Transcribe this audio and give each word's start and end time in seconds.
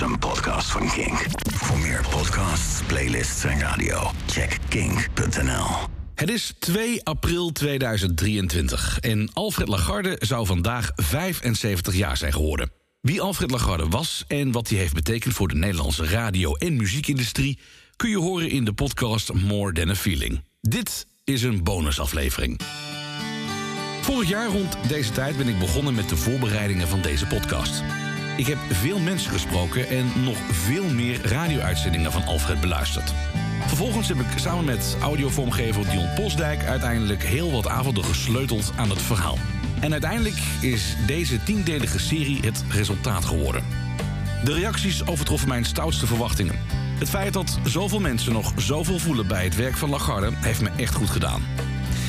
een 0.00 0.18
podcast 0.18 0.70
van 0.70 0.88
Kink. 0.90 1.26
Voor 1.54 1.78
meer 1.78 2.06
podcasts, 2.10 2.82
playlists 2.86 3.44
en 3.44 3.60
radio, 3.60 4.10
check 4.26 4.58
kink.nl. 4.68 5.66
Het 6.14 6.30
is 6.30 6.54
2 6.58 7.04
april 7.04 7.52
2023 7.52 8.98
en 9.00 9.30
Alfred 9.32 9.68
Lagarde 9.68 10.16
zou 10.18 10.46
vandaag 10.46 10.92
75 10.94 11.94
jaar 11.94 12.16
zijn 12.16 12.32
geworden. 12.32 12.70
Wie 13.00 13.20
Alfred 13.20 13.50
Lagarde 13.50 13.88
was 13.88 14.24
en 14.28 14.52
wat 14.52 14.68
hij 14.68 14.78
heeft 14.78 14.94
betekend 14.94 15.34
voor 15.34 15.48
de 15.48 15.54
Nederlandse 15.54 16.06
radio- 16.06 16.54
en 16.54 16.76
muziekindustrie 16.76 17.58
kun 17.96 18.10
je 18.10 18.18
horen 18.18 18.50
in 18.50 18.64
de 18.64 18.72
podcast 18.72 19.32
More 19.32 19.72
Than 19.72 19.88
a 19.88 19.94
Feeling. 19.94 20.42
Dit 20.60 21.06
is 21.24 21.42
een 21.42 21.64
bonusaflevering. 21.64 22.60
Vorig 24.00 24.28
jaar 24.28 24.48
rond 24.48 24.76
deze 24.88 25.12
tijd 25.12 25.36
ben 25.36 25.48
ik 25.48 25.58
begonnen 25.58 25.94
met 25.94 26.08
de 26.08 26.16
voorbereidingen 26.16 26.88
van 26.88 27.00
deze 27.00 27.26
podcast. 27.26 27.82
Ik 28.38 28.46
heb 28.46 28.58
veel 28.70 28.98
mensen 28.98 29.30
gesproken 29.30 29.88
en 29.88 30.12
nog 30.24 30.36
veel 30.50 30.84
meer 30.84 31.20
radio-uitzendingen 31.22 32.12
van 32.12 32.24
Alfred 32.24 32.60
beluisterd. 32.60 33.14
Vervolgens 33.66 34.08
heb 34.08 34.16
ik 34.16 34.38
samen 34.38 34.64
met 34.64 34.96
audiovormgever 35.00 35.90
Dion 35.90 36.14
Postdijk 36.14 36.64
uiteindelijk 36.64 37.22
heel 37.22 37.52
wat 37.52 37.68
avonden 37.68 38.04
gesleuteld 38.04 38.72
aan 38.76 38.90
het 38.90 39.02
verhaal. 39.02 39.38
En 39.80 39.92
uiteindelijk 39.92 40.36
is 40.60 40.96
deze 41.06 41.42
tiendelige 41.42 41.98
serie 41.98 42.40
het 42.40 42.64
resultaat 42.70 43.24
geworden. 43.24 43.64
De 44.44 44.52
reacties 44.52 45.06
overtroffen 45.06 45.48
mijn 45.48 45.64
stoutste 45.64 46.06
verwachtingen. 46.06 46.58
Het 46.98 47.08
feit 47.08 47.32
dat 47.32 47.58
zoveel 47.64 48.00
mensen 48.00 48.32
nog 48.32 48.52
zoveel 48.56 48.98
voelen 48.98 49.26
bij 49.26 49.44
het 49.44 49.56
werk 49.56 49.76
van 49.76 49.90
Lagarde 49.90 50.30
heeft 50.34 50.60
me 50.60 50.70
echt 50.76 50.94
goed 50.94 51.10
gedaan. 51.10 51.42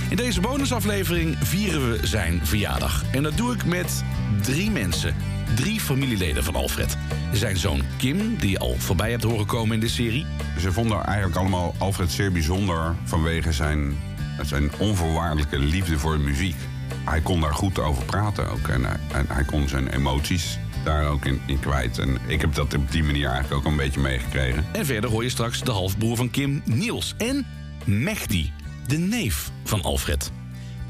In 0.09 0.15
deze 0.15 0.41
bonusaflevering 0.41 1.37
vieren 1.41 1.91
we 1.91 2.07
zijn 2.07 2.45
verjaardag. 2.45 3.03
En 3.11 3.23
dat 3.23 3.37
doe 3.37 3.53
ik 3.53 3.65
met 3.65 4.03
drie 4.41 4.71
mensen. 4.71 5.38
Drie 5.55 5.79
familieleden 5.79 6.43
van 6.43 6.55
Alfred. 6.55 6.97
Zijn 7.33 7.57
zoon 7.57 7.81
Kim, 7.97 8.37
die 8.37 8.49
je 8.49 8.59
al 8.59 8.75
voorbij 8.77 9.11
hebt 9.11 9.23
horen 9.23 9.45
komen 9.45 9.73
in 9.73 9.79
de 9.79 9.87
serie. 9.87 10.25
Ze 10.59 10.71
vonden 10.71 11.03
eigenlijk 11.05 11.37
allemaal 11.37 11.75
Alfred 11.77 12.11
zeer 12.11 12.31
bijzonder 12.31 12.95
vanwege 13.03 13.51
zijn, 13.51 13.97
zijn 14.41 14.71
onvoorwaardelijke 14.77 15.59
liefde 15.59 15.99
voor 15.99 16.19
muziek. 16.19 16.55
Hij 17.03 17.21
kon 17.21 17.41
daar 17.41 17.53
goed 17.53 17.79
over 17.79 18.05
praten 18.05 18.49
ook. 18.51 18.67
En, 18.67 18.83
hij- 18.85 18.99
en 19.13 19.25
hij 19.27 19.43
kon 19.43 19.67
zijn 19.67 19.87
emoties 19.87 20.59
daar 20.83 21.07
ook 21.07 21.25
in, 21.25 21.41
in 21.45 21.59
kwijt. 21.59 21.97
En 21.97 22.17
ik 22.27 22.41
heb 22.41 22.53
dat 22.55 22.73
op 22.73 22.91
die 22.91 23.03
manier 23.03 23.27
eigenlijk 23.29 23.53
ook 23.65 23.71
een 23.71 23.77
beetje 23.77 23.99
meegekregen. 23.99 24.65
En 24.71 24.85
verder 24.85 25.09
hoor 25.09 25.23
je 25.23 25.29
straks 25.29 25.61
de 25.63 25.71
halfbroer 25.71 26.15
van 26.15 26.29
Kim, 26.31 26.61
Niels. 26.65 27.13
En 27.17 27.45
Mehdi, 27.85 28.51
de 28.87 28.97
neef 28.97 29.51
van 29.63 29.81
Alfred. 29.81 30.31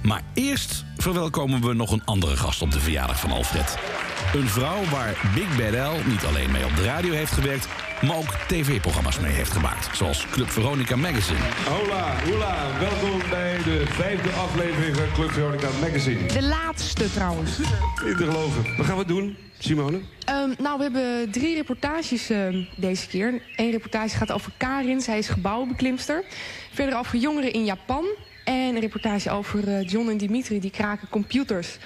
Maar 0.01 0.21
eerst 0.33 0.85
verwelkomen 0.97 1.61
we 1.61 1.73
nog 1.73 1.91
een 1.91 2.05
andere 2.05 2.37
gast 2.37 2.61
op 2.61 2.71
de 2.71 2.79
verjaardag 2.79 3.19
van 3.19 3.31
Alfred. 3.31 3.77
Een 4.33 4.47
vrouw 4.47 4.83
waar 4.83 5.31
Big 5.35 5.57
Bad 5.57 5.93
L 5.93 6.09
niet 6.09 6.25
alleen 6.25 6.51
mee 6.51 6.65
op 6.65 6.75
de 6.75 6.83
radio 6.83 7.13
heeft 7.13 7.31
gewerkt... 7.31 7.67
maar 8.01 8.15
ook 8.15 8.33
tv-programma's 8.47 9.19
mee 9.19 9.31
heeft 9.31 9.51
gemaakt. 9.51 9.97
Zoals 9.97 10.25
Club 10.31 10.49
Veronica 10.49 10.95
Magazine. 10.95 11.39
Hola, 11.67 12.13
hola. 12.29 12.79
Welkom 12.79 13.29
bij 13.29 13.57
de 13.63 13.83
vijfde 13.87 14.29
aflevering 14.29 14.95
van 14.95 15.11
Club 15.13 15.31
Veronica 15.31 15.67
Magazine. 15.79 16.25
De 16.25 16.43
laatste 16.43 17.11
trouwens. 17.11 17.57
Niet 17.57 18.17
te 18.17 18.23
geloven. 18.25 18.77
Wat 18.77 18.85
gaan 18.85 18.97
we 18.97 19.05
doen, 19.05 19.37
Simone? 19.57 19.99
Ehm, 20.25 20.49
nou, 20.57 20.77
we 20.77 20.83
hebben 20.83 21.31
drie 21.31 21.55
reportages 21.55 22.29
ehm, 22.29 22.63
deze 22.75 23.07
keer. 23.07 23.41
Eén 23.55 23.71
reportage 23.71 24.17
gaat 24.17 24.31
over 24.31 24.51
Karin, 24.57 25.01
zij 25.01 25.17
is 25.17 25.27
gebouwenbeklimster. 25.27 26.23
Verder 26.73 26.97
over 26.97 27.17
jongeren 27.17 27.53
in 27.53 27.65
Japan. 27.65 28.05
En 28.49 28.75
een 28.75 28.79
reportage 28.79 29.29
over 29.29 29.67
eh, 29.67 29.89
John 29.89 30.09
en 30.09 30.17
Dimitri, 30.17 30.59
die 30.59 30.71
kraken 30.71 31.07
computers. 31.09 31.77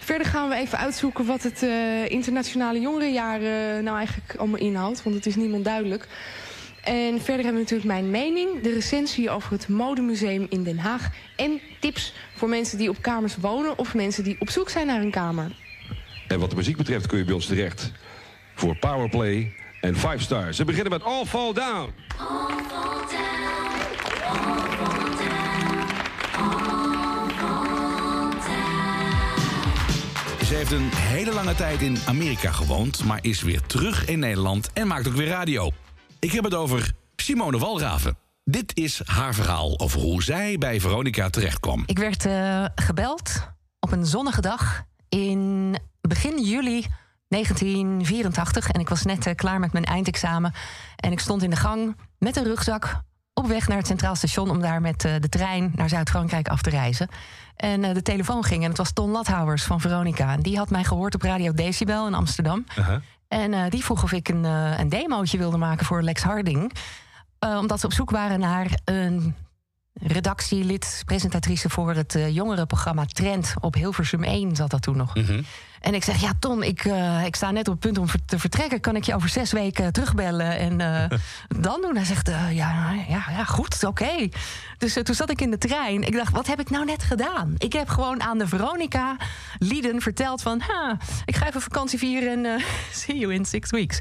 Verder 0.00 0.26
gaan 0.26 0.48
we 0.48 0.54
even 0.54 0.78
uitzoeken 0.78 1.26
wat 1.26 1.42
het 1.42 1.62
eh, 1.62 2.08
internationale 2.08 2.80
jongerenjaar 2.80 3.40
eh, 3.40 3.82
nou 3.82 3.96
eigenlijk 3.96 4.34
allemaal 4.36 4.60
inhoudt. 4.60 5.02
Want 5.02 5.16
het 5.16 5.26
is 5.26 5.36
niemand 5.36 5.64
duidelijk. 5.64 6.08
En 6.82 7.20
verder 7.20 7.44
hebben 7.44 7.52
we 7.52 7.58
natuurlijk 7.58 7.84
mijn 7.88 8.10
mening, 8.10 8.60
de 8.60 8.72
recensie 8.72 9.30
over 9.30 9.52
het 9.52 9.68
modemuseum 9.68 10.46
in 10.48 10.62
Den 10.62 10.78
Haag... 10.78 11.08
en 11.36 11.60
tips 11.80 12.14
voor 12.34 12.48
mensen 12.48 12.78
die 12.78 12.88
op 12.88 13.02
kamers 13.02 13.36
wonen 13.36 13.78
of 13.78 13.94
mensen 13.94 14.24
die 14.24 14.36
op 14.38 14.50
zoek 14.50 14.68
zijn 14.68 14.86
naar 14.86 15.00
een 15.00 15.10
kamer. 15.10 15.52
En 16.28 16.38
wat 16.38 16.50
de 16.50 16.56
muziek 16.56 16.76
betreft 16.76 17.06
kun 17.06 17.18
je 17.18 17.24
bij 17.24 17.34
ons 17.34 17.46
terecht 17.46 17.92
voor 18.54 18.76
Powerplay 18.76 19.54
en 19.80 19.96
5 19.96 20.22
Stars. 20.22 20.58
We 20.58 20.64
beginnen 20.64 20.92
met 20.92 21.02
All 21.02 21.24
Fall 21.24 21.52
Down. 21.52 21.92
Ze 30.48 30.54
heeft 30.54 30.72
een 30.72 30.90
hele 30.92 31.32
lange 31.32 31.54
tijd 31.54 31.80
in 31.82 31.98
Amerika 32.06 32.52
gewoond... 32.52 33.04
maar 33.04 33.18
is 33.22 33.42
weer 33.42 33.60
terug 33.60 34.06
in 34.06 34.18
Nederland 34.18 34.72
en 34.72 34.86
maakt 34.86 35.08
ook 35.08 35.14
weer 35.14 35.28
radio. 35.28 35.70
Ik 36.18 36.32
heb 36.32 36.44
het 36.44 36.54
over 36.54 36.92
Simone 37.16 37.58
Walraven. 37.58 38.18
Dit 38.44 38.76
is 38.76 39.00
haar 39.04 39.34
verhaal 39.34 39.78
over 39.78 40.00
hoe 40.00 40.22
zij 40.22 40.58
bij 40.58 40.80
Veronica 40.80 41.30
terechtkwam. 41.30 41.82
Ik 41.86 41.98
werd 41.98 42.26
eh, 42.26 42.64
gebeld 42.74 43.48
op 43.80 43.92
een 43.92 44.06
zonnige 44.06 44.40
dag 44.40 44.84
in 45.08 45.76
begin 46.00 46.44
juli 46.44 46.86
1984. 47.28 48.70
En 48.70 48.80
ik 48.80 48.88
was 48.88 49.02
net 49.02 49.26
eh, 49.26 49.34
klaar 49.34 49.60
met 49.60 49.72
mijn 49.72 49.84
eindexamen. 49.84 50.52
En 50.96 51.12
ik 51.12 51.20
stond 51.20 51.42
in 51.42 51.50
de 51.50 51.56
gang 51.56 51.96
met 52.18 52.36
een 52.36 52.44
rugzak 52.44 53.02
op 53.38 53.46
weg 53.46 53.68
naar 53.68 53.76
het 53.76 53.86
Centraal 53.86 54.14
Station... 54.14 54.50
om 54.50 54.60
daar 54.60 54.80
met 54.80 55.04
eh, 55.04 55.12
de 55.20 55.28
trein 55.28 55.72
naar 55.74 55.88
Zuid-Frankrijk 55.88 56.48
af 56.48 56.62
te 56.62 56.70
reizen. 56.70 57.08
En 57.56 57.84
eh, 57.84 57.94
de 57.94 58.02
telefoon 58.02 58.44
ging 58.44 58.62
en 58.62 58.68
het 58.68 58.78
was 58.78 58.92
Ton 58.92 59.10
Lathouwers 59.10 59.62
van 59.64 59.80
Veronica. 59.80 60.32
En 60.32 60.40
die 60.40 60.56
had 60.56 60.70
mij 60.70 60.84
gehoord 60.84 61.14
op 61.14 61.22
Radio 61.22 61.52
Decibel 61.52 62.06
in 62.06 62.14
Amsterdam. 62.14 62.64
En 63.28 63.54
eh, 63.54 63.70
die 63.70 63.84
vroeg 63.84 64.02
of 64.02 64.12
ik 64.12 64.28
een, 64.28 64.44
een 64.44 64.88
demootje 64.88 65.38
wilde 65.38 65.56
maken 65.56 65.86
voor 65.86 66.02
Lex 66.02 66.22
Harding. 66.22 66.72
Omdat 67.38 67.80
ze 67.80 67.86
op 67.86 67.92
zoek 67.92 68.10
waren 68.10 68.40
naar 68.40 68.78
een 68.84 69.34
redactielid, 69.92 71.02
presentatrice 71.06 71.70
voor 71.70 71.94
het 71.94 72.18
jongerenprogramma 72.28 73.04
Trend 73.04 73.54
op 73.60 73.74
Hilversum 73.74 74.24
1 74.24 74.56
zat 74.56 74.70
dat 74.70 74.82
toen 74.82 74.96
nog. 74.96 75.12
En 75.80 75.94
ik 75.94 76.04
zeg, 76.04 76.20
ja 76.20 76.32
Ton, 76.38 76.62
ik, 76.62 76.84
eh, 76.84 77.24
ik 77.24 77.36
sta 77.36 77.50
net 77.50 77.68
op 77.68 77.72
het 77.72 77.80
punt 77.80 77.98
om 77.98 78.06
te 78.26 78.38
vertrekken. 78.38 78.80
Kan 78.80 78.96
ik 78.96 79.04
je 79.04 79.14
over 79.14 79.28
zes 79.28 79.52
weken 79.52 79.92
terugbellen 79.92 80.58
en 80.58 80.80
eh, 80.80 81.18
dan 81.48 81.80
doen? 81.80 81.96
Hij 81.96 82.04
zegt, 82.04 82.28
eh, 82.28 82.56
ja, 82.56 82.92
ja, 83.08 83.24
ja, 83.30 83.44
goed, 83.44 83.84
oké. 83.84 84.28
Dus 84.78 84.92
toen 85.02 85.14
zat 85.14 85.30
ik 85.30 85.40
in 85.40 85.50
de 85.50 85.58
trein. 85.58 86.02
Ik 86.02 86.12
dacht, 86.12 86.32
wat 86.32 86.46
heb 86.46 86.60
ik 86.60 86.70
nou 86.70 86.84
net 86.84 87.02
gedaan? 87.02 87.54
Ik 87.58 87.72
heb 87.72 87.88
gewoon 87.88 88.22
aan 88.22 88.38
de 88.38 88.46
Veronica 88.46 89.16
lieden 89.58 90.00
verteld 90.00 90.42
van... 90.42 90.60
Ha, 90.60 90.96
ik 91.24 91.36
ga 91.36 91.46
even 91.46 91.60
vakantie 91.60 91.98
vieren 91.98 92.44
en 92.44 92.60
see 92.92 93.18
you 93.18 93.34
in 93.34 93.44
six 93.44 93.70
weeks. 93.70 93.98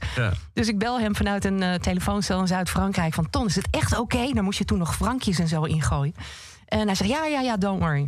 Dus 0.54 0.68
ik 0.68 0.78
bel 0.78 1.00
hem 1.00 1.16
vanuit 1.16 1.46
een 1.46 1.80
telefooncel 1.82 2.40
in 2.40 2.48
Zuid-Frankrijk 2.48 3.14
van... 3.14 3.30
Ton, 3.30 3.46
is 3.46 3.56
het 3.56 3.68
echt 3.72 4.00
oké? 4.00 4.32
Daar 4.34 4.44
moest 4.44 4.58
je 4.58 4.66
toen 4.66 4.78
nog 4.78 4.96
frankjes 4.96 5.40
en 5.40 5.48
zo 5.48 5.64
ingooien. 5.64 6.14
En 6.68 6.86
hij 6.86 6.96
zegt, 6.96 7.10
ja, 7.10 7.26
ja, 7.26 7.40
ja, 7.40 7.58
don't 7.58 7.80
worry. 7.80 8.08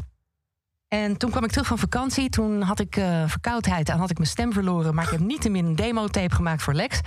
En 0.89 1.17
toen 1.17 1.29
kwam 1.29 1.43
ik 1.43 1.51
terug 1.51 1.67
van 1.67 1.77
vakantie. 1.77 2.29
Toen 2.29 2.61
had 2.61 2.79
ik 2.79 2.95
eh, 2.95 3.23
verkoudheid 3.27 3.89
en 3.89 3.97
had 3.97 4.09
ik 4.09 4.17
mijn 4.17 4.29
stem 4.29 4.53
verloren. 4.53 4.95
Maar 4.95 5.03
ik 5.03 5.09
heb 5.09 5.19
niettemin 5.19 5.65
een 5.65 5.75
demo-tape 5.75 6.35
gemaakt 6.35 6.61
voor 6.61 6.73
Lex. 6.73 6.99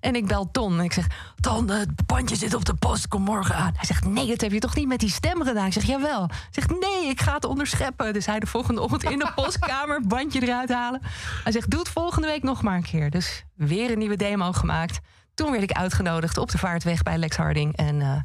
En 0.00 0.14
ik 0.14 0.26
bel 0.26 0.50
Ton 0.50 0.78
en 0.78 0.84
ik 0.84 0.92
zeg... 0.92 1.06
Ton, 1.40 1.70
het 1.70 2.06
bandje 2.06 2.36
zit 2.36 2.54
op 2.54 2.64
de 2.64 2.74
post, 2.74 3.08
kom 3.08 3.22
morgen 3.22 3.54
aan. 3.54 3.72
Hij 3.76 3.86
zegt, 3.86 4.06
nee, 4.06 4.26
dat 4.26 4.40
heb 4.40 4.52
je 4.52 4.58
toch 4.58 4.74
niet 4.74 4.88
met 4.88 5.00
die 5.00 5.10
stem 5.10 5.42
gedaan? 5.42 5.66
Ik 5.66 5.72
zeg, 5.72 5.84
jawel. 5.84 6.26
Hij 6.26 6.48
zegt, 6.50 6.70
nee, 6.70 7.08
ik 7.08 7.20
ga 7.20 7.34
het 7.34 7.44
onderscheppen. 7.44 8.12
Dus 8.12 8.26
hij 8.26 8.38
de 8.38 8.46
volgende 8.46 8.80
ochtend 8.80 9.12
in 9.12 9.18
de 9.18 9.32
postkamer... 9.34 10.00
bandje 10.08 10.42
eruit 10.42 10.72
halen. 10.72 11.00
Hij 11.42 11.52
zegt, 11.52 11.70
doe 11.70 11.80
het 11.80 11.88
volgende 11.88 12.26
week 12.26 12.42
nog 12.42 12.62
maar 12.62 12.76
een 12.76 12.82
keer. 12.82 13.10
Dus 13.10 13.44
weer 13.54 13.90
een 13.90 13.98
nieuwe 13.98 14.16
demo 14.16 14.52
gemaakt. 14.52 15.00
Toen 15.34 15.50
werd 15.50 15.62
ik 15.62 15.72
uitgenodigd 15.72 16.38
op 16.38 16.50
de 16.50 16.58
vaartweg 16.58 17.02
bij 17.02 17.18
Lex 17.18 17.36
Harding. 17.36 17.76
En 17.76 18.00
eh, 18.00 18.16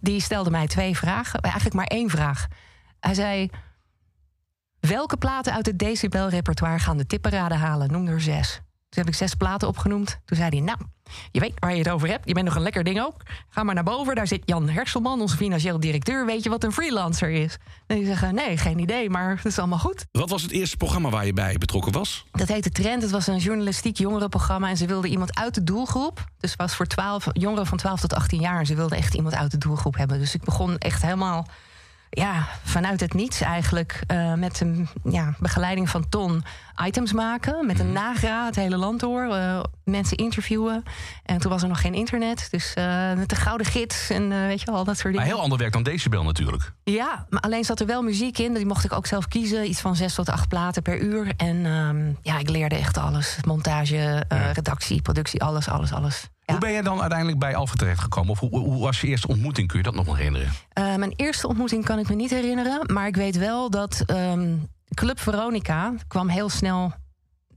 die 0.00 0.20
stelde 0.20 0.50
mij 0.50 0.66
twee 0.66 0.96
vragen. 0.96 1.40
Eigenlijk 1.40 1.74
maar 1.74 1.86
één 1.86 2.10
vraag. 2.10 2.46
Hij 3.00 3.14
zei... 3.14 3.50
Welke 4.88 5.16
platen 5.16 5.52
uit 5.52 5.66
het 5.66 5.78
Decibel-repertoire 5.78 6.78
gaan 6.78 6.96
de 6.96 7.06
tipperaden 7.06 7.58
halen? 7.58 7.92
Noem 7.92 8.06
er 8.06 8.20
zes. 8.20 8.60
Toen 8.88 9.04
heb 9.04 9.06
ik 9.06 9.14
zes 9.14 9.34
platen 9.34 9.68
opgenoemd. 9.68 10.18
Toen 10.24 10.36
zei 10.36 10.48
hij, 10.48 10.60
nou, 10.60 10.78
je 11.30 11.40
weet 11.40 11.52
waar 11.58 11.72
je 11.72 11.78
het 11.78 11.88
over 11.88 12.08
hebt. 12.08 12.26
Je 12.28 12.34
bent 12.34 12.46
nog 12.46 12.54
een 12.54 12.62
lekker 12.62 12.84
ding 12.84 13.00
ook. 13.00 13.22
Ga 13.48 13.62
maar 13.62 13.74
naar 13.74 13.84
boven, 13.84 14.14
daar 14.14 14.26
zit 14.26 14.42
Jan 14.44 14.68
Herselman, 14.68 15.20
onze 15.20 15.36
financieel 15.36 15.80
directeur. 15.80 16.26
Weet 16.26 16.42
je 16.42 16.50
wat 16.50 16.64
een 16.64 16.72
freelancer 16.72 17.30
is? 17.30 17.56
En 17.86 17.96
die 17.96 18.06
zeggen, 18.06 18.34
nee, 18.34 18.56
geen 18.56 18.78
idee, 18.78 19.10
maar 19.10 19.36
het 19.36 19.44
is 19.44 19.58
allemaal 19.58 19.78
goed. 19.78 20.06
Wat 20.12 20.30
was 20.30 20.42
het 20.42 20.50
eerste 20.50 20.76
programma 20.76 21.10
waar 21.10 21.26
je 21.26 21.32
bij 21.32 21.56
betrokken 21.58 21.92
was? 21.92 22.24
Dat 22.30 22.48
heette 22.48 22.70
Trend. 22.70 23.02
Het 23.02 23.10
was 23.10 23.26
een 23.26 23.38
journalistiek 23.38 23.96
jongerenprogramma. 23.96 24.68
En 24.68 24.76
ze 24.76 24.86
wilden 24.86 25.10
iemand 25.10 25.38
uit 25.38 25.54
de 25.54 25.64
doelgroep. 25.64 26.24
Dus 26.38 26.50
het 26.50 26.60
was 26.60 26.74
voor 26.74 26.86
12, 26.86 27.26
jongeren 27.32 27.66
van 27.66 27.78
12 27.78 28.00
tot 28.00 28.14
18 28.14 28.40
jaar. 28.40 28.58
En 28.58 28.66
ze 28.66 28.74
wilden 28.74 28.98
echt 28.98 29.14
iemand 29.14 29.34
uit 29.34 29.50
de 29.50 29.58
doelgroep 29.58 29.96
hebben. 29.96 30.18
Dus 30.18 30.34
ik 30.34 30.44
begon 30.44 30.78
echt 30.78 31.02
helemaal 31.02 31.46
ja, 32.10 32.46
vanuit 32.64 33.00
het 33.00 33.14
niets 33.14 33.40
eigenlijk 33.40 34.00
uh, 34.10 34.34
met 34.34 34.60
een 34.60 34.88
ja, 35.04 35.34
begeleiding 35.38 35.88
van 35.90 36.08
Ton 36.08 36.44
items 36.84 37.12
maken. 37.12 37.66
Met 37.66 37.78
een 37.78 37.92
mhm. 37.92 37.94
nagra 37.94 38.46
het 38.46 38.56
hele 38.56 38.76
land 38.76 39.00
door. 39.00 39.24
Uh, 39.24 39.60
mensen 39.84 40.16
interviewen. 40.16 40.82
En 41.24 41.38
toen 41.38 41.50
was 41.50 41.62
er 41.62 41.68
nog 41.68 41.80
geen 41.80 41.94
internet. 41.94 42.48
Dus 42.50 42.74
uh, 42.78 43.12
met 43.12 43.28
de 43.28 43.36
gouden 43.36 43.66
gids 43.66 44.10
en 44.10 44.28
weet 44.28 44.60
je 44.60 44.70
wel, 44.70 44.84
dat 44.84 44.98
soort 44.98 45.12
dingen. 45.12 45.16
Maar 45.16 45.26
heel 45.26 45.42
ander 45.42 45.58
werk 45.58 45.72
dan 45.72 45.82
Decibel 45.82 46.22
natuurlijk. 46.22 46.72
Ja, 46.84 47.26
maar 47.28 47.40
alleen 47.40 47.64
zat 47.64 47.80
er 47.80 47.86
wel 47.86 48.02
muziek 48.02 48.38
in. 48.38 48.54
Die 48.54 48.66
mocht 48.66 48.84
ik 48.84 48.92
ook 48.92 49.06
zelf 49.06 49.28
kiezen. 49.28 49.68
Iets 49.68 49.80
van 49.80 49.96
zes 49.96 50.14
tot 50.14 50.28
acht 50.28 50.48
platen 50.48 50.82
per 50.82 51.00
uur. 51.00 51.32
En 51.36 51.56
uh, 51.56 52.14
ja, 52.22 52.38
ik 52.38 52.48
leerde 52.48 52.76
echt 52.76 52.96
alles. 52.98 53.36
Montage, 53.46 54.24
redactie, 54.28 55.02
productie, 55.02 55.42
alles, 55.42 55.68
alles, 55.68 55.92
alles. 55.92 56.28
Hoe 56.46 56.58
ben 56.58 56.72
je 56.72 56.82
dan 56.82 57.00
uiteindelijk 57.00 57.38
bij 57.38 57.54
Alfa 57.56 57.74
terechtgekomen? 57.74 58.30
Of 58.30 58.38
hoe, 58.38 58.58
hoe, 58.58 58.82
was 58.82 59.00
je 59.00 59.06
eerste 59.06 59.28
ontmoeting? 59.28 59.68
Kun 59.68 59.78
je 59.78 59.84
dat 59.84 59.94
nog 59.94 60.06
nog 60.06 60.16
herinneren? 60.16 60.48
Uh, 60.78 60.94
mijn 60.94 61.12
eerste 61.16 61.48
ontmoeting 61.48 61.84
kan 61.84 61.98
ik 61.98 62.08
me 62.08 62.14
niet 62.14 62.30
herinneren. 62.30 62.92
Maar 62.92 63.06
ik 63.06 63.16
weet 63.16 63.36
wel 63.36 63.70
dat 63.70 64.04
um, 64.06 64.68
Club 64.94 65.20
Veronica 65.20 65.94
kwam 66.08 66.28
heel 66.28 66.48
snel 66.48 66.92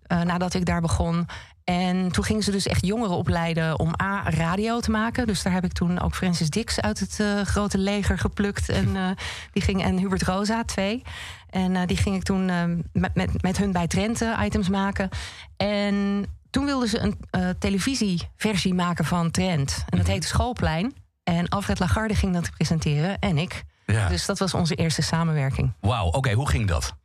uh, 0.08 0.22
nadat 0.22 0.54
ik 0.54 0.66
daar 0.66 0.82
begon. 0.82 1.26
En 1.64 2.12
toen 2.12 2.24
gingen 2.24 2.44
ze 2.44 2.52
dus 2.52 2.68
echt 2.68 2.86
jongeren 2.86 3.16
opleiden 3.16 3.80
om 3.80 3.94
A, 4.02 4.30
radio 4.30 4.80
te 4.80 4.92
maken. 4.92 5.28
Dus 5.28 5.44
daar 5.44 5.54
heb 5.54 5.64
ik 5.64 5.74
toen 5.74 6.00
ook 6.00 6.16
Francis 6.16 6.50
Dix 6.50 6.82
uit 6.82 7.00
het 7.00 7.18
uh, 7.22 7.42
grote 7.42 7.78
leger 7.78 8.18
geplukt. 8.18 8.70
En, 8.70 8.96
uh, 8.96 9.10
die 9.54 9.64
ging, 9.64 9.84
en 9.84 9.98
Hubert 9.98 10.24
Rosa, 10.24 10.64
twee. 10.64 11.02
En 11.50 11.76
uh, 11.76 11.82
die 11.86 11.98
ging 11.98 12.16
ik 12.16 12.24
toen 12.24 12.46
met, 12.92 13.16
met, 13.16 13.42
met 13.42 13.58
hun 13.58 13.72
bij 13.72 13.88
Trente 13.88 14.38
items 14.44 14.70
maken. 14.70 15.10
En 15.58 16.26
toen 16.50 16.66
wilden 16.66 16.90
ze 16.90 17.00
een 17.00 17.20
uh, 17.32 17.50
televisieversie 17.60 18.74
maken 18.74 19.06
van 19.06 19.32
Trend. 19.32 19.72
En 19.78 19.98
dat 19.98 20.00
mhm. 20.00 20.12
heette 20.12 20.28
Schoolplein. 20.28 20.94
En 21.24 21.50
Alfred 21.50 21.80
Lagarde 21.80 22.16
ging 22.16 22.34
dat 22.34 22.52
presenteren 22.52 23.20
en 23.20 23.38
ik. 23.38 23.64
Ja. 23.86 24.08
Dus 24.08 24.26
dat 24.26 24.40
was 24.40 24.54
onze 24.54 24.76
eerste 24.76 25.02
samenwerking. 25.02 25.74
Wauw, 25.80 26.08
oké, 26.08 26.34
hoe 26.34 26.50
ging 26.50 26.68
dat? 26.68 26.96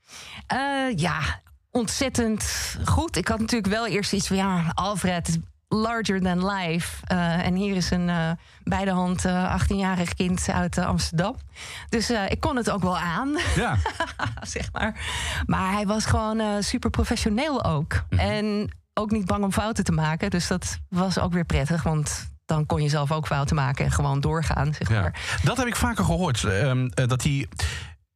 Uh, 0.53 0.97
ja, 0.97 1.41
ontzettend 1.71 2.45
goed. 2.85 3.17
Ik 3.17 3.29
had 3.29 3.39
natuurlijk 3.41 3.73
wel 3.73 3.87
eerst 3.87 4.13
iets 4.13 4.27
van, 4.27 4.37
ja, 4.37 4.71
Alfred, 4.75 5.39
larger 5.69 6.21
than 6.21 6.47
life. 6.47 7.07
Uh, 7.13 7.47
en 7.47 7.55
hier 7.55 7.77
is 7.77 7.91
een 7.91 8.09
uh, 8.09 8.31
bij 8.63 8.85
de 8.85 8.91
hand 8.91 9.27
18-jarig 9.27 10.15
kind 10.15 10.49
uit 10.49 10.79
Amsterdam. 10.79 11.37
Dus 11.89 12.11
ik 12.11 12.41
kon 12.41 12.57
het 12.57 12.71
ook 12.71 12.83
wel 12.83 12.99
aan. 12.99 13.39
Ja. 13.57 13.77
zeg 14.43 14.73
maar. 14.73 15.01
Maar 15.47 15.73
hij 15.73 15.87
was 15.87 16.05
gewoon 16.05 16.63
super 16.63 16.91
professioneel 16.91 17.65
ook. 17.65 17.93
Mm 17.93 18.19
-hmm. 18.19 18.29
En 18.29 18.71
ook 18.95 19.11
niet 19.11 19.27
bang 19.27 19.45
om 19.45 19.53
fouten 19.53 19.85
te 19.85 19.93
maken. 19.93 20.31
Dus 20.31 20.47
dat 20.47 20.79
was 20.89 21.19
ook 21.19 21.33
weer 21.33 21.45
prettig, 21.45 21.83
want 21.83 22.33
dan 22.45 22.67
kon 22.67 22.83
je 22.83 22.89
zelf 22.89 23.13
ook 23.13 23.27
fouten 23.27 23.57
maken 23.57 23.85
en 23.85 23.91
gewoon 23.91 24.21
doorgaan. 24.21 24.75
Zeg 24.75 24.91
maar. 24.91 25.41
Dat 25.43 25.57
heb 25.57 25.67
ik 25.67 25.77
vaker 25.77 26.05
gehoord, 26.05 26.43
uh, 26.43 26.87
dat 26.95 27.23
hij 27.23 27.49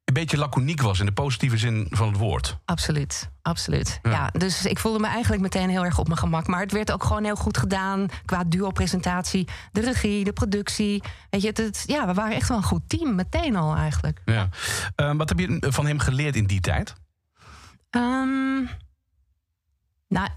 een 0.05 0.15
beetje 0.15 0.39
laconiek 0.39 0.83
was 0.83 1.01
in 1.01 1.07
de 1.07 1.13
positieve 1.13 1.57
zin 1.57 1.87
van 1.91 2.09
het 2.09 2.17
woord. 2.17 2.59
Absoluut, 2.65 3.31
absoluut. 3.43 3.99
Ja. 4.03 4.31
dus 4.33 4.67
ik 4.67 4.79
voelde 4.79 4.99
me 4.99 5.07
eigenlijk 5.07 5.43
meteen 5.43 5.69
heel 5.69 5.85
erg 5.85 5.99
op 5.99 6.07
mijn 6.07 6.19
gemak. 6.19 6.47
Maar 6.47 6.61
het 6.61 6.73
werd 6.73 6.93
ook 6.93 7.05
gewoon 7.05 7.25
heel 7.25 7.37
goed 7.37 7.59
gedaan 7.59 8.07
qua 8.25 8.45
duo-presentatie. 8.45 9.49
De 9.73 9.81
regie, 9.81 10.25
de 10.25 10.33
productie. 10.33 11.03
Weet 11.31 11.43
je, 11.43 11.51
het, 11.55 11.85
ja, 11.87 12.07
we 12.07 12.15
waren 12.15 12.37
echt 12.37 12.49
wel 12.49 12.57
een 12.57 12.63
goed 12.63 12.89
team, 12.89 13.15
meteen 13.15 13.57
al 13.57 13.77
eigenlijk. 13.77 14.21
Ja. 14.25 14.49
Uh, 14.97 15.17
wat 15.17 15.29
heb 15.29 15.39
je 15.39 15.59
van 15.61 15.87
hem 15.87 15.99
geleerd 15.99 16.37
in 16.37 16.47
die 16.47 16.61
tijd? 16.61 16.95
Um, 17.91 18.69
nou, 20.09 20.29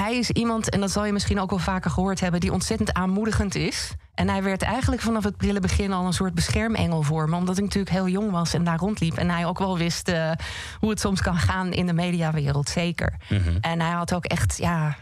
hij 0.00 0.18
is 0.18 0.30
iemand, 0.30 0.70
en 0.70 0.80
dat 0.80 0.90
zal 0.90 1.04
je 1.04 1.12
misschien 1.12 1.40
ook 1.40 1.50
wel 1.50 1.58
vaker 1.58 1.90
gehoord 1.90 2.20
hebben, 2.20 2.40
die 2.40 2.52
ontzettend 2.52 2.92
aanmoedigend 2.92 3.54
is. 3.54 3.94
En 4.14 4.28
hij 4.28 4.42
werd 4.42 4.62
eigenlijk 4.62 5.02
vanaf 5.02 5.24
het 5.24 5.36
prille 5.36 5.60
begin 5.60 5.92
al 5.92 6.06
een 6.06 6.12
soort 6.12 6.34
beschermengel 6.34 7.02
voor 7.02 7.28
me. 7.28 7.36
Omdat 7.36 7.56
ik 7.56 7.64
natuurlijk 7.64 7.94
heel 7.94 8.08
jong 8.08 8.30
was 8.30 8.54
en 8.54 8.64
daar 8.64 8.78
rondliep. 8.78 9.16
En 9.16 9.30
hij 9.30 9.46
ook 9.46 9.58
wel 9.58 9.78
wist 9.78 10.08
uh, 10.08 10.30
hoe 10.78 10.90
het 10.90 11.00
soms 11.00 11.20
kan 11.20 11.36
gaan 11.36 11.72
in 11.72 11.86
de 11.86 11.92
mediawereld, 11.92 12.68
zeker. 12.68 13.14
Mm 13.28 13.42
-hmm. 13.42 13.56
En 13.60 13.80
hij 13.80 13.90
had 13.90 14.14
ook 14.14 14.24
echt, 14.24 14.56
ja, 14.56 14.96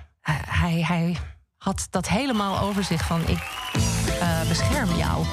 hij, 0.49 0.83
hij 0.83 1.17
had 1.57 1.87
dat 1.91 2.09
helemaal 2.09 2.61
over 2.61 2.85
zich 2.85 3.05
van 3.05 3.21
ik 3.21 3.51
uh, 4.21 4.49
bescherm 4.49 4.89
jou. 4.97 5.25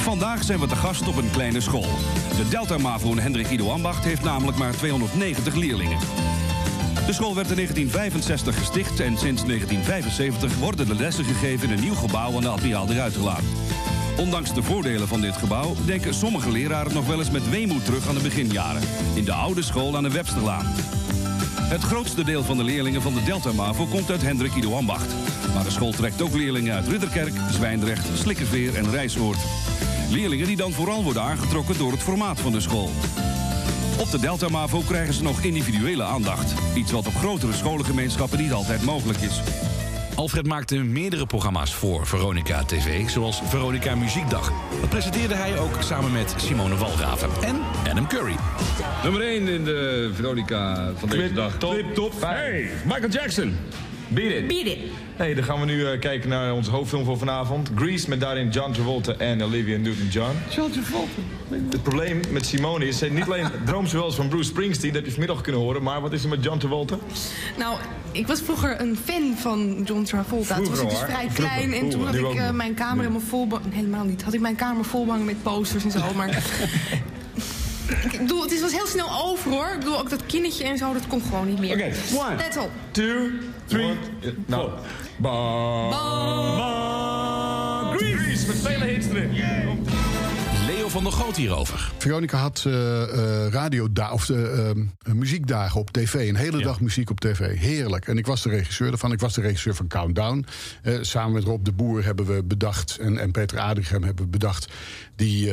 Vandaag 0.00 0.42
zijn 0.42 0.58
we 0.58 0.66
te 0.66 0.76
gast 0.76 1.08
op 1.08 1.16
een 1.16 1.30
kleine 1.30 1.60
school. 1.60 1.88
De 2.36 2.48
Delta 2.50 2.78
Mavo 2.78 3.16
Hendrik 3.16 3.50
Ido 3.50 3.70
Ambacht 3.70 4.04
heeft 4.04 4.22
namelijk 4.22 4.58
maar 4.58 4.72
290 4.72 5.54
leerlingen. 5.54 5.98
De 7.06 7.12
school 7.12 7.34
werd 7.34 7.50
in 7.50 7.54
1965 7.54 8.58
gesticht 8.58 9.00
en 9.00 9.18
sinds 9.18 9.44
1975 9.44 10.58
worden 10.58 10.86
de 10.86 10.94
lessen 10.94 11.24
gegeven 11.24 11.68
in 11.68 11.76
een 11.76 11.82
nieuw 11.82 11.94
gebouw 11.94 12.34
aan 12.34 12.40
de 12.40 12.48
Admiraal 12.48 12.86
de 12.86 12.94
Ruiterlaan. 12.94 13.44
Ondanks 14.16 14.54
de 14.54 14.62
voordelen 14.62 15.08
van 15.08 15.20
dit 15.20 15.36
gebouw 15.36 15.74
denken 15.84 16.14
sommige 16.14 16.50
leraren 16.50 16.94
nog 16.94 17.06
wel 17.06 17.18
eens 17.18 17.30
met 17.30 17.50
weemoed 17.50 17.84
terug 17.84 18.08
aan 18.08 18.14
de 18.14 18.20
beginjaren. 18.20 18.82
In 19.14 19.24
de 19.24 19.32
oude 19.32 19.62
school 19.62 19.96
aan 19.96 20.02
de 20.02 20.10
Websterlaan. 20.10 20.66
Het 21.60 21.82
grootste 21.82 22.24
deel 22.24 22.44
van 22.44 22.56
de 22.56 22.64
leerlingen 22.64 23.02
van 23.02 23.14
de 23.14 23.22
Delta 23.22 23.52
MAVO 23.52 23.86
komt 23.86 24.10
uit 24.10 24.22
Hendrik 24.22 24.54
Ido 24.54 24.74
Ambacht. 24.74 25.14
Maar 25.54 25.64
de 25.64 25.70
school 25.70 25.92
trekt 25.92 26.22
ook 26.22 26.34
leerlingen 26.34 26.74
uit 26.74 26.88
Ridderkerk, 26.88 27.34
Zwijndrecht, 27.50 28.08
Slikkerveer 28.18 28.74
en 28.74 28.90
Rijsoord. 28.90 29.38
Leerlingen 30.10 30.46
die 30.46 30.56
dan 30.56 30.72
vooral 30.72 31.02
worden 31.02 31.22
aangetrokken 31.22 31.78
door 31.78 31.92
het 31.92 32.02
formaat 32.02 32.40
van 32.40 32.52
de 32.52 32.60
school. 32.60 32.90
Op 33.98 34.10
de 34.10 34.20
Delta 34.20 34.48
Mavo 34.48 34.80
krijgen 34.80 35.14
ze 35.14 35.22
nog 35.22 35.42
individuele 35.42 36.02
aandacht. 36.02 36.54
Iets 36.74 36.92
wat 36.92 37.06
op 37.06 37.14
grotere 37.14 37.52
scholengemeenschappen 37.52 38.38
niet 38.38 38.52
altijd 38.52 38.82
mogelijk 38.82 39.18
is. 39.18 39.40
Alfred 40.14 40.46
maakte 40.46 40.76
meerdere 40.76 41.26
programma's 41.26 41.74
voor 41.74 42.06
Veronica 42.06 42.64
TV, 42.64 43.08
zoals 43.08 43.40
Veronica 43.44 43.94
Muziekdag. 43.94 44.52
Dat 44.80 44.88
presenteerde 44.88 45.34
hij 45.34 45.58
ook 45.58 45.82
samen 45.82 46.12
met 46.12 46.34
Simone 46.36 46.76
Walraven 46.76 47.30
en 47.42 47.56
Adam 47.90 48.08
Curry. 48.08 48.36
Nummer 49.02 49.20
1 49.20 49.48
in 49.48 49.64
de 49.64 50.10
Veronica 50.14 50.92
van 50.96 51.08
deze 51.08 51.32
dag. 51.32 51.58
Top, 51.58 51.94
top 51.94 52.12
Hey, 52.20 52.70
Michael 52.84 53.08
Jackson. 53.10 53.56
Beat 54.08 54.32
it. 54.32 54.46
Beat 54.46 54.66
it. 54.66 55.05
Hey, 55.16 55.34
dan 55.34 55.44
gaan 55.44 55.60
we 55.60 55.66
nu 55.66 55.80
uh, 55.80 56.00
kijken 56.00 56.28
naar 56.28 56.52
onze 56.52 56.70
hoofdfilm 56.70 57.04
voor 57.04 57.18
vanavond. 57.18 57.70
Grease 57.74 58.08
met 58.08 58.20
daarin 58.20 58.48
John 58.48 58.72
Travolta 58.72 59.12
en 59.12 59.42
Olivia 59.42 59.78
Newton-John. 59.78 60.34
John 60.50 60.70
Travolta. 60.70 61.20
Het 61.70 61.82
probleem 61.82 62.20
met 62.30 62.46
Simone 62.46 62.86
is, 62.86 63.00
niet 63.00 63.24
alleen 63.24 63.46
droomt 63.66 63.90
ze 63.90 63.96
wel 63.96 64.04
eens 64.04 64.14
van 64.14 64.28
Bruce 64.28 64.48
Springsteen, 64.48 64.86
dat 64.86 64.96
heb 64.96 65.04
je 65.04 65.10
vanmiddag 65.10 65.40
kunnen 65.40 65.60
horen, 65.60 65.82
maar 65.82 66.00
wat 66.00 66.12
is 66.12 66.22
er 66.22 66.28
met 66.28 66.44
John 66.44 66.58
Travolta? 66.58 66.96
Nou, 67.58 67.78
ik 68.12 68.26
was 68.26 68.40
vroeger 68.40 68.80
een 68.80 68.96
fan 69.04 69.34
van 69.36 69.82
John 69.84 70.02
Travolta. 70.02 70.54
Vroeger, 70.54 70.76
toen 70.76 70.84
was 70.84 70.94
ik 70.94 71.06
dus 71.06 71.14
vrij 71.14 71.28
klein 71.34 71.72
en 71.72 71.88
toen 71.88 72.04
had 72.04 72.14
ik 72.14 72.34
uh, 72.34 72.50
mijn 72.50 72.74
kamer 72.74 72.98
helemaal 72.98 73.28
vol... 73.28 73.48
Helemaal 73.70 74.04
niet. 74.04 74.22
Had 74.22 74.34
ik 74.34 74.40
mijn 74.40 74.56
kamer 74.56 74.84
vol 74.84 75.04
met 75.04 75.42
posters 75.42 75.84
en 75.84 75.90
zo, 75.90 76.12
maar... 76.16 76.28
Ik 78.12 78.18
bedoel, 78.18 78.42
het 78.42 78.60
was 78.60 78.72
heel 78.72 78.86
snel 78.86 79.08
over 79.24 79.50
hoor. 79.50 79.68
Ik 79.72 79.78
bedoel, 79.78 79.98
ook 79.98 80.10
dat 80.10 80.26
kindertje 80.26 80.64
en 80.64 80.78
zo, 80.78 80.92
dat 80.92 81.06
komt 81.06 81.22
gewoon 81.22 81.46
niet 81.46 81.58
meer. 81.58 81.74
Oké, 81.74 81.92
okay. 82.12 82.28
one, 82.28 82.36
That's 82.36 82.56
all. 82.56 82.68
two, 82.90 83.30
three, 83.66 83.92
nou. 84.46 84.70
Ba, 85.18 85.30
ba, 85.88 86.56
ba, 86.56 87.96
Grease 87.96 88.46
met 88.46 88.56
vele 88.56 88.84
hits 88.84 89.06
erin. 89.06 89.84
Leo 90.66 90.88
van 90.88 91.02
der 91.04 91.12
Goot 91.12 91.36
hierover. 91.36 91.92
Veronica 91.98 92.38
had 92.38 92.64
uh, 92.66 92.74
uh, 92.74 93.48
radio 93.50 93.88
of 94.12 94.28
uh, 94.28 94.70
muziekdagen 95.14 95.80
op 95.80 95.90
tv. 95.90 96.28
Een 96.28 96.36
hele 96.36 96.58
ja. 96.58 96.64
dag 96.64 96.80
muziek 96.80 97.10
op 97.10 97.20
tv. 97.20 97.58
Heerlijk. 97.58 98.08
En 98.08 98.18
ik 98.18 98.26
was 98.26 98.42
de 98.42 98.48
regisseur 98.48 98.88
daarvan. 98.88 99.12
Ik 99.12 99.20
was 99.20 99.34
de 99.34 99.40
regisseur 99.40 99.74
van 99.74 99.86
Countdown. 99.86 100.46
samen 101.00 101.32
met 101.32 101.44
Rob 101.44 101.64
de 101.64 101.72
Boer 101.72 102.04
hebben 102.04 102.26
we 102.26 102.42
bedacht... 102.44 102.98
en, 102.98 103.18
en 103.18 103.30
Peter 103.30 103.58
Adrichem 103.58 104.02
hebben 104.02 104.24
we 104.24 104.30
bedacht... 104.30 104.72
Die, 105.14 105.52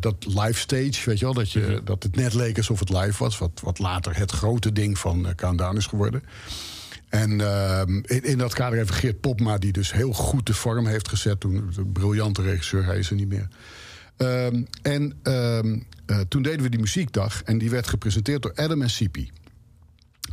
dat 0.00 0.16
live 0.26 0.58
stage, 0.58 1.02
weet 1.04 1.18
je 1.18 1.24
wel, 1.24 1.34
dat, 1.34 1.52
je, 1.52 1.60
mm 1.60 1.66
-hmm. 1.66 1.84
dat 1.84 2.02
het 2.02 2.16
net 2.16 2.34
leek 2.34 2.56
alsof 2.56 2.78
het 2.78 2.90
live 2.90 3.22
was. 3.22 3.38
Wat, 3.38 3.60
wat 3.62 3.78
later 3.78 4.16
het 4.16 4.30
grote 4.30 4.72
ding 4.72 4.98
van 4.98 5.26
Countdown 5.36 5.76
is 5.76 5.86
geworden. 5.86 6.22
En 7.12 7.30
uh, 7.30 7.82
in, 8.06 8.38
dat 8.38 8.54
kader 8.54 8.78
heeft 8.78 8.90
Geert 8.90 9.20
Popma, 9.20 9.58
die 9.58 9.72
dus 9.72 9.92
heel 9.92 10.12
goed 10.12 10.46
de 10.46 10.54
vorm 10.54 10.86
heeft 10.86 11.08
gezet. 11.08 11.40
Toen 11.40 11.72
een 11.76 11.92
briljante 11.92 12.42
regisseur, 12.42 12.84
hij 12.84 12.98
is 12.98 13.10
er 13.10 13.16
niet 13.16 13.28
meer. 13.28 13.48
Um, 14.16 14.66
en 14.82 15.14
um, 15.22 15.86
uh, 16.06 16.20
toen 16.28 16.42
deden 16.42 16.62
we 16.62 16.68
die 16.68 16.80
muziekdag. 16.80 17.42
En 17.42 17.58
die 17.58 17.70
werd 17.70 17.88
gepresenteerd 17.88 18.42
door 18.42 18.52
Adam 18.54 18.82
en 18.82 18.90
Sipi. 18.90 19.30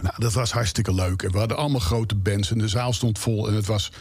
Nou, 0.01 0.13
dat 0.17 0.33
was 0.33 0.51
hartstikke 0.51 0.93
leuk. 0.93 1.21
En 1.21 1.31
we 1.31 1.37
hadden 1.37 1.57
allemaal 1.57 1.79
grote 1.79 2.15
bands. 2.15 2.51
En 2.51 2.57
de 2.57 2.67
zaal 2.67 2.93
stond 2.93 3.19
vol. 3.19 3.47
En 3.47 3.53
het 3.53 3.65
was 3.65 3.91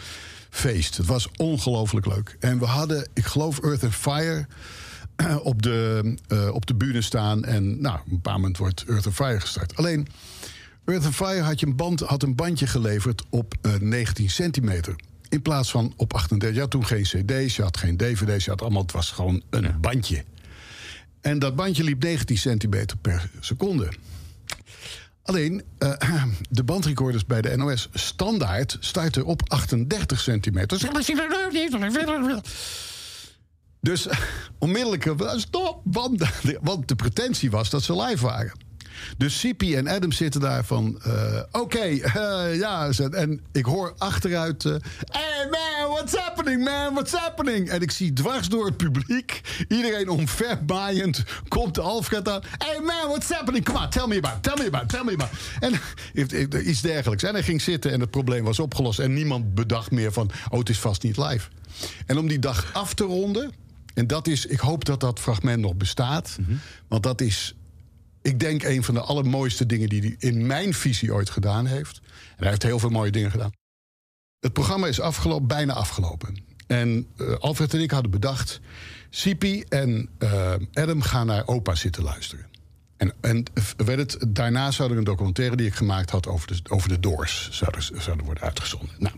feest. 0.50 0.96
Het 0.96 1.06
was 1.06 1.28
ongelooflijk 1.36 2.06
leuk. 2.06 2.36
En 2.40 2.58
we 2.58 2.64
hadden, 2.64 3.08
ik 3.14 3.24
geloof, 3.24 3.58
Earth 3.58 3.84
and 3.84 3.94
Fire 3.94 4.46
op 5.42 5.62
de, 5.62 6.14
uh, 6.28 6.54
op 6.54 6.66
de 6.66 6.74
bühne 6.74 7.02
staan. 7.02 7.44
En 7.44 7.80
nou, 7.80 7.98
een 8.10 8.20
paar 8.20 8.32
moment 8.32 8.58
wordt 8.58 8.84
Earth 8.88 9.06
and 9.06 9.14
Fire 9.14 9.40
gestart. 9.40 9.76
Alleen 9.76 10.08
Earth 10.88 11.04
and 11.04 11.14
Fire 11.14 11.42
had, 11.42 11.60
je 11.60 11.66
een, 11.66 11.76
band, 11.76 12.00
had 12.00 12.22
een 12.22 12.34
bandje 12.34 12.66
geleverd 12.66 13.22
op 13.30 13.54
uh, 13.62 13.74
19 13.74 14.30
centimeter. 14.30 14.96
In 15.28 15.42
plaats 15.42 15.70
van 15.70 15.92
op 15.96 16.14
38. 16.14 16.54
Je 16.54 16.60
had 16.60 16.70
toen 16.70 16.86
geen 16.86 17.02
cd's, 17.02 17.56
je 17.56 17.62
had 17.62 17.76
geen 17.76 17.96
dvd's, 17.96 18.44
je 18.44 18.50
had 18.50 18.60
allemaal, 18.60 18.82
het 18.82 18.92
was 18.92 19.10
gewoon 19.10 19.42
een 19.50 19.62
ja. 19.62 19.78
bandje. 19.80 20.24
En 21.20 21.38
dat 21.38 21.56
bandje 21.56 21.84
liep 21.84 22.02
19 22.02 22.38
centimeter 22.38 22.96
per 22.96 23.30
seconde. 23.40 23.88
Alleen, 25.22 25.62
uh, 25.78 25.92
de 26.50 26.64
bandrecorders 26.64 27.26
bij 27.26 27.40
de 27.40 27.56
NOS 27.56 27.88
standaard 27.92 28.76
starten 28.80 29.24
op 29.24 29.42
38 29.50 30.20
centimeter. 30.20 30.78
Dus 33.80 34.08
onmiddellijk, 34.58 35.06
eh, 35.06 35.36
stop, 35.36 35.80
want, 35.84 36.22
want 36.60 36.88
de 36.88 36.96
pretentie 36.96 37.50
was 37.50 37.70
dat 37.70 37.82
ze 37.82 37.96
live 38.02 38.24
waren. 38.24 38.66
Dus 39.16 39.38
Sipi 39.38 39.74
en 39.76 39.88
Adam 39.88 40.12
zitten 40.12 40.40
daar 40.40 40.64
van... 40.64 41.00
eh, 41.02 41.42
Oké, 41.52 41.78
eh, 41.78 42.58
ja. 42.58 42.88
En 43.10 43.40
ik 43.52 43.64
hoor 43.64 43.94
achteruit... 43.98 44.64
eh, 44.64 44.74
hey 45.10 45.48
man, 45.50 45.90
what's 45.90 46.14
happening 46.16 46.64
man, 46.64 46.92
what's 46.92 47.12
happening? 47.12 47.68
En 47.68 47.80
ik 47.82 47.90
zie 47.90 48.12
dwars 48.12 48.48
door 48.48 48.66
het 48.66 48.76
publiek... 48.76 49.40
iedereen 49.68 50.08
omverbaaiend 50.08 51.24
komt 51.48 51.78
Alfred 51.78 52.28
aan. 52.28 52.40
Hey 52.58 52.80
man, 52.80 53.08
what's 53.08 53.28
happening? 53.30 53.64
Come 53.64 53.78
on, 53.78 53.90
tell 53.90 54.06
me 54.06 54.16
about 54.16 54.36
it, 54.36 54.42
tell 54.42 54.56
me 54.56 54.66
about 54.66 54.88
tell 54.88 55.04
me 55.04 55.12
about. 55.12 55.30
En 55.60 55.72
iets 56.70 56.80
dergelijks. 56.80 57.22
En 57.22 57.32
hij 57.32 57.42
ging 57.42 57.62
zitten 57.62 57.92
en 57.92 58.00
het 58.00 58.10
probleem 58.10 58.44
was 58.44 58.58
opgelost. 58.58 58.98
En 58.98 59.14
niemand 59.14 59.54
bedacht 59.54 59.90
meer 59.90 60.12
van... 60.12 60.30
oh, 60.50 60.58
het 60.58 60.68
is 60.68 60.78
vast 60.78 61.02
niet 61.02 61.16
live. 61.16 61.48
En 62.06 62.18
om 62.18 62.28
die 62.28 62.38
dag 62.38 62.70
af 62.72 62.94
te 62.94 63.04
ronden... 63.04 63.50
en 63.94 64.06
dat 64.06 64.26
is, 64.26 64.46
ik 64.46 64.60
hoop 64.60 64.84
dat 64.84 65.00
dat 65.00 65.20
fragment 65.20 65.60
nog 65.60 65.74
bestaat... 65.74 66.36
want 66.88 67.02
dat 67.02 67.20
is 67.20 67.54
ik 68.22 68.40
denk 68.40 68.62
een 68.62 68.84
van 68.84 68.94
de 68.94 69.00
allermooiste 69.00 69.66
dingen 69.66 69.88
die 69.88 70.00
hij 70.00 70.16
in 70.18 70.46
mijn 70.46 70.74
visie 70.74 71.14
ooit 71.14 71.30
gedaan 71.30 71.66
heeft. 71.66 72.00
En 72.04 72.36
hij 72.36 72.48
heeft 72.48 72.62
heel 72.62 72.78
veel 72.78 72.90
mooie 72.90 73.10
dingen 73.10 73.30
gedaan. 73.30 73.50
Het 74.40 74.52
programma 74.52 74.86
is 74.86 75.00
afgelopen, 75.00 75.46
bijna 75.46 75.72
afgelopen. 75.72 76.36
En 76.66 77.06
eh, 77.16 77.34
Alfred 77.34 77.74
en 77.74 77.80
ik 77.80 77.90
hadden 77.90 78.10
bedacht... 78.10 78.60
Sipi 79.10 79.62
en 79.68 80.08
eh, 80.18 80.52
Adam 80.72 81.02
gaan 81.02 81.26
naar 81.26 81.46
opa 81.46 81.74
zitten 81.74 82.02
luisteren. 82.02 82.46
En, 82.96 83.12
en 83.20 83.44
werd 83.76 83.98
het, 83.98 84.34
daarna 84.34 84.70
zou 84.70 84.90
er 84.90 84.98
een 84.98 85.04
documentaire 85.04 85.56
die 85.56 85.66
ik 85.66 85.74
gemaakt 85.74 86.10
had... 86.10 86.26
over 86.26 86.46
de, 86.46 86.70
over 86.70 86.88
de 86.88 87.00
Doors 87.00 87.48
zou 87.52 87.72
zou 87.78 88.18
er 88.18 88.24
worden 88.24 88.42
uitgezonden. 88.42 88.94
Nou, 88.98 89.14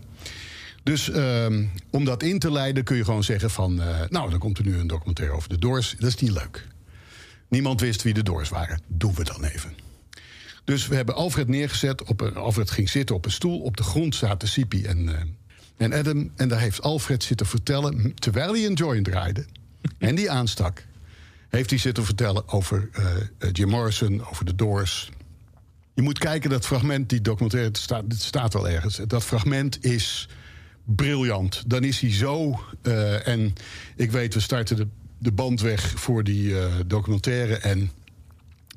dus 0.83 1.09
ehm, 1.09 1.65
om 1.89 2.05
dat 2.05 2.23
in 2.23 2.39
te 2.39 2.51
leiden 2.51 2.83
kun 2.83 2.97
je 2.97 3.03
gewoon 3.03 3.23
zeggen 3.23 3.49
van... 3.49 3.81
eh, 3.81 3.99
nou, 4.09 4.29
dan 4.29 4.39
komt 4.39 4.57
er 4.57 4.65
nu 4.65 4.77
een 4.77 4.87
documentaire 4.87 5.35
over 5.35 5.49
de 5.49 5.59
Doors. 5.59 5.95
Dat 5.99 6.09
is 6.09 6.15
niet 6.15 6.31
leuk. 6.31 6.67
Niemand 7.51 7.81
wist 7.81 8.01
wie 8.01 8.13
de 8.13 8.23
Doors 8.23 8.49
waren. 8.49 8.81
Doen 8.87 9.13
we 9.13 9.23
dan 9.23 9.43
even. 9.43 9.73
Dus 10.63 10.87
we 10.87 10.95
hebben 10.95 11.15
Alfred 11.15 11.47
neergezet. 11.47 12.03
Op 12.03 12.21
een, 12.21 12.35
Alfred 12.35 12.71
ging 12.71 12.89
zitten 12.89 13.15
op 13.15 13.25
een 13.25 13.31
stoel. 13.31 13.59
Op 13.59 13.77
de 13.77 13.83
grond 13.83 14.15
zaten 14.15 14.47
Sipi 14.47 14.83
en, 14.83 15.15
eh, 15.15 15.21
en 15.77 15.93
Adam. 15.93 16.31
En 16.35 16.47
daar 16.47 16.59
heeft 16.59 16.81
Alfred 16.81 17.23
zitten 17.23 17.45
vertellen... 17.45 18.13
terwijl 18.15 18.53
hij 18.53 18.65
een 18.65 18.73
joint 18.73 19.05
draaide 19.05 19.45
en 19.97 20.15
die 20.15 20.31
aanstak... 20.31 20.85
heeft 21.49 21.69
hij 21.69 21.79
zitten 21.79 22.05
vertellen 22.05 22.47
over 22.47 22.89
eh, 22.91 23.05
eh, 23.15 23.49
Jim 23.51 23.69
Morrison, 23.69 24.25
over 24.29 24.45
de 24.45 24.55
Doors... 24.55 25.11
Je 25.93 26.01
moet 26.01 26.19
kijken, 26.19 26.49
dat 26.49 26.65
fragment, 26.65 27.09
die 27.09 27.21
documentaire, 27.21 27.69
het 27.69 27.77
staat, 27.77 28.03
het 28.07 28.21
staat 28.21 28.53
wel 28.53 28.69
ergens. 28.69 28.99
Dat 29.07 29.23
fragment 29.23 29.83
is 29.83 30.29
briljant. 30.85 31.63
Dan 31.67 31.83
is 31.83 31.99
hij 31.99 32.11
zo. 32.11 32.59
en 33.23 33.53
ik 33.95 34.11
weet, 34.11 34.33
we 34.33 34.39
starten 34.39 34.75
de, 34.75 34.87
de 35.21 35.31
band 35.31 35.61
weg 35.61 35.93
voor 35.95 36.23
die 36.23 36.59
eh, 36.59 36.73
documentaire. 36.85 37.57
En 37.57 37.91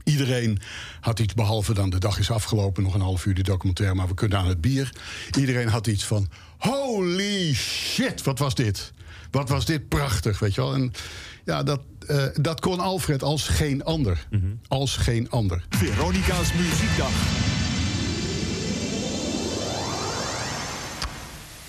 iedereen 0.05 0.59
had 1.01 1.19
iets, 1.19 1.35
behalve 1.35 1.75
dan 1.75 1.91
de 1.91 1.99
dag 1.99 2.19
is 2.19 2.31
afgelopen, 2.31 2.83
nog 2.83 2.95
een 2.95 3.01
half 3.01 3.27
uur 3.27 3.35
die 3.35 3.45
documentaire, 3.45 3.97
maar 3.97 4.09
we 4.09 4.15
kunnen 4.15 4.39
aan 4.39 4.49
het 4.49 4.61
bier. 4.61 4.93
Iedereen 5.39 5.69
had 5.69 5.87
iets 5.87 6.05
van: 6.05 6.29
holy 6.59 7.55
shit, 7.55 8.23
wat 8.23 8.39
was 8.39 8.55
dit? 8.55 8.93
Wat 9.31 9.49
was 9.49 9.65
dit 9.65 9.89
prachtig, 9.89 10.39
weet 10.39 10.55
je 10.55 10.61
wel? 10.61 10.75
En 10.75 10.93
ja, 11.45 11.63
dat, 11.63 11.81
eh, 12.07 12.25
dat 12.35 12.61
kon 12.61 12.81
Alfred 12.81 13.23
als 13.23 13.49
geen 13.49 13.85
ander. 13.85 14.27
Als 14.69 14.97
geen 14.97 15.31
ander. 15.31 15.65
Veronica's 15.69 16.53
Muziekdag. 16.53 17.13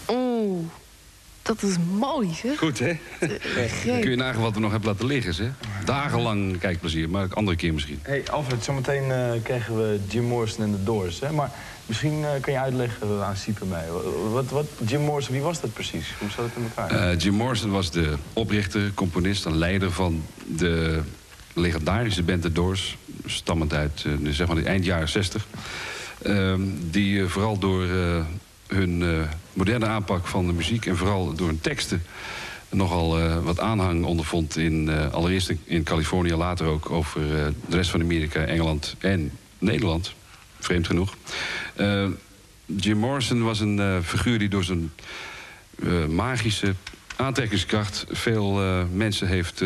Oeh, 0.10 0.66
dat 1.46 1.64
is 1.64 1.76
mooi, 2.00 2.34
zeg. 2.34 2.58
Goed, 2.58 2.80
hè? 2.80 2.98
Greep. 3.82 4.02
Kun 4.02 4.10
je 4.10 4.16
nagaan 4.16 4.42
wat 4.42 4.54
we 4.54 4.60
nog 4.60 4.72
hebben 4.72 4.90
laten 4.90 5.06
liggen, 5.06 5.34
zeg. 5.34 5.50
Dagenlang 5.86 6.60
kijkplezier, 6.60 7.10
maar 7.10 7.24
een 7.24 7.34
andere 7.34 7.58
keer 7.58 7.74
misschien. 7.74 8.00
Hey 8.02 8.24
Alfred, 8.32 8.64
zometeen 8.64 9.12
eh, 9.12 9.32
krijgen 9.44 9.78
we 9.78 10.00
Jim 10.08 10.24
Morrison 10.24 10.64
en 10.64 10.72
de 10.72 10.84
Doors. 10.84 11.20
Hè? 11.20 11.32
Maar 11.32 11.52
misschien 11.86 12.24
eh, 12.24 12.42
kan 12.42 12.54
je 12.54 12.60
uitleggen 12.60 13.26
aan 13.26 13.36
Siepen 13.36 13.68
mee. 13.68 13.84
Wat, 14.32 14.50
wat, 14.50 14.66
Jim 14.86 15.02
Morrison, 15.02 15.34
wie 15.34 15.44
was 15.44 15.62
dat 15.62 15.74
precies? 15.74 16.14
Hoe 16.20 16.30
zat 16.30 16.46
het 16.46 16.54
in 16.56 16.64
elkaar? 16.64 17.12
Eh, 17.12 17.20
Jim 17.20 17.34
Morrison 17.34 17.72
was 17.72 17.92
de 17.92 18.14
oprichter, 18.34 18.94
componist 18.94 19.46
en 19.46 19.58
leider 19.58 19.92
van 19.92 20.24
de 20.48 21.02
legendarische 21.54 22.24
band 22.24 22.42
The 22.42 22.52
Doors. 22.52 22.98
Stammend 23.26 23.74
uit 23.74 24.04
eh, 24.06 24.32
zeg 24.32 24.48
maar 24.48 24.56
de 24.56 24.64
eind 24.64 24.86
jaren 24.86 25.10
60. 25.10 25.48
Ehm, 26.22 26.62
die 26.92 27.26
vooral 27.26 27.58
door 27.58 27.84
eh, 27.84 28.26
hun 28.68 29.02
eh, 29.02 29.30
moderne 29.56 29.86
aanpak 29.86 30.28
van 30.28 30.48
de 30.48 30.54
muziek... 30.54 30.86
en 30.86 30.98
vooral 30.98 31.34
door 31.34 31.48
hun 31.48 31.62
teksten 31.62 32.04
nogal 32.70 33.20
eh, 33.20 33.44
wat 33.44 33.60
aanhang 33.60 34.06
ondervond. 34.06 34.58
In, 34.58 34.90
eh, 34.90 35.14
allereerst 35.14 35.54
in- 35.64 35.84
Californië, 35.84 36.36
later 36.36 36.66
ook 36.66 36.90
over 36.90 37.22
eh, 37.22 37.48
de 37.68 37.76
rest 37.76 37.90
van 37.90 38.02
Amerika, 38.02 38.44
Engeland 38.44 38.96
en 39.00 39.32
Nederland. 39.58 40.14
Vreemd 40.60 40.88
genoeg. 40.88 41.16
Jim 42.66 42.98
Morrison 42.98 43.44
was 43.44 43.60
een 43.60 44.04
figuur 44.04 44.40
die 44.40 44.50
door 44.50 44.64
zijn 44.64 44.92
magische 46.10 46.76
aantrekkingskracht 47.16 48.06
veel 48.10 48.54
mensen 48.94 49.28
heeft 49.28 49.64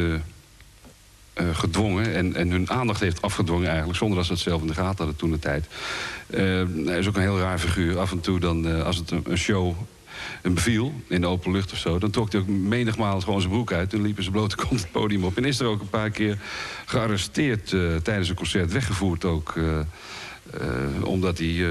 eh, 1.40 1.46
gedwongen 1.56 2.14
en, 2.14 2.36
en 2.36 2.50
hun 2.50 2.70
aandacht 2.70 3.00
heeft 3.00 3.22
afgedwongen 3.22 3.68
eigenlijk, 3.68 3.98
zonder 3.98 4.18
dat 4.18 4.26
ze 4.26 4.32
het 4.32 4.42
zelf 4.42 4.62
in 4.62 4.68
de 4.68 4.74
gaten 4.74 4.98
hadden 4.98 5.16
toen 5.16 5.32
de 5.32 5.40
tijd. 5.40 5.68
Eh, 6.28 6.40
hij 6.86 6.98
is 6.98 7.08
ook 7.08 7.16
een 7.16 7.22
heel 7.22 7.40
raar 7.40 7.60
figuur. 7.60 8.00
Af 8.00 8.12
en 8.12 8.20
toe 8.20 8.40
dan, 8.40 8.68
eh, 8.68 8.84
als 8.84 8.98
het 8.98 9.12
een, 9.12 9.24
een 9.28 9.38
show 9.38 9.76
hem 10.42 10.54
beviel, 10.54 10.94
in 11.08 11.22
de 11.22 11.28
open 11.28 11.52
lucht 11.52 11.72
of 11.72 11.78
zo... 11.78 12.00
dan 12.00 12.10
trok 12.10 12.32
hij 12.32 12.42
ook 12.42 12.48
menigmaal 12.48 13.22
gewoon 13.22 13.40
zijn 13.42 13.54
broek 13.54 13.72
uit... 13.72 13.94
en 13.94 14.02
liep 14.02 14.18
in 14.18 14.24
zijn 14.24 14.36
blote 14.36 14.56
kont 14.56 14.82
het 14.82 14.92
podium 14.92 15.24
op. 15.24 15.38
En 15.38 15.46
is 15.46 15.60
er 15.60 15.68
ook 15.68 15.82
een 15.82 15.90
paar 15.90 16.10
keer 16.10 16.38
gearresteerd 16.86 17.68
tijdens 18.04 18.30
een 18.30 18.36
concert, 18.36 18.72
weggevoerd 18.72 19.26
ook... 19.26 19.54
omdat 21.04 21.38
hij 21.38 21.66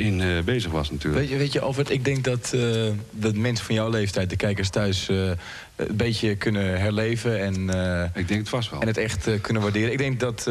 zijn 0.00 0.20
eh, 0.20 0.44
bezig 0.44 0.70
was 0.70 0.90
natuurlijk. 0.90 1.20
Weet 1.20 1.30
je, 1.30 1.36
weet 1.36 1.52
je, 1.52 1.60
Alfred, 1.60 1.90
ik 1.90 2.04
denk 2.04 2.24
dat, 2.24 2.52
eh, 2.54 2.60
dat 3.10 3.34
mensen 3.34 3.66
van 3.66 3.74
jouw 3.74 3.90
leeftijd, 3.90 4.30
de 4.30 4.36
kijkers 4.36 4.68
thuis, 4.68 5.08
eh, 5.08 5.16
een 5.76 5.96
beetje 5.96 6.36
kunnen 6.36 6.80
herleven. 6.80 7.40
En, 7.40 7.54
ik 8.14 8.28
denk 8.28 8.40
het 8.40 8.48
vast 8.48 8.70
wel. 8.70 8.80
En 8.80 8.86
het 8.86 8.96
echt 8.96 9.28
kunnen 9.40 9.62
waarderen. 9.62 9.92
Ik 9.92 9.98
denk 9.98 10.20
dat 10.20 10.50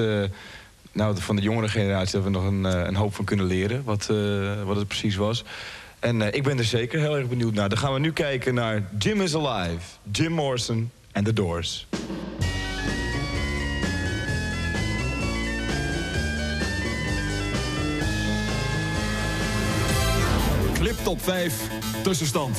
nou, 0.92 1.18
van 1.18 1.36
de 1.36 1.42
jongere 1.42 1.68
generatie 1.68 2.14
dat 2.14 2.24
we 2.24 2.30
nog 2.30 2.44
een, 2.44 2.64
een 2.64 2.96
hoop 2.96 3.16
van 3.16 3.26
kunnen 3.26 3.46
leren. 3.46 3.84
Wat, 3.84 4.12
wat 4.66 4.76
het 4.76 4.88
precies 4.88 5.16
was. 5.16 5.44
En 6.00 6.34
ik 6.34 6.44
ben 6.44 6.58
er 6.58 6.64
zeker 6.64 7.00
heel 7.00 7.18
erg 7.18 7.28
benieuwd 7.28 7.54
naar. 7.54 7.70
Dan 7.70 7.78
gaan 7.78 7.94
we 7.94 8.00
nu 8.00 8.12
kijken 8.12 8.54
naar 8.54 8.84
Jim 9.00 9.22
is 9.22 9.36
Alive, 9.36 9.86
Jim 10.12 10.32
Morrison 10.32 10.92
en 11.12 11.24
The 11.24 11.34
Doors. 11.34 11.88
Top 21.04 21.22
5, 21.22 21.54
tussenstand. 22.04 22.58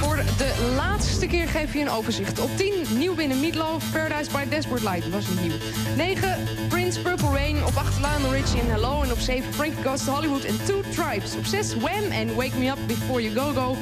Voor 0.00 0.16
de 0.16 0.72
laatste 0.76 1.26
keer 1.26 1.48
geef 1.48 1.72
je 1.72 1.80
een 1.80 1.90
overzicht. 1.90 2.40
Op 2.40 2.50
10, 2.56 2.74
nieuw 2.96 3.14
binnen 3.14 3.40
Meatloaf, 3.40 3.84
Paradise 3.92 4.30
by 4.30 4.48
Dashboard 4.48 4.82
Light. 4.82 5.10
Was 5.10 5.28
niet 5.28 5.40
nieuw. 5.40 5.56
9, 5.96 6.38
Prince, 6.68 7.00
Purple 7.00 7.30
Rain. 7.30 7.66
Op 7.66 7.76
8, 7.76 7.98
Lionel 7.98 8.32
Richie 8.32 8.60
in 8.60 8.70
Hello. 8.70 9.02
En 9.02 9.12
op 9.12 9.18
7, 9.18 9.52
Frankie 9.52 9.82
Goes 9.84 10.04
to 10.04 10.12
Hollywood 10.12 10.44
en 10.44 10.64
Two 10.64 10.80
Tribes. 10.90 11.36
Op 11.36 11.44
6, 11.44 11.74
Wham 11.74 12.10
en 12.10 12.34
Wake 12.34 12.58
Me 12.58 12.70
Up 12.70 12.78
Before 12.86 13.22
You 13.22 13.34
Go 13.34 13.60
Go. 13.60 13.76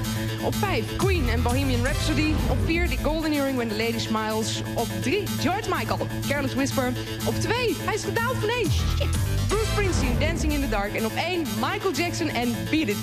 Op 0.44 0.54
5, 0.54 0.96
Queen 0.96 1.28
en 1.28 1.42
Bohemian 1.42 1.84
Rhapsody. 1.84 2.34
Op 2.50 2.58
4, 2.64 2.88
The 2.88 2.96
Golden 3.02 3.32
Earring 3.32 3.56
When 3.56 3.68
the 3.68 3.76
Lady 3.76 3.98
Smiles. 3.98 4.62
Op 4.74 4.88
3, 5.00 5.22
George 5.40 5.68
Michael, 5.74 6.06
Careless 6.28 6.54
Whisper. 6.54 6.92
Op 7.24 7.34
2, 7.34 7.76
hij 7.84 7.94
is 7.94 8.04
gedaald 8.04 8.36
van 8.36 8.48
1. 8.48 8.70
Shit. 8.70 9.08
Bruce 9.48 9.66
Springsteen, 9.70 10.18
Dancing 10.18 10.52
in 10.52 10.60
the 10.60 10.68
Dark. 10.68 10.94
En 10.94 11.04
op 11.04 11.12
1, 11.14 11.46
Michael 11.60 11.92
Jackson 11.92 12.28
en 12.28 12.56
Beat 12.70 12.88
It. 12.88 12.96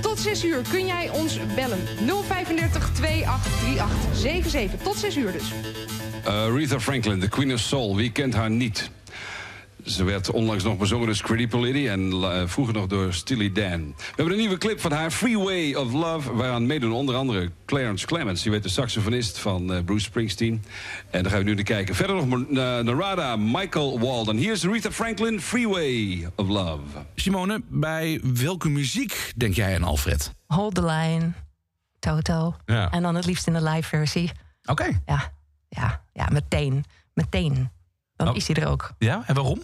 Tot 0.00 0.18
6 0.18 0.44
uur 0.44 0.62
kun 0.70 0.86
jij 0.86 1.10
ons 1.10 1.38
bellen. 1.54 1.78
035 2.06 2.90
2838 2.92 3.88
77. 4.14 4.80
Tot 4.80 4.96
6 4.96 5.16
uur 5.16 5.32
dus. 5.32 5.52
Uh, 6.26 6.32
Aretha 6.32 6.80
Franklin, 6.80 7.20
de 7.20 7.28
Queen 7.28 7.52
of 7.52 7.60
Soul. 7.60 7.96
Wie 7.96 8.12
kent 8.12 8.34
haar 8.34 8.50
niet? 8.50 8.90
Ze 9.86 10.04
werd 10.04 10.30
onlangs 10.30 10.64
nog 10.64 10.76
bezongen 10.76 11.06
door 11.48 11.60
Liddy 11.60 11.88
en 11.88 12.12
eh, 12.12 12.42
vroeger 12.46 12.74
nog 12.74 12.86
door 12.86 13.12
Steely 13.14 13.52
Dan. 13.52 13.86
We 13.96 14.04
hebben 14.06 14.32
een 14.32 14.38
nieuwe 14.40 14.58
clip 14.58 14.80
van 14.80 14.92
haar 14.92 15.10
Freeway 15.10 15.74
of 15.74 15.92
Love... 15.92 16.34
waaraan 16.34 16.66
meedoen 16.66 16.92
onder 16.92 17.14
andere 17.14 17.50
Clarence 17.66 18.06
Clemens. 18.06 18.42
Die 18.42 18.50
werd 18.50 18.62
de 18.62 18.68
saxofonist 18.68 19.38
van 19.38 19.72
eh, 19.72 19.84
Bruce 19.84 20.04
Springsteen. 20.04 20.64
En 21.10 21.22
daar 21.22 21.30
gaan 21.32 21.40
we 21.40 21.46
nu 21.46 21.54
naar 21.54 21.64
kijken. 21.64 21.94
Verder 21.94 22.16
nog 22.16 22.24
uh, 22.38 22.46
Narada, 22.78 23.36
Michael 23.36 24.00
Walden. 24.00 24.36
Hier 24.36 24.52
is 24.52 24.66
Aretha 24.66 24.90
Franklin, 24.90 25.40
Freeway 25.40 26.26
of 26.36 26.48
Love. 26.48 26.82
Simone, 27.14 27.62
bij 27.68 28.20
welke 28.34 28.68
muziek 28.68 29.32
denk 29.36 29.54
jij 29.54 29.74
aan 29.74 29.84
Alfred? 29.84 30.32
Hold 30.46 30.74
the 30.74 30.84
line, 30.84 31.32
Toto. 31.98 32.56
Ja. 32.66 32.90
En 32.90 33.02
dan 33.02 33.14
het 33.14 33.26
liefst 33.26 33.46
in 33.46 33.52
de 33.52 33.62
live 33.62 33.88
versie. 33.88 34.30
Oké. 34.64 35.00
Ja, 35.06 35.32
ja, 35.68 36.02
ja, 36.12 36.28
meteen. 36.32 36.84
Meteen. 37.14 37.70
Dan 38.16 38.28
Oh. 38.28 38.36
is 38.36 38.46
hij 38.46 38.56
er 38.56 38.68
ook. 38.68 38.92
Ja, 38.98 39.22
en 39.26 39.34
waarom? 39.34 39.62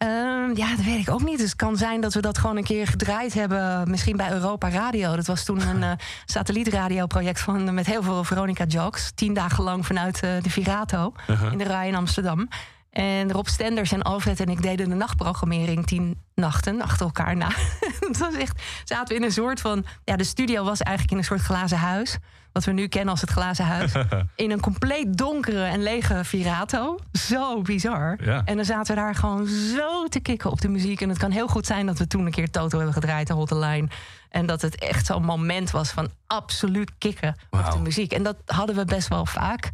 Ehm, 0.00 0.50
ja, 0.54 0.76
dat 0.76 0.84
weet 0.84 1.00
ik 1.00 1.10
ook 1.10 1.22
niet. 1.22 1.38
Dus 1.38 1.48
het 1.48 1.56
kan 1.56 1.76
zijn 1.76 2.00
dat 2.00 2.14
we 2.14 2.20
dat 2.20 2.38
gewoon 2.38 2.56
een 2.56 2.64
keer 2.64 2.86
gedraaid 2.86 3.34
hebben. 3.34 3.90
Misschien 3.90 4.16
bij 4.16 4.32
Europa 4.32 4.70
Radio. 4.70 5.16
Dat 5.16 5.26
was 5.26 5.44
toen 5.44 5.68
een 5.68 5.82
uh, 5.82 5.90
satellietradioproject 6.24 7.40
van, 7.40 7.74
met 7.74 7.86
heel 7.86 8.02
veel 8.02 8.24
Veronica 8.24 8.64
Jokes. 8.64 9.12
Tien 9.14 9.34
dagen 9.34 9.64
lang 9.64 9.86
vanuit 9.86 10.22
uh, 10.24 10.30
de 10.42 10.50
Virato 10.50 11.12
in 11.52 11.58
de 11.58 11.64
Rij 11.64 11.88
in 11.88 11.94
Amsterdam. 11.94 12.48
En 12.90 13.32
Rob 13.32 13.46
Stenders 13.46 13.92
en 13.92 14.02
Alfred 14.02 14.40
en 14.40 14.48
ik 14.48 14.62
deden 14.62 14.88
de 14.88 14.94
nachtprogrammering 14.94 15.86
tien 15.86 16.18
nachten 16.34 16.80
achter 16.82 17.06
elkaar 17.06 17.36
na. 17.36 17.48
het 18.08 18.18
was 18.18 18.34
echt, 18.34 18.62
zaten 18.84 19.08
we 19.08 19.14
in 19.14 19.22
een 19.22 19.32
soort 19.32 19.60
van. 19.60 19.84
Ja, 20.04 20.16
de 20.16 20.24
studio 20.24 20.64
was 20.64 20.80
eigenlijk 20.80 21.10
in 21.10 21.18
een 21.18 21.24
soort 21.24 21.40
glazen 21.40 21.78
huis. 21.78 22.18
Wat 22.52 22.64
we 22.64 22.72
nu 22.72 22.86
kennen 22.86 23.10
als 23.10 23.20
het 23.20 23.30
glazen 23.30 23.64
huis. 23.64 23.92
in 24.34 24.50
een 24.50 24.60
compleet 24.60 25.18
donkere 25.18 25.64
en 25.64 25.82
lege 25.82 26.24
Virato. 26.24 26.98
Zo 27.12 27.62
bizar. 27.62 28.18
Ja. 28.24 28.42
En 28.44 28.56
dan 28.56 28.64
zaten 28.64 28.94
we 28.94 29.00
daar 29.00 29.14
gewoon 29.14 29.46
zo 29.46 30.06
te 30.06 30.20
kicken 30.20 30.50
op 30.50 30.60
de 30.60 30.68
muziek. 30.68 31.00
En 31.00 31.08
het 31.08 31.18
kan 31.18 31.30
heel 31.30 31.48
goed 31.48 31.66
zijn 31.66 31.86
dat 31.86 31.98
we 31.98 32.06
toen 32.06 32.26
een 32.26 32.32
keer 32.32 32.50
Toto 32.50 32.76
hebben 32.76 32.94
gedraaid, 32.94 33.26
de 33.26 33.32
Hotte 33.32 33.58
Line. 33.58 33.88
En 34.28 34.46
dat 34.46 34.62
het 34.62 34.78
echt 34.78 35.06
zo'n 35.06 35.24
moment 35.24 35.70
was 35.70 35.90
van 35.90 36.10
absoluut 36.26 36.90
kicken 36.98 37.36
op 37.50 37.70
de 37.72 37.78
muziek. 37.78 38.12
En 38.12 38.22
dat 38.22 38.36
hadden 38.46 38.76
we 38.76 38.84
best 38.84 39.08
wel 39.08 39.26
vaak. 39.26 39.70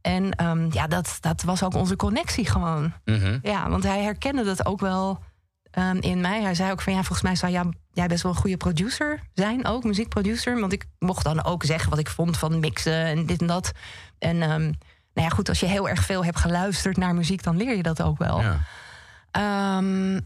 En 0.00 0.30
ehm, 0.30 0.68
ja, 0.72 0.86
dat, 0.86 1.18
dat 1.20 1.42
was 1.42 1.62
ook 1.62 1.74
onze 1.74 1.96
connectie 1.96 2.46
gewoon. 2.46 2.92
Mhm. 3.04 3.38
Ja, 3.42 3.68
want 3.68 3.82
hij 3.82 4.02
herkende 4.02 4.44
dat 4.44 4.66
ook 4.66 4.80
wel 4.80 5.18
ehm, 5.70 5.96
in 5.96 6.20
mij. 6.20 6.42
Hij 6.42 6.54
zei 6.54 6.70
ook 6.70 6.80
van 6.80 6.92
ja, 6.92 6.98
volgens 6.98 7.22
mij 7.22 7.36
zou 7.36 7.52
jij, 7.52 7.64
jij 7.92 8.06
best 8.06 8.22
wel 8.22 8.32
een 8.32 8.38
goede 8.38 8.56
producer 8.56 9.20
zijn, 9.34 9.66
ook 9.66 9.84
muziekproducer. 9.84 10.60
Want 10.60 10.72
ik 10.72 10.86
mocht 10.98 11.24
dan 11.24 11.44
ook 11.44 11.64
zeggen 11.64 11.90
wat 11.90 11.98
ik 11.98 12.08
vond 12.08 12.36
van 12.38 12.60
mixen 12.60 13.04
en 13.04 13.26
dit 13.26 13.40
en 13.40 13.46
dat. 13.46 13.72
En 14.18 14.42
ehm, 14.42 14.62
nou 15.14 15.28
ja, 15.28 15.28
goed, 15.28 15.48
als 15.48 15.60
je 15.60 15.66
heel 15.66 15.88
erg 15.88 16.04
veel 16.04 16.24
hebt 16.24 16.38
geluisterd 16.38 16.96
naar 16.96 17.14
muziek, 17.14 17.42
dan 17.42 17.56
leer 17.56 17.76
je 17.76 17.82
dat 17.82 18.02
ook 18.02 18.18
wel. 18.18 18.42
Ehm, 19.30 20.20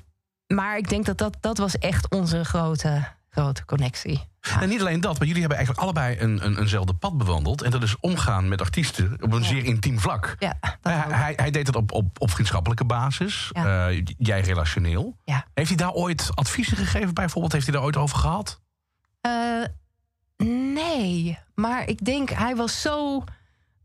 maar 0.47 0.77
ik 0.77 0.89
denk 0.89 1.05
dat, 1.05 1.19
dat 1.19 1.37
dat 1.41 1.59
was 1.59 1.79
echt 1.79 2.11
onze 2.11 2.45
grote, 2.45 3.05
grote 3.29 3.65
connectie. 3.65 4.33
En 4.61 4.69
niet 4.69 4.81
alleen 4.81 5.01
dat, 5.01 5.19
maar 5.19 5.27
jullie 5.27 5.41
hebben 5.41 5.59
eigenlijk 5.59 5.87
allebei 5.87 6.19
een, 6.21 6.45
een, 6.45 6.59
eenzelfde 6.59 6.95
pad 6.95 7.19
bewandeld. 7.19 7.63
En 7.63 7.71
dat 7.71 7.83
is 7.83 7.97
omgaan 8.01 8.49
met 8.49 8.61
artiesten 8.61 9.17
op 9.21 9.33
een 9.33 9.45
zeer 9.45 9.65
intiem 9.65 10.01
vlak. 10.01 10.37
Ja, 10.39 10.57
hij, 10.83 10.95
hij, 11.09 11.33
hij 11.37 11.51
deed 11.51 11.67
het 11.67 11.77
op, 11.77 11.93
op, 11.93 12.21
op 12.21 12.31
vriendschappelijke 12.31 12.85
basis. 12.85 13.51
Ja. 13.53 13.89
Eh, 13.89 14.03
jij 14.19 14.41
relationeel. 14.41 15.17
Ja. 15.25 15.45
Heeft 15.55 15.69
hij 15.69 15.77
daar 15.77 15.93
ooit 15.93 16.31
adviezen 16.35 16.77
gegeven 16.77 17.15
bijvoorbeeld? 17.15 17.53
Heeft 17.53 17.67
hij 17.67 17.75
daar 17.75 17.85
ooit 17.85 17.97
over 17.97 18.17
gehad? 18.19 18.61
Eh, 19.21 19.65
nee, 20.75 21.39
maar 21.55 21.89
ik 21.89 22.05
denk 22.05 22.31
hij 22.31 22.57
was 22.57 22.81
zo. 22.81 23.25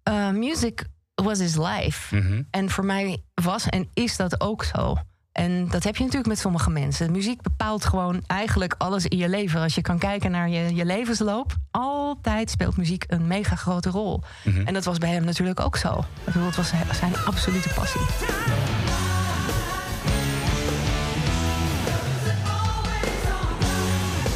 eh, 0.04 0.30
music 0.30 0.86
was 1.16 1.40
his 1.40 1.56
life. 1.56 2.16
Mhm. 2.16 2.42
En 2.52 2.70
voor 2.70 2.86
mij 2.86 3.24
was 3.34 3.66
en 3.66 3.90
is 3.94 4.16
dat 4.16 4.42
ook 4.42 4.64
zo. 4.64 4.98
En 5.40 5.68
dat 5.70 5.84
heb 5.84 5.96
je 5.96 6.04
natuurlijk 6.04 6.30
met 6.30 6.40
sommige 6.40 6.70
mensen. 6.70 7.12
Muziek 7.12 7.42
bepaalt 7.42 7.86
gewoon 7.86 8.24
eigenlijk 8.28 8.76
alles 8.78 9.06
in 9.06 9.18
je 9.18 9.30
leven. 9.30 9.62
Als 9.62 9.76
je 9.76 9.82
kan 9.82 9.98
kijken 9.98 10.32
naar 10.32 10.50
je, 10.50 10.76
je 10.76 10.86
levensloop, 10.86 11.56
altijd 11.72 12.50
speelt 12.50 12.78
muziek 12.78 13.04
een 13.08 13.28
mega 13.28 13.56
grote 13.56 13.90
rol. 13.90 14.22
Mhm. 14.44 14.68
En 14.68 14.74
dat 14.74 14.84
was 14.84 14.98
bij 14.98 15.10
hem 15.10 15.24
natuurlijk 15.24 15.60
ook 15.60 15.78
zo. 15.78 15.98
Ik 15.98 16.26
bedoel, 16.26 16.46
het 16.46 16.56
was 16.56 16.72
zijn 16.92 17.14
absolute 17.26 17.70
passie. 17.70 18.02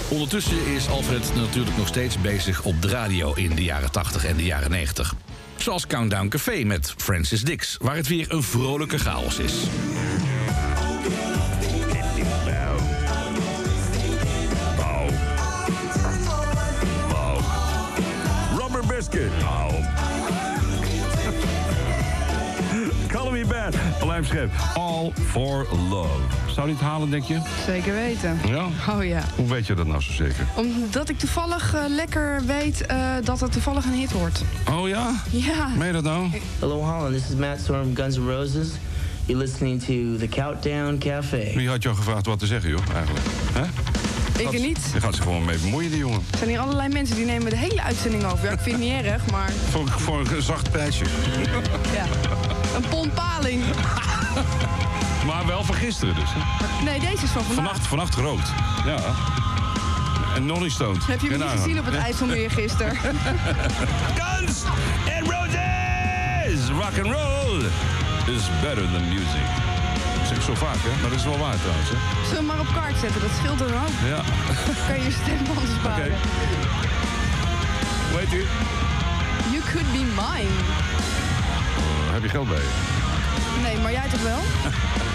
Ondertussen 0.10 0.65
is 0.65 0.89
Alfred 0.89 1.36
natuurlijk 1.36 1.77
nog 1.77 1.88
steeds 1.88 2.22
bezig 2.22 2.63
op 2.63 2.81
de 2.81 2.88
radio 2.88 3.33
in 3.33 3.55
de 3.55 3.63
jaren 3.63 3.91
80 3.91 4.25
en 4.25 4.38
de 4.38 4.43
jaren 4.43 4.72
90. 4.72 5.13
Zoals 5.55 5.88
Countdown 5.88 6.27
Café 6.27 6.63
met 6.63 6.93
Francis 6.98 7.43
Dix, 7.43 7.77
waar 7.81 7.95
het 7.95 8.07
weer 8.07 8.31
een 8.31 8.43
vrolijke 8.43 9.00
chaos 9.00 9.39
is. 9.39 9.53
Biscuit. 19.03 19.31
Call 23.12 23.31
me 23.31 23.45
bad. 23.45 23.75
Schep. 24.25 24.50
All 24.75 25.12
for 25.12 25.67
love. 25.89 26.07
Zou 26.51 26.65
die 26.67 26.75
het 26.75 26.83
halen, 26.83 27.10
denk 27.10 27.24
je? 27.24 27.39
Zeker 27.65 27.93
weten. 27.93 28.39
Ja? 28.45 28.67
Oh 28.89 29.05
ja. 29.05 29.24
Hoe 29.36 29.48
weet 29.48 29.67
je 29.67 29.74
dat 29.74 29.88
nou 29.88 30.01
zo 30.01 30.12
zeker? 30.12 30.45
Omdat 30.55 31.10
ik 31.10 31.19
toevallig 31.19 31.74
eh, 31.74 31.81
lekker 31.88 32.41
weet 32.45 32.86
eh, 32.86 33.15
dat 33.24 33.39
het 33.39 33.51
toevallig 33.51 33.86
een 33.86 33.93
hit 33.93 34.12
wordt. 34.12 34.43
Oh 34.69 34.88
ja? 34.88 35.22
Ja. 35.29 35.67
Meen 35.67 35.88
je 35.88 35.93
dat 35.93 36.03
nou? 36.03 36.27
Hello, 36.60 36.79
Holland. 36.79 37.13
This 37.13 37.29
is 37.29 37.36
Matt 37.36 37.60
Storm, 37.62 37.95
Guns 37.95 38.17
N' 38.17 38.27
Roses. 38.27 38.67
You're 39.25 39.43
listening 39.43 39.79
to 39.79 40.17
the 40.17 40.27
Countdown 40.29 40.98
Cafe. 40.98 41.51
Wie 41.55 41.69
had 41.69 41.83
jou 41.83 41.95
gevraagd 41.95 42.25
wat 42.25 42.39
te 42.39 42.45
zeggen, 42.45 42.69
joh, 42.69 42.81
eigenlijk? 42.95 43.25
Hè? 43.53 43.63
Ik 44.48 44.54
er 44.54 44.60
niet. 44.60 44.80
Je 44.94 45.00
gaat 45.02 45.16
zich 45.16 45.24
gewoon 45.24 45.46
mee 45.46 45.58
bemoeien, 45.58 45.90
die 45.90 46.00
jongen. 46.00 46.24
Er 46.32 46.38
zijn 46.38 46.50
hier 46.50 46.60
allerlei 46.60 46.90
mensen 46.90 47.16
die 47.16 47.26
nemen 47.26 47.50
de 47.50 47.58
hele 47.58 47.82
uitzending 47.82 48.24
over. 48.26 48.46
Ja, 48.46 48.52
ik 48.52 48.60
vind 48.60 48.76
het 48.76 48.86
niet 48.86 49.04
erg, 49.04 49.30
maar 49.32 49.52
Voor, 49.72 49.90
voor 49.90 50.20
een 50.20 50.42
zacht 50.42 50.72
prijsje. 50.72 51.04
ja. 51.98 52.06
Een 52.75 52.84
pond 52.90 53.14
paling. 53.14 53.64
Maar 55.25 55.46
wel 55.46 55.64
van 55.64 55.75
gisteren 55.75 56.16
dus. 56.16 56.29
Hè? 56.34 56.84
Nee, 56.84 57.00
deze 57.00 57.12
is 57.12 57.29
van 57.29 57.44
vandaag. 57.44 57.56
Vannacht, 57.56 57.88
vannacht 57.88 58.14
gerookt. 58.16 58.50
Ja. 58.86 58.98
En 60.36 60.46
nog 60.46 60.60
niet 60.60 60.72
stoned. 60.72 61.06
Heb 61.08 61.08
je 61.08 61.12
hem 61.12 61.20
Kun 61.20 61.29
niet 61.29 61.40
nagaan. 61.40 61.58
gezien 61.58 61.79
op 61.79 61.86
het. 61.86 61.96
IJsselmeer 61.96 62.51
gisteren? 62.51 62.96
Guns 64.16 64.64
and 65.20 65.32
Roses! 65.32 66.70
Rock 66.70 67.06
and 67.06 67.16
roll 67.16 67.58
is 68.36 68.42
better 68.62 68.92
than 68.92 69.08
music. 69.10 69.63
Zo 70.46 70.56
vaak, 70.56 70.75
hè? 70.79 71.01
Maar 71.01 71.10
dat 71.10 71.20
is 71.20 71.25
wel 71.25 71.38
waar 71.38 71.58
trouwens, 71.60 71.90
hè? 71.90 71.96
Zullen 72.27 72.42
we 72.42 72.48
maar 72.48 72.60
op 72.60 72.72
kaart 72.74 72.98
zetten? 73.00 73.22
Dat 73.22 73.29
scheelt 73.40 73.60
er 73.60 73.74
ook. 73.84 73.96
Ja. 74.14 74.22
Kan 74.88 74.98
je 74.98 75.03
je 75.03 75.12
stembanden 75.12 75.68
sparen. 75.79 76.06
Oké. 76.06 76.16
Hoe 78.10 78.20
heet 78.20 78.34
u? 78.34 78.44
You 79.53 79.62
could 79.72 79.92
be 79.92 80.03
mine. 80.22 80.53
heb 82.12 82.24
je 82.24 82.29
geld 82.29 82.48
bij 82.48 82.58
je? 82.58 82.70
Nee, 83.62 83.77
maar 83.77 83.92
jij 83.92 84.10
toch 84.10 84.22
wel? 84.22 84.40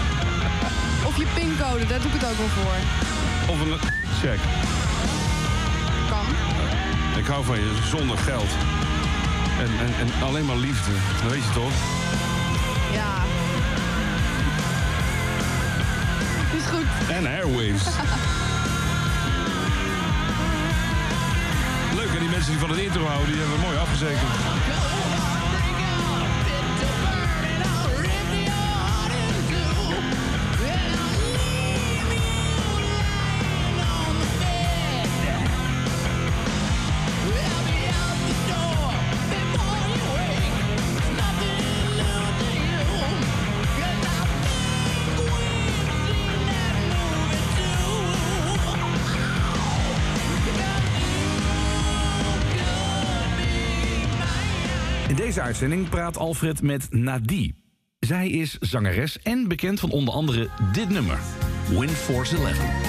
Of 1.09 1.17
je 1.17 1.25
pincode, 1.33 1.85
daar 1.85 2.01
doe 2.01 2.11
ik 2.11 2.19
het 2.19 2.29
ook 2.29 2.37
wel 2.37 2.53
voor. 2.59 2.77
Of 3.53 3.59
een 3.59 3.73
check. 4.21 4.39
Kan. 6.09 6.25
Ik 7.17 7.25
hou 7.25 7.45
van 7.45 7.59
je 7.59 7.71
zonder 7.83 8.17
geld. 8.17 8.51
En, 9.59 9.71
en, 9.85 9.93
en 9.99 10.23
alleen 10.27 10.45
maar 10.45 10.57
liefde. 10.57 10.91
Dat 11.21 11.31
weet 11.31 11.43
je 11.43 11.51
toch? 11.53 11.71
Ja. 12.91 13.13
En 17.07 17.25
airwaves. 17.25 17.83
Leuk, 21.95 22.09
en 22.13 22.19
die 22.19 22.29
mensen 22.29 22.51
die 22.51 22.59
van 22.59 22.69
het 22.69 22.79
intro 22.79 23.05
houden, 23.05 23.27
die 23.27 23.37
hebben 23.37 23.55
we 23.55 23.61
mooi 23.61 23.77
afgezekerd. 23.77 25.38
Deze 55.39 55.51
uitzending 55.51 55.89
praat 55.89 56.17
Alfred 56.17 56.61
met 56.61 56.87
Nadie. 56.91 57.55
Zij 57.99 58.29
is 58.29 58.57
zangeres 58.59 59.19
en 59.21 59.47
bekend 59.47 59.79
van 59.79 59.91
onder 59.91 60.13
andere 60.13 60.49
dit 60.71 60.89
nummer, 60.89 61.19
Wind 61.69 61.91
Force 61.91 62.35
11. 62.35 62.88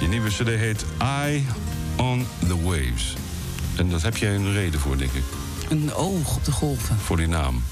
Je 0.00 0.08
nieuwe 0.08 0.28
cd 0.28 0.46
heet 0.46 0.84
Eye 0.98 1.42
on 1.96 2.26
the 2.46 2.62
Waves. 2.62 3.14
En 3.76 3.90
daar 3.90 4.02
heb 4.02 4.16
jij 4.16 4.34
een 4.34 4.52
reden 4.52 4.80
voor, 4.80 4.96
denk 4.96 5.12
ik. 5.12 5.22
Een 5.68 5.94
oog 5.94 6.36
op 6.36 6.44
de 6.44 6.52
golven. 6.52 6.96
Voor 6.98 7.16
die 7.16 7.28
naam. 7.28 7.62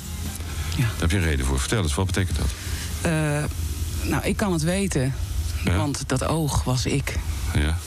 Ja. 0.76 0.82
Daar 0.82 1.00
heb 1.00 1.10
je 1.10 1.16
een 1.16 1.22
reden 1.22 1.46
voor. 1.46 1.60
Vertel 1.60 1.82
eens, 1.82 1.94
wat 1.94 2.06
betekent 2.06 2.36
dat? 2.36 2.46
Eh, 3.00 3.44
nou, 4.10 4.24
ik 4.24 4.36
kan 4.36 4.52
het 4.52 4.62
weten. 4.62 5.14
Ja. 5.64 5.76
Want 5.76 6.08
dat 6.08 6.24
oog 6.24 6.64
was 6.64 6.86
ik. 6.86 7.16
Ja. 7.54 7.78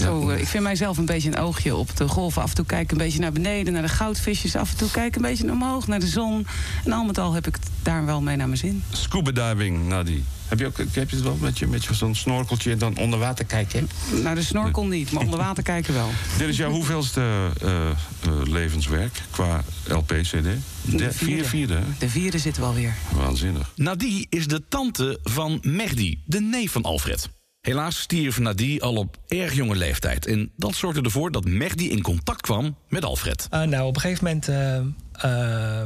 Zo, 0.00 0.30
eh, 0.30 0.40
ik 0.40 0.46
vind 0.46 0.62
mijzelf 0.62 0.98
een 0.98 1.06
beetje 1.06 1.28
een 1.28 1.38
oogje 1.38 1.76
op 1.76 1.96
de 1.96 2.08
golven. 2.08 2.42
Af 2.42 2.48
en 2.48 2.54
toe 2.54 2.66
kijk 2.66 2.82
ik 2.82 2.90
een 2.90 2.98
beetje 2.98 3.20
naar 3.20 3.32
beneden, 3.32 3.72
naar 3.72 3.82
de 3.82 3.88
goudvisjes. 3.88 4.56
Af 4.56 4.70
en 4.70 4.76
toe 4.76 4.90
kijk 4.90 5.06
ik 5.06 5.16
een 5.16 5.22
beetje 5.22 5.50
omhoog, 5.50 5.86
naar 5.86 6.00
de 6.00 6.06
zon. 6.06 6.46
En 6.84 6.92
al 6.92 7.04
met 7.04 7.18
al 7.18 7.32
heb 7.32 7.46
ik 7.46 7.54
het 7.54 7.68
daar 7.82 8.04
wel 8.04 8.20
mee 8.20 8.36
naar 8.36 8.46
mijn 8.46 8.58
zin. 8.58 8.82
Scuba 8.90 9.30
diving, 9.30 9.88
Nadie. 9.88 10.24
Heb 10.52 10.60
je, 10.60 10.66
ook, 10.66 10.76
heb 10.76 11.10
je 11.10 11.16
het 11.16 11.22
wel 11.22 11.36
met, 11.40 11.58
je, 11.58 11.66
met 11.66 11.84
je 11.84 11.94
zo'n 11.94 12.14
snorkeltje 12.14 12.70
en 12.70 12.78
dan 12.78 12.96
onder 12.96 13.18
water 13.18 13.44
kijken? 13.44 13.88
Naar 14.22 14.34
de 14.34 14.42
snorkel 14.42 14.86
niet, 14.86 15.12
maar 15.12 15.22
onder 15.22 15.38
water 15.38 15.62
kijken 15.62 15.94
wel. 15.94 16.08
Dit 16.38 16.48
is 16.48 16.56
jouw 16.56 16.70
hoeveelste 16.70 17.50
eh, 17.62 17.90
eh, 17.90 17.96
levenswerk 18.44 19.22
qua 19.30 19.64
LP-CD? 19.88 20.44
De 20.84 21.12
vier, 21.12 21.44
vierde. 21.44 21.78
De 21.98 22.08
vierde 22.08 22.38
zit 22.38 22.58
wel 22.58 22.74
weer. 22.74 22.94
Waanzinnig. 23.14 23.72
Nadie 23.76 24.26
is 24.28 24.46
de 24.46 24.62
tante 24.68 25.18
van 25.22 25.58
Mehdi, 25.62 26.22
de 26.24 26.40
neef 26.40 26.72
van 26.72 26.82
Alfred. 26.82 27.28
Helaas 27.60 28.00
stierf 28.00 28.38
Nadie 28.38 28.82
al 28.82 28.94
op 28.94 29.16
erg 29.28 29.54
jonge 29.54 29.76
leeftijd. 29.76 30.26
En 30.26 30.50
dat 30.56 30.74
zorgde 30.74 31.02
ervoor 31.02 31.30
dat 31.30 31.44
Mehdi 31.44 31.90
in 31.90 32.02
contact 32.02 32.40
kwam 32.40 32.76
met 32.88 33.04
Alfred. 33.04 33.48
Uh, 33.50 33.62
nou, 33.62 33.86
op 33.86 33.94
een 33.94 34.00
gegeven 34.00 34.24
moment 34.24 34.48
uh, 34.48 35.30
uh, 35.30 35.82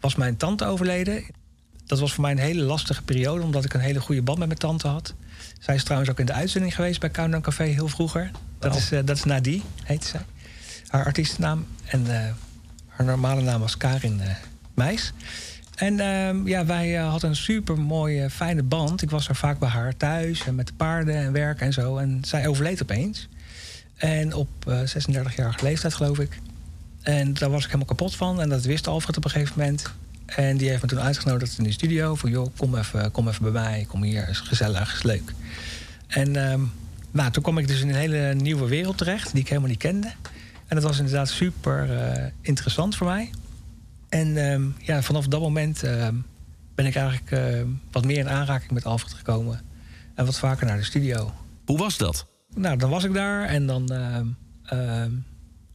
was 0.00 0.14
mijn 0.14 0.36
tante 0.36 0.64
overleden. 0.64 1.24
Dat 1.86 2.00
was 2.00 2.12
voor 2.12 2.22
mij 2.22 2.30
een 2.32 2.38
hele 2.38 2.62
lastige 2.62 3.02
periode, 3.02 3.42
omdat 3.42 3.64
ik 3.64 3.74
een 3.74 3.80
hele 3.80 4.00
goede 4.00 4.22
band 4.22 4.38
met 4.38 4.46
mijn 4.48 4.58
tante 4.60 4.88
had. 4.88 5.14
Zij 5.60 5.74
is 5.74 5.84
trouwens 5.84 6.10
ook 6.10 6.18
in 6.18 6.26
de 6.26 6.32
uitzending 6.32 6.74
geweest 6.74 7.00
bij 7.00 7.10
Countdown 7.10 7.42
Café 7.42 7.64
heel 7.64 7.88
vroeger. 7.88 8.30
Dat, 8.58 8.72
Oh. 8.72 8.76
is, 8.78 8.92
uh, 8.92 9.00
dat 9.04 9.16
is 9.16 9.24
Nadie, 9.24 9.62
heette 9.84 10.06
zij. 10.06 10.20
Haar 10.88 11.04
artiestennaam. 11.04 11.66
En 11.84 12.00
uh, 12.06 12.18
haar 12.86 13.06
normale 13.06 13.40
naam 13.42 13.60
was 13.60 13.76
Karin 13.76 14.20
uh, 14.20 14.26
Meijs. 14.74 15.12
En 15.74 15.94
uh, 15.98 16.46
ja, 16.46 16.64
wij 16.66 16.92
hadden 16.94 17.30
een 17.30 17.36
super 17.36 17.78
mooie, 17.80 18.30
fijne 18.30 18.62
band. 18.62 19.02
Ik 19.02 19.10
was 19.10 19.28
er 19.28 19.36
vaak 19.36 19.58
bij 19.58 19.68
haar 19.68 19.96
thuis 19.96 20.46
en 20.46 20.54
met 20.54 20.66
de 20.66 20.72
paarden 20.72 21.14
en 21.16 21.32
werk 21.32 21.60
en 21.60 21.72
zo. 21.72 21.96
En 21.96 22.20
zij 22.24 22.46
overleed 22.46 22.82
opeens. 22.82 23.28
En 23.96 24.34
op 24.34 24.48
uh, 24.68 24.80
36-jarige 24.80 25.64
leeftijd, 25.64 25.94
geloof 25.94 26.18
ik. 26.18 26.38
En 27.02 27.34
daar 27.34 27.50
was 27.50 27.60
ik 27.60 27.66
helemaal 27.66 27.86
kapot 27.86 28.16
van. 28.16 28.40
En 28.40 28.48
dat 28.48 28.64
wist 28.64 28.86
Alfred 28.86 29.16
op 29.16 29.24
een 29.24 29.30
gegeven 29.30 29.54
moment. 29.58 29.84
En 30.26 30.56
die 30.56 30.68
heeft 30.68 30.82
me 30.82 30.88
toen 30.88 31.00
uitgenodigd 31.00 31.58
in 31.58 31.64
de 31.64 31.72
studio. 31.72 32.14
Van 32.14 32.30
joh, 32.30 32.46
kom 32.56 32.76
even, 32.76 33.10
kom 33.10 33.28
even 33.28 33.42
bij 33.42 33.52
mij. 33.52 33.84
Kom 33.88 34.02
hier, 34.02 34.28
is 34.28 34.38
gezellig, 34.38 34.94
is 34.94 35.02
leuk. 35.02 35.32
En 36.06 36.52
um, 36.52 36.72
nou, 37.10 37.30
toen 37.30 37.42
kwam 37.42 37.58
ik 37.58 37.68
dus 37.68 37.80
in 37.80 37.88
een 37.88 37.94
hele 37.94 38.34
nieuwe 38.34 38.68
wereld 38.68 38.98
terecht. 38.98 39.32
Die 39.32 39.40
ik 39.40 39.48
helemaal 39.48 39.68
niet 39.68 39.78
kende. 39.78 40.12
En 40.66 40.76
dat 40.76 40.82
was 40.82 40.98
inderdaad 40.98 41.28
super 41.28 41.90
uh, 41.90 42.24
interessant 42.40 42.96
voor 42.96 43.06
mij. 43.06 43.30
En 44.08 44.36
um, 44.36 44.74
ja, 44.78 45.02
vanaf 45.02 45.26
dat 45.26 45.40
moment 45.40 45.84
uh, 45.84 46.08
ben 46.74 46.86
ik 46.86 46.94
eigenlijk 46.94 47.30
uh, 47.30 47.62
wat 47.90 48.04
meer 48.04 48.18
in 48.18 48.28
aanraking 48.28 48.70
met 48.70 48.84
Alfred 48.84 49.12
gekomen. 49.12 49.60
En 50.14 50.24
wat 50.24 50.38
vaker 50.38 50.66
naar 50.66 50.76
de 50.76 50.84
studio. 50.84 51.32
Hoe 51.64 51.78
was 51.78 51.96
dat? 51.96 52.26
Nou, 52.54 52.76
dan 52.76 52.90
was 52.90 53.04
ik 53.04 53.14
daar 53.14 53.44
en 53.44 53.66
dan 53.66 53.90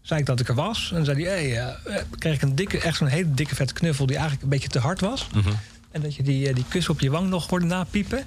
zei 0.09 0.19
ik 0.19 0.25
dat 0.25 0.39
ik 0.39 0.47
er 0.47 0.55
was. 0.55 0.91
En 0.95 1.05
zei 1.05 1.23
hij, 1.23 1.49
hey, 1.49 1.75
kreeg 2.17 2.35
ik 2.35 2.41
een 2.41 2.55
dikke, 2.55 2.79
echt 2.79 2.97
zo'n 2.97 3.07
hele 3.07 3.33
dikke 3.33 3.55
vette 3.55 3.73
knuffel... 3.73 4.05
die 4.05 4.15
eigenlijk 4.15 4.43
een 4.43 4.49
beetje 4.49 4.69
te 4.69 4.79
hard 4.79 4.99
was. 4.99 5.27
Mhm. 5.27 5.37
Mm 5.37 5.43
-hmm. 5.43 5.57
En 5.91 6.01
dat 6.01 6.15
je 6.15 6.23
die, 6.23 6.53
die 6.53 6.65
kus 6.67 6.89
op 6.89 6.99
je 6.99 7.09
wang 7.09 7.29
nog 7.29 7.49
hoorde 7.49 7.65
napiepen. 7.65 8.23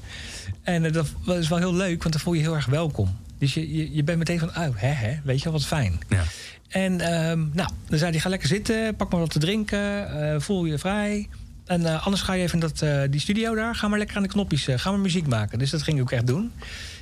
En 0.63 0.93
dat 0.93 1.07
is 1.27 1.49
wel 1.49 1.59
heel 1.59 1.75
leuk, 1.75 2.03
want 2.03 2.15
dan 2.15 2.23
voel 2.23 2.33
je 2.33 2.41
heel 2.41 2.55
erg 2.55 2.67
welkom. 2.67 3.17
Dus 3.39 3.55
je, 3.55 3.77
je, 3.77 3.95
je 3.95 4.05
bent 4.05 4.19
meteen 4.19 4.39
van, 4.39 4.49
oh, 4.49 4.69
hè, 4.75 4.89
hè, 4.89 5.21
weet 5.25 5.39
je 5.39 5.45
wel, 5.45 5.53
wat 5.53 5.67
fijn. 5.67 6.01
Ja. 6.09 6.23
En 6.69 6.93
um, 6.93 7.51
nou, 7.53 7.69
dan 7.89 7.99
zei 7.99 8.11
hij, 8.11 8.21
ga 8.21 8.29
lekker 8.29 8.49
zitten, 8.49 8.97
pak 8.97 9.11
maar 9.11 9.21
wat 9.21 9.31
te 9.31 9.39
drinken, 9.39 10.11
uh, 10.17 10.41
voel 10.41 10.65
je 10.65 10.79
vrij. 10.79 11.29
En 11.65 11.81
uh, 11.81 12.05
anders 12.05 12.23
ga 12.23 12.33
je 12.33 12.43
even 12.43 12.55
in 12.55 12.61
dat, 12.61 12.83
uh, 12.83 13.03
die 13.11 13.21
studio 13.21 13.55
daar, 13.55 13.75
ga 13.75 13.89
maar 13.89 13.99
lekker 13.99 14.17
aan 14.17 14.23
de 14.23 14.29
knopjes, 14.29 14.69
ga 14.71 14.91
maar 14.91 15.01
muziek 15.01 15.27
maken. 15.27 15.59
Dus 15.59 15.71
dat 15.71 15.83
ging 15.83 15.97
ik 15.97 16.03
ook 16.03 16.13
echt 16.13 16.27
doen. 16.27 16.53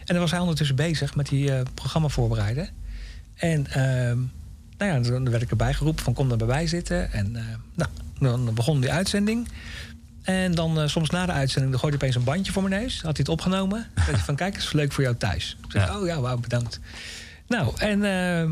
En 0.04 0.14
dan 0.14 0.18
was 0.18 0.30
hij 0.30 0.40
ondertussen 0.40 0.76
bezig 0.76 1.14
met 1.14 1.28
die 1.28 1.52
programma 1.74 2.08
voorbereiden. 2.08 2.68
En 3.34 3.80
um, 4.10 4.32
nou 4.80 4.92
ja, 4.92 5.10
dan 5.10 5.30
werd 5.30 5.42
ik 5.42 5.50
erbij 5.50 5.74
geroepen 5.74 6.04
van 6.04 6.12
kom 6.12 6.28
dan 6.28 6.38
bij 6.38 6.46
mij 6.46 6.66
zitten. 6.66 7.12
En 7.12 7.32
nou, 7.74 7.90
dan 8.18 8.54
begon 8.54 8.80
die 8.80 8.92
uitzending. 8.92 9.48
En 10.22 10.54
dan 10.54 10.88
soms 10.88 11.10
na 11.10 11.26
de 11.26 11.32
uitzending 11.32 11.70
dan 11.70 11.80
gooide 11.80 11.98
hij 11.98 12.08
opeens 12.08 12.24
een 12.24 12.32
bandje 12.32 12.52
voor 12.52 12.62
mijn 12.62 12.82
neus. 12.82 12.94
Had 12.94 13.02
hij 13.02 13.12
het 13.16 13.28
opgenomen. 13.28 13.86
Zei 13.94 14.16
hij 14.16 14.24
van 14.24 14.36
kijk, 14.36 14.56
is 14.56 14.72
leuk 14.72 14.92
voor 14.92 15.02
jou 15.02 15.16
thuis. 15.16 15.56
Ik 15.64 15.70
zei, 15.70 15.84
ja. 15.84 15.98
oh 15.98 16.06
ja, 16.06 16.20
wauw, 16.20 16.38
bedankt. 16.38 16.80
Nou, 17.48 17.72
en 17.76 18.04
ehm, 18.04 18.50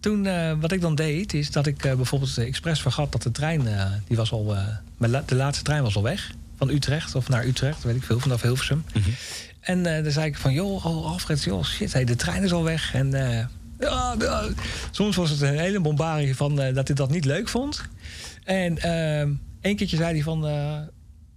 toen, 0.00 0.24
uh, 0.24 0.52
wat 0.60 0.72
ik 0.72 0.80
dan 0.80 0.94
deed, 0.94 1.34
is 1.34 1.50
dat 1.50 1.66
ik 1.66 1.78
bijvoorbeeld 1.78 2.38
expres 2.38 2.80
vergat 2.80 3.12
dat 3.12 3.22
de 3.22 3.30
trein, 3.30 3.62
die 4.06 4.16
was 4.16 4.32
al, 4.32 4.56
la 4.98 5.22
de 5.26 5.34
laatste 5.34 5.64
trein 5.64 5.82
was 5.82 5.96
al 5.96 6.02
weg. 6.02 6.30
Van 6.56 6.68
Utrecht 6.68 7.14
of 7.14 7.28
naar 7.28 7.44
Utrecht, 7.44 7.82
weet 7.82 7.96
ik 7.96 8.02
veel, 8.02 8.20
vanaf 8.20 8.42
Hilversum. 8.42 8.84
Mm 8.94 9.02
-hmm. 9.02 9.14
En 9.60 9.82
dan 9.82 10.12
zei 10.12 10.26
ik 10.26 10.36
van, 10.36 10.52
joh, 10.52 10.86
oh, 10.86 11.06
Alfred, 11.06 11.42
joh, 11.42 11.64
shit, 11.64 11.92
hey, 11.92 12.04
de 12.04 12.16
trein 12.16 12.42
is 12.42 12.52
al 12.52 12.64
weg. 12.64 12.94
En 12.94 13.10
ja, 13.78 14.16
soms 14.90 15.16
was 15.16 15.30
het 15.30 15.40
een 15.40 15.58
hele 15.58 15.80
bombarie 15.80 16.36
van 16.36 16.56
dat 16.56 16.86
hij 16.86 16.96
dat 16.96 17.10
niet 17.10 17.24
leuk 17.24 17.48
vond. 17.48 17.82
En 18.44 18.78
ehm, 18.78 19.32
één 19.60 19.76
keertje 19.76 19.96
zei 19.96 20.12
hij 20.12 20.22
van, 20.22 20.40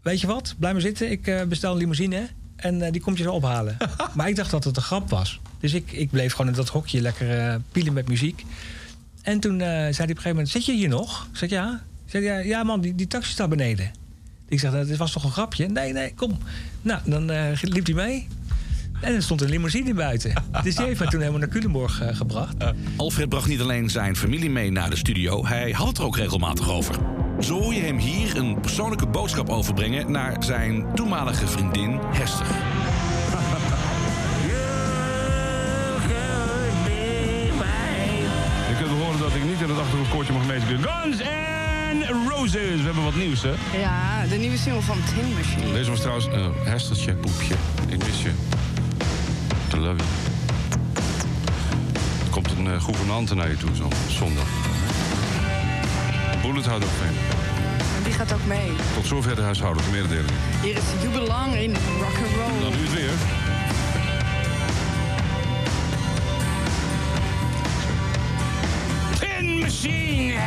weet 0.01 0.21
je 0.21 0.27
wat, 0.27 0.55
blijf 0.59 0.73
maar 0.73 0.81
zitten, 0.81 1.11
ik 1.11 1.45
bestel 1.49 1.71
een 1.71 1.77
limousine 1.77 2.27
en 2.55 2.91
die 2.91 3.01
komt 3.01 3.17
je 3.17 3.23
zo 3.23 3.31
ophalen. 3.31 3.77
maar 4.15 4.29
ik 4.29 4.35
dacht 4.35 4.51
dat 4.51 4.63
het 4.63 4.77
een 4.77 4.83
grap 4.83 5.09
was. 5.09 5.39
Dus 5.59 5.73
ik, 5.73 5.91
ik 5.91 6.09
bleef 6.09 6.31
gewoon 6.31 6.51
in 6.51 6.57
dat 6.57 6.69
hokje 6.69 7.01
lekker 7.01 7.61
pielen 7.71 7.93
met 7.93 8.07
muziek. 8.07 8.45
En 9.21 9.39
toen 9.39 9.59
zei 9.59 9.69
hij 9.69 9.89
op 9.89 9.99
een 9.99 10.07
gegeven 10.07 10.29
moment: 10.29 10.49
Zit 10.49 10.65
je 10.65 10.73
hier 10.73 10.89
nog? 10.89 11.27
Ik 11.31 11.37
zeg 11.37 11.49
ja. 11.49 11.81
Ik 12.05 12.11
zeg, 12.11 12.23
ja, 12.23 12.37
ja 12.37 12.63
man, 12.63 12.81
die, 12.81 12.95
die 12.95 13.07
taxi 13.07 13.31
staat 13.31 13.49
beneden. 13.49 13.91
Ik 14.47 14.59
zeg: 14.59 14.71
Dat 14.71 14.97
was 14.97 15.11
toch 15.11 15.23
een 15.23 15.31
grapje? 15.31 15.67
Nee, 15.67 15.93
nee, 15.93 16.13
kom. 16.13 16.37
Nou, 16.81 17.01
dan 17.05 17.31
uh, 17.31 17.61
liep 17.61 17.85
hij 17.85 17.95
mee. 17.95 18.27
En 19.01 19.15
er 19.15 19.23
stond 19.23 19.41
een 19.41 19.49
limousine 19.49 19.93
buiten. 19.93 20.33
dus 20.63 20.75
die 20.75 20.85
heeft 20.85 20.99
me 20.99 21.07
toen 21.07 21.19
helemaal 21.19 21.39
naar 21.39 21.49
Culemborg 21.49 22.01
gebracht. 22.11 22.55
Alfred 22.95 23.29
bracht 23.29 23.47
niet 23.47 23.61
alleen 23.61 23.89
zijn 23.89 24.15
familie 24.15 24.49
mee 24.49 24.71
naar 24.71 24.89
de 24.89 24.95
studio, 24.95 25.45
hij 25.45 25.71
had 25.71 25.87
het 25.87 25.97
er 25.97 26.03
ook 26.03 26.17
regelmatig 26.17 26.69
over. 26.69 26.95
Zo 27.39 27.61
hoor 27.61 27.73
je 27.73 27.81
hem 27.81 27.97
hier 27.97 28.37
een 28.37 28.59
persoonlijke 28.59 29.07
boodschap 29.07 29.49
overbrengen 29.49 30.11
naar 30.11 30.43
zijn 30.43 30.85
toenmalige 30.95 31.47
vriendin 31.47 31.99
Hester. 32.01 32.45
Je 38.69 38.77
kunt 38.77 38.89
horen 38.89 39.19
dat 39.19 39.35
ik 39.35 39.43
niet 39.43 39.61
in 39.61 39.69
het 39.69 39.77
achtergrondkoortje 39.77 40.33
mag 40.33 40.45
meespelen. 40.45 40.79
Guns 40.81 41.17
N' 41.93 42.29
Roses. 42.29 42.53
We 42.53 42.83
hebben 42.83 43.03
wat 43.03 43.15
nieuws, 43.15 43.41
hè? 43.41 43.53
Ja, 43.79 44.25
de 44.29 44.35
nieuwe 44.35 44.57
single 44.57 44.81
van 44.81 44.97
Tin 45.15 45.33
Machine. 45.33 45.73
Deze 45.73 45.89
was 45.89 45.99
trouwens 45.99 46.27
uh, 46.27 46.47
Hestertje, 46.63 47.13
poepje. 47.13 47.55
Ik 47.89 47.97
mis 47.97 48.21
je. 48.21 48.31
To 49.71 49.77
love 49.77 49.95
you. 49.95 50.09
Er 52.25 52.29
komt 52.31 52.51
een 52.51 52.65
uh, 52.65 52.83
gouvernante 52.83 53.35
naar 53.35 53.49
je 53.49 53.57
toe 53.57 53.75
zo, 53.75 53.87
zondag. 54.09 54.47
Bullet 56.41 56.65
houdt 56.65 56.83
ook 56.83 56.91
mee. 57.01 57.17
Die 58.03 58.13
gaat 58.13 58.33
ook 58.33 58.45
mee. 58.47 58.71
Tot 58.93 59.05
zover 59.05 59.35
de 59.35 59.41
huishoudelijke 59.41 59.91
mededeling. 59.91 60.31
Hier 60.61 60.75
is 60.75 60.83
You 61.01 61.13
Belong 61.13 61.55
in 61.55 61.73
Rock 61.73 62.15
and 62.15 62.35
Roll. 62.35 62.61
Dan 62.61 62.71
nu 62.71 62.77
het 62.77 62.93
weer. 62.93 63.11
Tin 69.19 69.59
Machine! 69.59 70.39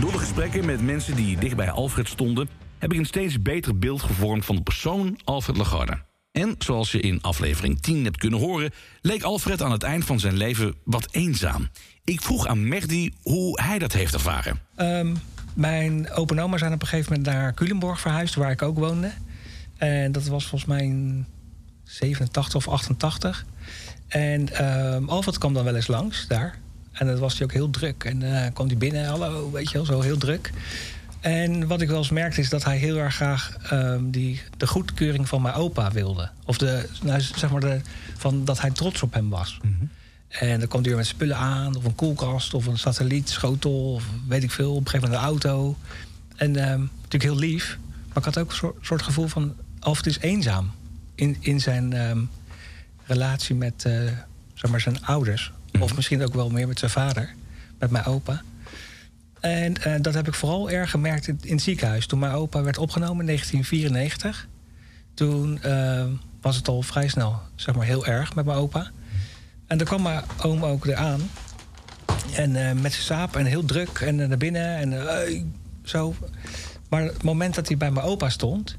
Door 0.00 0.12
de 0.12 0.18
gesprekken 0.18 0.64
met 0.64 0.82
mensen 0.82 1.16
die 1.16 1.38
dicht 1.38 1.56
bij 1.56 1.70
Alfred 1.70 2.08
stonden... 2.08 2.48
heb 2.78 2.92
ik 2.92 2.98
een 2.98 3.06
steeds 3.06 3.42
beter 3.42 3.78
beeld 3.78 4.02
gevormd 4.02 4.44
van 4.44 4.56
de 4.56 4.62
persoon 4.62 5.18
Alfred 5.24 5.56
Lagarde. 5.56 6.07
En 6.38 6.54
zoals 6.58 6.92
je 6.92 7.00
in 7.00 7.22
aflevering 7.22 7.80
10 7.80 8.04
hebt 8.04 8.16
kunnen 8.16 8.38
horen... 8.38 8.70
leek 9.00 9.22
Alfred 9.22 9.62
aan 9.62 9.72
het 9.72 9.82
eind 9.82 10.04
van 10.04 10.20
zijn 10.20 10.36
leven 10.36 10.74
wat 10.84 11.08
eenzaam. 11.10 11.68
Ik 12.04 12.20
vroeg 12.20 12.46
aan 12.46 12.68
Mehdi 12.68 13.12
hoe 13.22 13.62
hij 13.62 13.78
dat 13.78 13.92
heeft 13.92 14.14
ervaren. 14.14 14.60
Um, 14.76 15.16
mijn 15.54 16.10
opa 16.10 16.34
en 16.34 16.42
oma 16.42 16.58
zijn 16.58 16.72
op 16.72 16.82
een 16.82 16.88
gegeven 16.88 17.12
moment 17.12 17.34
naar 17.34 17.54
Culemborg 17.54 18.00
verhuisd... 18.00 18.34
waar 18.34 18.50
ik 18.50 18.62
ook 18.62 18.78
woonde. 18.78 19.12
En 19.76 20.12
dat 20.12 20.26
was 20.26 20.46
volgens 20.46 20.70
mij 20.70 20.82
in 20.82 21.26
87 21.84 22.54
of 22.54 22.68
88. 22.68 23.44
En 24.08 24.66
um, 24.94 25.08
Alfred 25.08 25.38
kwam 25.38 25.54
dan 25.54 25.64
wel 25.64 25.76
eens 25.76 25.86
langs 25.86 26.26
daar. 26.26 26.58
En 26.92 27.06
dan 27.06 27.18
was 27.18 27.34
hij 27.34 27.42
ook 27.42 27.52
heel 27.52 27.70
druk. 27.70 28.04
En 28.04 28.18
dan 28.18 28.30
uh, 28.30 28.46
kwam 28.52 28.66
hij 28.66 28.76
binnen, 28.76 29.06
hallo, 29.06 29.50
weet 29.50 29.70
je 29.70 29.76
wel, 29.76 29.84
zo 29.84 30.00
heel 30.00 30.18
druk. 30.18 30.50
En 31.28 31.66
wat 31.66 31.80
ik 31.80 31.88
wel 31.88 31.98
eens 31.98 32.10
merkte 32.10 32.40
is 32.40 32.48
dat 32.48 32.64
hij 32.64 32.76
heel 32.76 32.96
erg 32.96 33.14
graag 33.14 33.72
um, 33.72 34.10
die, 34.10 34.40
de 34.56 34.66
goedkeuring 34.66 35.28
van 35.28 35.42
mijn 35.42 35.54
opa 35.54 35.90
wilde. 35.90 36.30
Of 36.44 36.58
de, 36.58 36.88
nou, 37.02 37.20
zeg 37.20 37.50
maar 37.50 37.60
de, 37.60 37.80
van 38.16 38.44
dat 38.44 38.60
hij 38.60 38.70
trots 38.70 39.02
op 39.02 39.12
hem 39.12 39.28
was. 39.28 39.58
Mm 39.62 39.76
-hmm. 39.78 39.90
En 40.28 40.58
dan 40.58 40.68
kwam 40.68 40.80
hij 40.80 40.90
weer 40.90 40.98
met 40.98 41.06
spullen 41.06 41.36
aan, 41.36 41.76
of 41.76 41.84
een 41.84 41.94
koelkast, 41.94 42.54
of 42.54 42.66
een 42.66 42.78
satellietschotel, 42.78 43.92
of 43.92 44.04
weet 44.28 44.42
ik 44.42 44.50
veel, 44.50 44.74
op 44.74 44.84
een 44.84 44.90
gegeven 44.90 45.10
moment 45.10 45.22
een 45.22 45.28
auto. 45.28 45.76
En 46.36 46.70
um, 46.70 46.90
natuurlijk 46.94 47.22
heel 47.22 47.36
lief, 47.36 47.78
maar 48.08 48.16
ik 48.16 48.24
had 48.24 48.38
ook 48.38 48.50
een 48.50 48.56
soort, 48.56 48.86
soort 48.86 49.02
gevoel 49.02 49.26
van, 49.26 49.54
of 49.80 49.96
het 49.96 50.06
is 50.06 50.18
eenzaam 50.18 50.70
in, 51.14 51.36
in 51.40 51.60
zijn 51.60 52.08
um, 52.10 52.30
relatie 53.04 53.54
met 53.54 53.84
uh, 53.86 53.92
zeg 54.54 54.70
maar 54.70 54.80
zijn 54.80 55.04
ouders. 55.04 55.50
Mm 55.50 55.56
-hmm. 55.72 55.82
Of 55.82 55.96
misschien 55.96 56.22
ook 56.22 56.34
wel 56.34 56.50
meer 56.50 56.68
met 56.68 56.78
zijn 56.78 56.90
vader, 56.90 57.34
met 57.78 57.90
mijn 57.90 58.04
opa. 58.04 58.42
En 59.40 59.74
uh, 59.86 59.94
dat 60.00 60.14
heb 60.14 60.28
ik 60.28 60.34
vooral 60.34 60.70
erg 60.70 60.90
gemerkt 60.90 61.28
in, 61.28 61.38
in, 61.42 61.52
het 61.52 61.62
ziekenhuis. 61.62 62.06
Toen 62.06 62.18
mijn 62.18 62.32
opa 62.32 62.62
werd 62.62 62.78
opgenomen 62.78 63.20
in 63.20 63.26
1994. 63.26 64.48
Toen 65.14 65.60
uh, 65.64 66.04
was 66.40 66.56
het 66.56 66.68
al 66.68 66.82
vrij 66.82 67.08
snel, 67.08 67.40
zeg 67.54 67.74
maar, 67.74 67.86
heel 67.86 68.06
erg 68.06 68.34
met 68.34 68.44
mijn 68.44 68.58
opa. 68.58 68.90
En 69.66 69.78
dan 69.78 69.86
kwam 69.86 70.02
mijn 70.02 70.22
oom 70.42 70.64
ook 70.64 70.86
eraan. 70.86 71.20
En 72.34 72.68
eh, 72.68 72.72
met 72.72 72.92
zijn 72.92 73.04
saap 73.04 73.36
en 73.36 73.44
heel 73.44 73.64
druk 73.64 73.98
en 73.98 74.20
eh, 74.20 74.28
naar 74.28 74.38
binnen 74.38 74.76
en 74.76 75.08
eh, 75.08 75.42
zo. 75.82 76.14
Maar 76.88 77.02
het 77.02 77.22
moment 77.22 77.54
dat 77.54 77.68
hij 77.68 77.76
bij 77.76 77.90
mijn 77.90 78.06
opa 78.06 78.28
stond, 78.28 78.76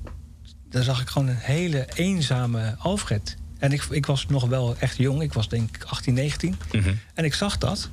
dan 0.70 0.84
zag 0.84 1.02
ik 1.02 1.08
gewoon 1.08 1.28
een 1.28 1.36
hele 1.36 1.88
eenzame 1.94 2.76
Alfred. 2.78 3.38
En 3.58 3.72
ik, 3.72 3.84
ik 3.84 4.06
was 4.06 4.26
nog 4.28 4.48
wel 4.48 4.76
echt 4.80 4.98
jong, 4.98 5.22
ik 5.22 5.34
was 5.34 5.50
denk 5.50 5.76
ik 5.76 5.84
18, 5.84 6.14
19. 6.14 6.56
En 7.14 7.26
ik 7.26 7.34
zag 7.34 7.58
dat. 7.58 7.90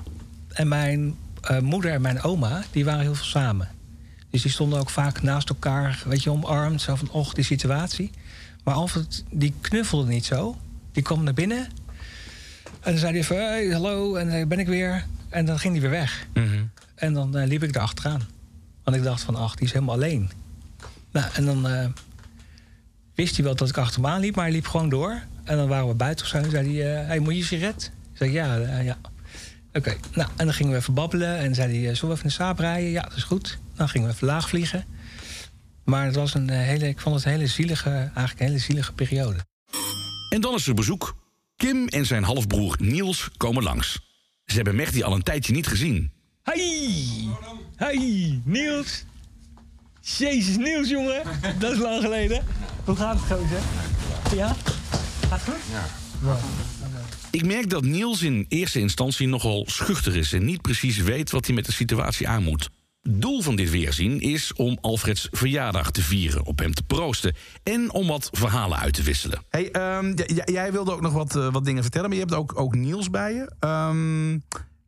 En 0.48 0.68
mijn 0.68 1.16
eh, 1.48 1.58
moeder 1.58 1.92
en 1.92 2.00
mijn 2.00 2.22
oma, 2.22 2.62
die 2.70 2.84
waren 2.84 3.00
heel 3.00 3.14
veel 3.14 3.24
samen. 3.24 3.68
Dus 4.30 4.42
die 4.42 4.50
stonden 4.50 4.78
ook 4.78 4.90
vaak 4.90 5.22
naast 5.22 5.48
elkaar, 5.48 6.02
weet 6.06 6.22
je, 6.22 6.30
omarmd. 6.30 6.80
Zo 6.80 6.94
van, 6.94 7.10
och, 7.10 7.34
die 7.34 7.44
situatie. 7.44 8.10
Maar 8.64 8.74
Alfred, 8.74 9.24
die 9.30 9.54
knuffelde 9.60 10.10
niet 10.10 10.24
zo. 10.24 10.56
Die 10.92 11.02
kwam 11.02 11.24
naar 11.24 11.34
binnen. 11.34 11.66
En 12.80 12.92
dan 12.92 12.98
zei 12.98 13.12
hij 13.12 13.20
even, 13.20 13.36
hey, 13.36 13.66
hallo, 13.66 14.14
en 14.14 14.30
daar 14.30 14.46
ben 14.46 14.58
ik 14.58 14.66
weer. 14.66 15.04
En 15.28 15.44
dan 15.44 15.58
ging 15.58 15.72
hij 15.72 15.82
weer 15.82 15.90
weg. 15.90 16.26
En 16.94 17.12
dan 17.12 17.36
eh, 17.36 17.46
liep 17.46 17.62
ik 17.62 17.74
er 17.74 17.80
achteraan. 17.80 18.22
Want 18.84 18.96
ik 18.96 19.02
dacht 19.02 19.22
van, 19.22 19.36
ach, 19.36 19.54
die 19.54 19.66
is 19.66 19.72
helemaal 19.72 19.94
alleen. 19.94 20.30
Nou, 21.12 21.26
en 21.32 21.44
dan 21.44 21.68
eh, 21.68 21.86
wist 23.14 23.36
hij 23.36 23.44
wel 23.44 23.54
dat 23.54 23.68
ik 23.68 23.76
achter 23.76 24.02
hem 24.02 24.10
aan 24.10 24.20
liep, 24.20 24.34
maar 24.34 24.44
hij 24.44 24.52
liep 24.52 24.66
gewoon 24.66 24.88
door. 24.88 25.22
En 25.44 25.56
dan 25.56 25.68
waren 25.68 25.88
we 25.88 25.94
buiten 25.94 26.24
of 26.24 26.30
zo. 26.30 26.36
En 26.36 26.50
zei 26.50 26.78
hij, 26.78 27.00
eh, 27.00 27.06
hey, 27.06 27.18
moet 27.18 27.32
je 27.32 27.38
een 27.38 27.46
sigaret? 27.46 27.92
Ik 28.12 28.16
zei, 28.16 28.32
ja, 28.32 28.58
eh, 28.58 28.84
ja. 28.84 28.96
Oké, 29.76 29.96
nou, 30.14 30.28
en 30.36 30.44
dan 30.44 30.54
gingen 30.54 30.72
we 30.72 30.78
even 30.78 30.94
babbelen. 30.94 31.38
En 31.38 31.54
zei 31.54 31.68
hij, 31.68 31.90
eh, 31.90 31.94
zullen 31.94 32.08
we 32.08 32.14
even 32.14 32.24
een 32.24 32.30
saap 32.30 32.58
rijden? 32.58 32.90
Ja, 32.90 33.02
dat 33.02 33.16
is 33.16 33.22
goed. 33.22 33.58
Dan 33.74 33.88
gingen 33.88 34.08
we 34.08 34.14
even 34.14 34.26
laag 34.26 34.48
vliegen. 34.48 34.84
Maar 35.84 36.04
het 36.04 36.14
was 36.14 36.34
een 36.34 36.50
eh, 36.50 36.58
hele, 36.58 36.88
ik 36.88 37.00
vond 37.00 37.14
het 37.14 37.24
een 37.24 37.30
hele 37.30 37.46
zielige, 37.46 37.90
eigenlijk 37.90 38.40
een 38.40 38.46
hele 38.46 38.58
zielige 38.58 38.92
periode. 38.92 39.38
En 40.30 40.40
dan 40.40 40.54
is 40.54 40.66
er 40.66 40.74
bezoek. 40.74 41.16
Kim 41.56 41.88
en 41.88 42.06
zijn 42.06 42.24
halfbroer 42.24 42.76
Niels 42.80 43.30
komen 43.36 43.62
langs. 43.62 43.98
Ze 44.44 44.54
hebben 44.54 44.76
Mechti 44.76 45.02
al 45.02 45.14
een 45.14 45.22
tijdje 45.22 45.52
niet 45.52 45.66
gezien. 45.66 46.12
Hey! 46.42 47.28
Hey, 47.76 48.40
Niels! 48.44 49.04
Jezus, 50.00 50.56
Niels, 50.56 50.88
jongen! 50.88 51.22
Dat 51.58 51.72
is 51.72 51.78
lang 51.78 52.02
geleden. 52.02 52.44
Hoe 52.84 52.96
gaat 52.96 53.20
het, 53.20 53.38
gozer? 53.38 53.60
Ja? 54.36 54.56
Gaat 55.28 55.40
het 55.40 55.54
goed? 55.54 55.62
Ja. 55.72 56.05
Ik 57.30 57.44
merk 57.46 57.70
dat 57.70 57.84
Niels 57.84 58.22
in 58.22 58.44
eerste 58.48 58.80
instantie 58.80 59.28
nogal 59.28 59.64
schuchter 59.68 60.16
is... 60.16 60.32
en 60.32 60.44
niet 60.44 60.60
precies 60.62 60.96
weet 60.98 61.30
wat 61.30 61.46
hij 61.46 61.54
met 61.54 61.64
de 61.66 61.72
situatie 61.72 62.28
aan 62.28 62.42
moet. 62.42 62.68
Doel 63.08 63.42
van 63.42 63.56
dit 63.56 63.70
weerzien 63.70 64.20
is 64.20 64.52
om 64.52 64.78
Alfreds 64.80 65.28
verjaardag 65.30 65.90
te 65.90 66.02
vieren... 66.02 66.44
op 66.46 66.58
hem 66.58 66.74
te 66.74 66.82
proosten 66.82 67.34
en 67.62 67.92
om 67.92 68.06
wat 68.06 68.28
verhalen 68.32 68.78
uit 68.78 68.94
te 68.94 69.02
wisselen. 69.02 69.38
Hey, 69.48 69.70
ehm, 69.70 70.14
jij 70.44 70.72
wilde 70.72 70.92
ook 70.92 71.00
nog 71.00 71.12
wat, 71.12 71.36
eh, 71.36 71.52
wat 71.52 71.64
dingen 71.64 71.82
vertellen, 71.82 72.08
maar 72.08 72.18
je 72.18 72.24
hebt 72.24 72.36
ook, 72.36 72.60
ook 72.60 72.74
Niels 72.74 73.10
bij 73.10 73.32
je. 73.34 73.52
Ehm, 73.58 74.32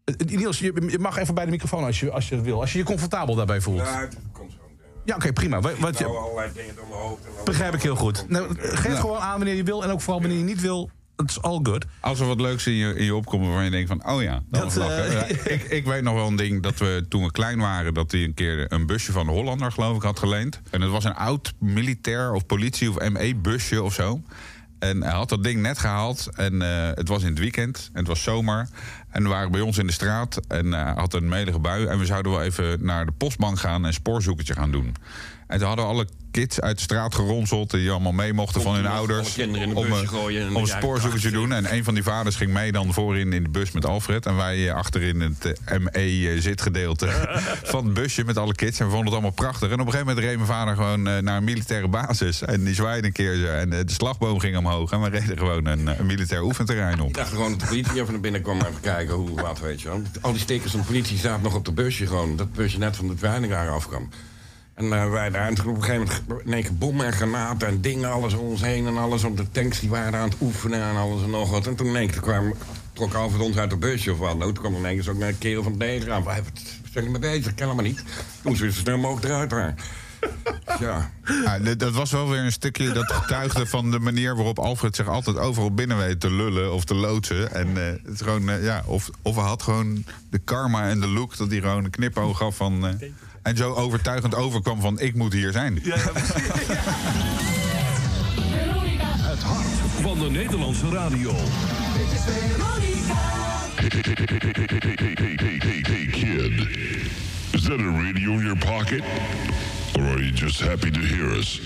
eh, 0.04 0.14
Niels, 0.38 0.58
je, 0.58 0.86
je 0.88 0.98
mag 0.98 1.16
even 1.16 1.34
bij 1.34 1.44
de 1.44 1.50
microfoon 1.50 1.84
als 1.84 2.00
je, 2.00 2.10
als 2.10 2.28
je 2.28 2.34
het 2.34 2.44
wil. 2.44 2.60
Als 2.60 2.72
je 2.72 2.78
je 2.78 2.84
comfortabel 2.84 3.34
daarbij 3.34 3.60
voelt. 3.60 3.78
Ja, 3.78 4.00
het 4.00 4.16
komt 4.32 4.52
zo. 4.52 4.58
Ja, 5.04 5.14
oké, 5.14 5.32
prima. 5.32 5.60
Wat, 5.60 5.78
wat 5.78 5.98
Nou, 6.00 6.12
je, 6.12 6.18
allerlei 6.18 6.50
dingen 6.54 6.74
door 6.74 6.86
mijn 6.88 7.00
hoofd. 7.00 7.24
en 7.24 7.30
dan- 7.36 7.44
begrijp 7.44 7.74
ik 7.74 7.82
heel 7.82 7.96
goed. 7.96 8.24
Nou, 8.28 8.54
geef 8.58 8.92
Ja. 8.92 9.00
gewoon 9.00 9.18
aan 9.18 9.36
wanneer 9.36 9.54
je 9.54 9.62
wil 9.62 9.84
en 9.84 9.90
ook 9.90 10.00
vooral 10.00 10.20
wanneer 10.20 10.38
je 10.38 10.44
niet 10.44 10.60
wil. 10.60 10.90
Het 11.18 11.30
is 11.30 11.42
all 11.42 11.60
good. 11.62 11.84
Als 12.00 12.20
er 12.20 12.26
wat 12.26 12.40
leuks 12.40 12.66
in 12.66 12.72
je, 12.72 12.94
in 12.94 13.04
je 13.04 13.14
opkomt 13.14 13.44
waarvan 13.44 13.64
je 13.64 13.70
denkt 13.70 13.88
van... 13.88 14.06
oh 14.08 14.22
ja, 14.22 14.42
dat, 14.50 14.62
was 14.62 14.74
lachen. 14.74 15.06
eh, 15.06 15.12
Ja, 15.12 15.24
ik, 15.54 15.62
ik 15.62 15.84
weet 15.84 16.02
nog 16.02 16.14
wel 16.14 16.26
een 16.26 16.36
ding 16.36 16.62
dat 16.62 16.78
we 16.78 17.06
toen 17.08 17.22
we 17.24 17.30
klein 17.30 17.58
waren... 17.58 17.94
dat 17.94 18.12
hij 18.12 18.24
een 18.24 18.34
keer 18.34 18.72
een 18.72 18.86
busje 18.86 19.12
van 19.12 19.26
de 19.26 19.32
Hollander, 19.32 19.72
geloof 19.72 19.96
ik, 19.96 20.02
had 20.02 20.18
geleend. 20.18 20.60
En 20.70 20.80
het 20.80 20.90
was 20.90 21.04
een 21.04 21.14
oud 21.14 21.52
militair 21.58 22.32
of 22.32 22.46
politie 22.46 22.90
of 22.90 23.08
ME-busje 23.10 23.82
of 23.82 23.94
zo. 23.94 24.22
En 24.78 25.02
hij 25.02 25.12
had 25.12 25.28
dat 25.28 25.44
ding 25.44 25.60
net 25.60 25.78
gehaald 25.78 26.28
en 26.36 26.62
eh, 26.62 26.90
het 26.94 27.08
was 27.08 27.22
in 27.22 27.28
het 27.28 27.38
weekend 27.38 27.88
en 27.92 27.98
het 27.98 28.08
was 28.08 28.22
zomer. 28.22 28.68
En 29.10 29.22
we 29.22 29.28
waren 29.28 29.50
bij 29.50 29.60
ons 29.60 29.78
in 29.78 29.86
de 29.86 29.92
straat 29.92 30.40
en 30.48 30.72
hij 30.72 30.92
had 30.96 31.14
een 31.14 31.28
melige 31.28 31.58
bui. 31.58 31.86
En 31.86 31.98
we 31.98 32.06
zouden 32.06 32.32
wel 32.32 32.42
even 32.42 32.84
naar 32.84 33.06
de 33.06 33.12
postbank 33.12 33.58
gaan 33.58 33.80
en 33.80 33.86
een 33.86 33.92
spoorzoekertje 33.92 34.54
gaan 34.54 34.70
doen. 34.70 34.94
En 35.48 35.58
toen 35.58 35.66
hadden 35.66 35.84
we 35.84 35.90
alle 35.90 36.06
kids 36.30 36.60
uit 36.60 36.76
de 36.76 36.82
straat 36.82 37.14
geronseld... 37.14 37.70
die 37.70 37.90
allemaal 37.90 38.12
mee 38.12 38.32
mochten 38.32 38.62
van 38.62 38.74
hun 38.74 38.86
ouders... 38.86 39.38
om, 39.38 39.52
busje 39.52 40.38
eh, 40.38 40.46
om 40.46 40.56
een 40.56 40.66
spoorzoekertje 40.66 41.30
doen. 41.30 41.52
En 41.52 41.74
een 41.74 41.84
van 41.84 41.94
die 41.94 42.02
vaders 42.02 42.36
ging 42.36 42.52
mee 42.52 42.72
dan 42.72 42.92
voorin 42.92 43.32
in 43.32 43.42
de 43.42 43.48
bus 43.48 43.72
met 43.72 43.86
Alfred. 43.86 44.26
En 44.26 44.36
wij 44.36 44.68
eh, 44.68 44.74
achterin 44.74 45.20
het 45.20 45.60
eh, 45.64 45.78
ME-zitgedeelte 45.78 47.08
van 47.72 47.84
het 47.84 47.94
busje 47.94 48.24
met 48.24 48.36
alle 48.36 48.54
kids. 48.54 48.80
En 48.80 48.84
we 48.84 48.90
vonden 48.90 49.06
het 49.06 49.14
allemaal 49.14 49.48
prachtig. 49.48 49.70
En 49.70 49.80
op 49.80 49.86
een 49.86 49.92
gegeven 49.92 50.06
moment 50.06 50.26
reed 50.26 50.36
mijn 50.36 50.48
vader 50.48 50.74
gewoon 50.74 51.02
naar 51.02 51.36
een 51.36 51.44
militaire 51.44 51.88
basis. 51.88 52.42
En 52.42 52.64
die 52.64 52.74
zwaaide 52.74 53.06
een 53.06 53.12
keer. 53.12 53.50
En 53.50 53.70
de 53.70 53.82
slagboom 53.86 54.38
ging 54.38 54.56
omhoog. 54.56 54.92
En 54.92 55.00
we 55.00 55.08
reden 55.08 55.38
gewoon 55.38 55.66
een, 55.66 55.86
een 55.86 56.06
militair 56.06 56.42
oefenterrein 56.42 57.00
op. 57.00 57.08
Ik 57.08 57.14
dacht 57.14 57.30
gewoon 57.30 57.50
dat 57.50 57.60
de 57.60 57.66
politie 57.66 58.00
even 58.00 58.12
naar 58.12 58.20
binnen 58.20 58.42
kwam... 58.42 58.60
even 58.60 58.80
kijken 58.80 59.14
hoe, 59.14 59.40
wat, 59.40 59.60
weet 59.60 59.80
je 59.80 59.88
wel. 59.88 60.02
Al 60.20 60.32
die 60.32 60.40
stickers 60.40 60.70
van 60.70 60.80
de 60.80 60.86
politie 60.86 61.18
zaten 61.18 61.42
nog 61.42 61.54
op 61.54 61.64
de 61.64 61.72
busje 61.72 62.06
gewoon. 62.06 62.36
Dat 62.36 62.52
busje 62.52 62.78
net 62.78 62.96
van 62.96 63.08
de 63.08 63.14
Twijningaar 63.14 63.70
afkwam. 63.70 64.08
En 64.78 64.92
eh, 64.92 65.10
wij 65.10 65.30
daar, 65.30 65.46
en 65.46 65.54
toen 65.54 65.66
op 65.68 65.76
een 65.76 65.82
gegeven 65.82 66.08
moment 66.26 66.64
keer 66.64 66.76
bommen 66.76 67.06
en 67.06 67.12
granaten 67.12 67.68
en 67.68 67.80
dingen, 67.80 68.12
alles 68.12 68.34
om 68.34 68.46
ons 68.46 68.60
heen 68.60 68.86
en 68.86 68.96
alles 68.96 69.24
op 69.24 69.36
de 69.36 69.50
tanks 69.50 69.80
die 69.80 69.88
waren 69.88 70.18
aan 70.18 70.28
het 70.28 70.38
oefenen 70.40 70.82
en 70.82 70.96
alles 70.96 71.22
en 71.22 71.30
nog 71.30 71.50
wat. 71.50 71.66
En 71.66 71.74
toen 71.74 71.92
keer 71.92 72.20
kwam, 72.20 72.54
trok 72.92 73.14
Alfred 73.14 73.42
ons 73.42 73.56
uit 73.56 73.70
de 73.70 73.76
busje 73.76 74.12
of 74.12 74.18
wat. 74.18 74.38
Nou, 74.38 74.52
toen 74.52 74.62
kwam 74.62 74.72
er 74.72 74.78
in 74.78 74.84
één 74.84 74.94
keer 74.94 75.02
zo'n 75.02 75.22
een 75.22 75.38
kerel 75.38 75.62
van 75.62 75.72
het 75.72 75.80
leger 75.80 76.12
aan. 76.12 76.22
Van, 76.22 76.32
"Hey, 76.32 76.42
wat 76.42 76.62
zijn 76.92 77.04
je 77.04 77.10
mee 77.10 77.20
bezig? 77.20 77.46
Ik 77.46 77.56
ken 77.56 77.74
maar 77.74 77.84
niet. 77.84 78.04
Toen 78.42 78.56
ze 78.56 78.72
zo 78.72 78.80
snel 78.80 78.98
mogelijk 78.98 79.26
eruit 79.26 79.50
waren. 79.50 79.76
Ja. 80.80 81.10
Dat 81.76 81.92
was 81.92 82.10
wel 82.10 82.28
weer 82.28 82.40
een 82.40 82.52
stukje 82.52 82.92
dat 82.92 83.12
getuigde 83.12 83.66
van 83.66 83.90
de 83.90 83.98
manier 83.98 84.36
waarop 84.36 84.58
Alfred 84.58 84.96
zich 84.96 85.08
altijd 85.08 85.36
overal 85.36 85.74
binnen 85.74 85.96
weet 85.96 86.20
te 86.20 86.30
lullen 86.30 86.72
of 86.72 86.84
te 86.84 86.94
loodsen. 86.94 87.52
En 87.54 87.76
eh, 87.76 87.92
het 88.04 88.14
is 88.14 88.20
gewoon, 88.20 88.48
eh, 88.48 88.64
ja, 88.64 88.82
of, 88.86 89.10
of 89.22 89.34
hij 89.34 89.44
had 89.44 89.62
gewoon 89.62 90.04
de 90.30 90.38
karma 90.38 90.88
en 90.88 91.00
de 91.00 91.06
look 91.06 91.36
dat 91.36 91.50
hij 91.50 91.60
gewoon 91.60 91.84
een 91.84 91.90
knipoog 91.90 92.36
gaf 92.36 92.56
van. 92.56 92.98
En 93.48 93.56
zo 93.56 93.74
overtuigend 93.74 94.34
overkwam 94.34 94.80
van 94.80 95.00
ik 95.00 95.14
moet 95.14 95.32
hier 95.32 95.52
zijn. 95.52 95.80
Het 99.22 99.42
hart 99.42 99.66
van 100.00 100.18
de 100.18 100.30
Nederlandse 100.30 100.90
radio. 100.90 101.30
Hey, 105.84 106.06
kid. 106.10 106.68
Is 107.52 107.62
that 107.62 107.80
a 107.80 108.02
radio 108.04 108.32
in 108.32 108.42
your 108.42 108.58
pocket? 108.58 109.02
Or 109.96 110.02
are 110.02 110.22
you 110.22 110.32
just 110.32 110.60
happy 110.60 110.90
to 110.90 111.00
hear 111.00 111.30
us? 111.38 111.60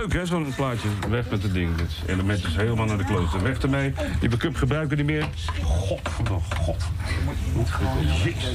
Leuk 0.00 0.12
hè, 0.12 0.26
zo'n 0.26 0.52
plaatje. 0.56 0.88
Weg 1.08 1.30
met 1.30 1.42
het 1.42 1.52
ding. 1.54 1.76
Dit 1.76 1.90
element 2.06 2.46
is 2.46 2.56
helemaal 2.56 2.86
naar 2.86 2.98
de 2.98 3.04
kloten. 3.04 3.42
Weg 3.42 3.58
ermee. 3.58 3.92
Die 4.20 4.28
backup 4.28 4.56
gebruiken 4.56 4.96
niet 4.96 5.06
meer. 5.06 5.28
God, 5.62 6.00
oh 6.30 6.36
god. 6.64 6.84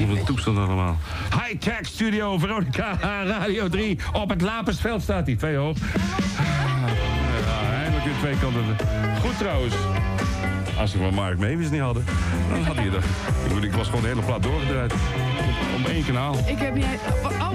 Wat 0.07 0.25
toestand 0.25 0.57
allemaal. 0.57 0.97
High-tech 1.29 1.85
studio 1.85 2.37
Veronica 2.37 2.97
Radio 3.23 3.69
3. 3.69 3.99
Op 4.13 4.29
het 4.29 4.41
Lapensveld 4.41 5.01
staat 5.01 5.25
hij. 5.25 5.35
Twee 5.35 5.55
hoog. 5.55 5.77
Ja, 5.77 7.73
eindelijk 7.73 8.05
weer 8.05 8.15
twee 8.19 8.37
kanten. 8.37 8.63
Goed 9.21 9.37
trouwens. 9.37 9.75
Als 10.77 10.93
we 10.93 10.99
maar 10.99 11.13
Mark 11.13 11.37
Meeuwis 11.37 11.69
niet 11.69 11.81
hadden, 11.81 12.05
dan 12.49 12.63
had 12.63 12.75
hij 12.75 12.89
dat. 12.89 13.03
Ik, 13.57 13.63
ik 13.63 13.73
was 13.73 13.87
gewoon 13.87 14.01
de 14.01 14.07
hele 14.07 14.21
plaat 14.21 14.43
doorgedraaid. 14.43 14.93
Om 15.75 15.85
één 15.85 16.05
kanaal. 16.05 16.35
Ik 16.45 16.57
heb 16.57 16.73
niet... 16.73 16.85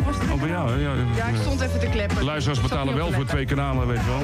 Oh, 0.00 0.06
was 0.06 0.18
het? 0.18 0.30
Oh, 0.30 0.40
bij 0.40 0.48
jou, 0.48 0.70
hè? 0.70 0.76
Ja, 0.76 0.94
Ja, 1.16 1.26
ik 1.26 1.36
stond 1.40 1.60
even 1.60 1.80
te 1.80 1.86
kleppen. 1.86 2.24
Luisteraars 2.24 2.60
betalen 2.60 2.94
wel 2.94 3.12
voor 3.12 3.24
twee 3.24 3.44
kanalen, 3.44 3.86
weet 3.86 4.00
je 4.00 4.06
wel. 4.06 4.22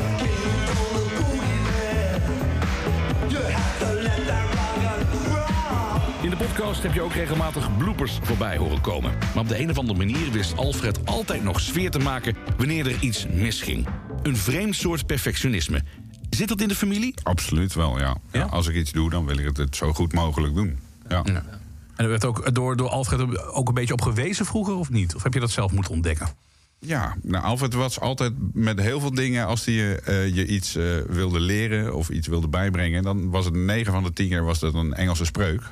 In 6.22 6.30
de 6.30 6.36
podcast 6.36 6.82
heb 6.82 6.94
je 6.94 7.00
ook 7.00 7.12
regelmatig 7.12 7.76
bloopers 7.76 8.18
voorbij 8.22 8.56
horen 8.56 8.80
komen. 8.80 9.12
Maar 9.34 9.42
op 9.42 9.48
de 9.48 9.60
een 9.60 9.70
of 9.70 9.78
andere 9.78 9.98
manier 9.98 10.30
wist 10.32 10.56
Alfred 10.56 11.06
altijd 11.06 11.42
nog 11.42 11.60
sfeer 11.60 11.90
te 11.90 11.98
maken 11.98 12.36
wanneer 12.56 12.86
er 12.86 12.96
iets 13.00 13.26
misging. 13.26 13.86
Een 14.22 14.36
vreemd 14.36 14.76
soort 14.76 15.06
perfectionisme. 15.06 15.82
Zit 16.30 16.48
dat 16.48 16.60
in 16.60 16.68
de 16.68 16.74
familie? 16.74 17.14
Absoluut 17.22 17.74
wel, 17.74 17.98
ja. 17.98 18.16
ja. 18.32 18.42
Als 18.42 18.68
ik 18.68 18.74
iets 18.74 18.92
doe, 18.92 19.10
dan 19.10 19.26
wil 19.26 19.38
ik 19.38 19.44
het, 19.44 19.56
het 19.56 19.76
zo 19.76 19.92
goed 19.92 20.12
mogelijk 20.12 20.54
doen. 20.54 20.78
Ja. 21.08 21.22
En 21.96 22.04
er 22.04 22.10
werd 22.10 22.24
ook 22.24 22.54
door, 22.54 22.76
door 22.76 22.88
Alfred 22.88 23.38
ook 23.52 23.68
een 23.68 23.74
beetje 23.74 23.92
op 23.92 24.02
gewezen 24.02 24.46
vroeger, 24.46 24.74
of 24.74 24.90
niet? 24.90 25.14
Of 25.14 25.22
heb 25.22 25.34
je 25.34 25.40
dat 25.40 25.50
zelf 25.50 25.72
moeten 25.72 25.92
ontdekken? 25.92 26.28
Ja, 26.78 27.16
nou, 27.22 27.44
Alfred 27.44 27.74
was 27.74 28.00
altijd 28.00 28.32
met 28.52 28.80
heel 28.80 29.00
veel 29.00 29.14
dingen... 29.14 29.46
als 29.46 29.64
hij 29.64 29.74
je, 29.74 30.00
eh, 30.04 30.34
je 30.34 30.46
iets 30.46 30.76
eh, 30.76 30.84
wilde 31.08 31.40
leren 31.40 31.94
of 31.94 32.08
iets 32.08 32.26
wilde 32.26 32.48
bijbrengen... 32.48 33.02
dan 33.02 33.30
was 33.30 33.44
het 33.44 33.54
9 33.54 33.92
van 33.92 34.02
de 34.02 34.12
10 34.12 34.28
keer 34.28 34.44
was 34.44 34.58
dat 34.58 34.74
een 34.74 34.94
Engelse 34.94 35.24
spreuk. 35.24 35.62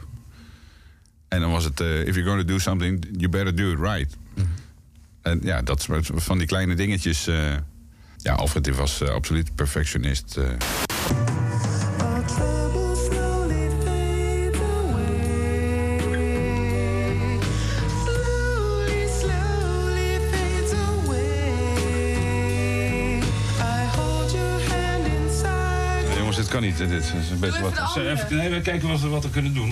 En 1.28 1.40
dan 1.40 1.50
was 1.50 1.64
het... 1.64 1.80
eh, 1.80 2.00
if 2.06 2.14
you're 2.14 2.30
going 2.30 2.40
to 2.40 2.52
do 2.52 2.58
something, 2.58 3.06
you 3.16 3.28
better 3.28 3.56
do 3.56 3.72
it 3.72 3.78
right. 3.78 4.16
En 5.22 5.40
ja, 5.42 5.62
dat 5.62 5.86
van 6.00 6.38
die 6.38 6.46
kleine 6.46 6.74
dingetjes... 6.74 7.24
ja, 8.16 8.34
Alfred 8.34 8.76
was 8.76 9.02
absoluut 9.02 9.54
perfectionist. 9.54 10.38
Niet. 26.64 26.76
Dit 26.78 26.90
is 26.90 27.10
een 27.30 27.38
beetje 27.38 27.60
wat. 27.60 27.96
Even, 27.96 28.36
nee, 28.36 28.48
we 28.50 28.60
kijken 28.60 28.88
wat 28.88 29.00
we, 29.00 29.08
wat 29.08 29.22
we 29.22 29.30
kunnen 29.30 29.54
doen. 29.54 29.68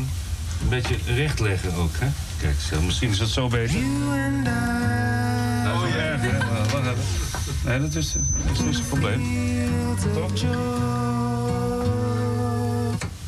Een 0.63 0.69
beetje 0.69 0.97
recht 1.15 1.41
leggen 1.41 1.75
ook, 1.75 1.91
hè? 1.99 2.07
Kijk, 2.41 2.83
misschien 2.85 3.11
is 3.11 3.19
dat 3.19 3.29
zo 3.29 3.49
beter. 3.49 3.81
Nou, 5.65 5.79
zo 5.91 5.99
erg, 5.99 6.21
hè? 6.21 6.31
Wel, 6.31 6.41
Wacht 6.73 6.75
even. 6.87 6.97
Nee, 7.65 7.81
dat 7.81 7.95
is, 7.95 8.13
dat 8.47 8.53
is 8.53 8.61
niet 8.65 8.75
zo'n 8.75 8.87
probleem. 8.89 9.21
Toch? 10.15 10.31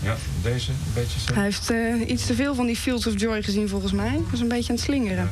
Ja, 0.02 0.16
deze 0.42 0.70
een 0.70 0.76
beetje 0.94 1.20
zo. 1.20 1.34
Hij 1.34 1.42
heeft 1.42 1.70
eh, 1.70 2.08
iets 2.08 2.26
te 2.26 2.34
veel 2.34 2.54
van 2.54 2.66
die 2.66 2.76
Fields 2.76 3.06
of 3.06 3.20
Joy 3.20 3.42
gezien 3.42 3.68
volgens 3.68 3.92
mij. 3.92 4.08
Hij 4.08 4.20
was 4.30 4.40
een 4.40 4.48
beetje 4.48 4.68
aan 4.68 4.74
het 4.76 4.84
slingeren. 4.84 5.30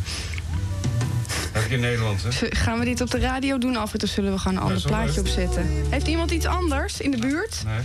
Heb 1.52 1.64
ik 1.64 1.70
in 1.70 1.80
Nederland, 1.80 2.22
hè? 2.22 2.30
Z- 2.32 2.42
Gaan 2.48 2.78
we 2.78 2.84
dit 2.84 3.00
op 3.00 3.10
de 3.10 3.18
radio 3.18 3.58
doen, 3.58 3.76
Alfred, 3.76 4.02
of 4.02 4.08
zullen 4.08 4.32
we 4.32 4.38
gewoon 4.38 4.56
een 4.56 4.62
ander 4.62 4.82
plaatje 4.82 5.20
opzetten? 5.20 5.66
Heeft 5.90 6.06
iemand 6.06 6.30
iets 6.30 6.46
anders 6.46 7.00
in 7.00 7.10
de 7.10 7.18
buurt? 7.18 7.62
Nee. 7.66 7.80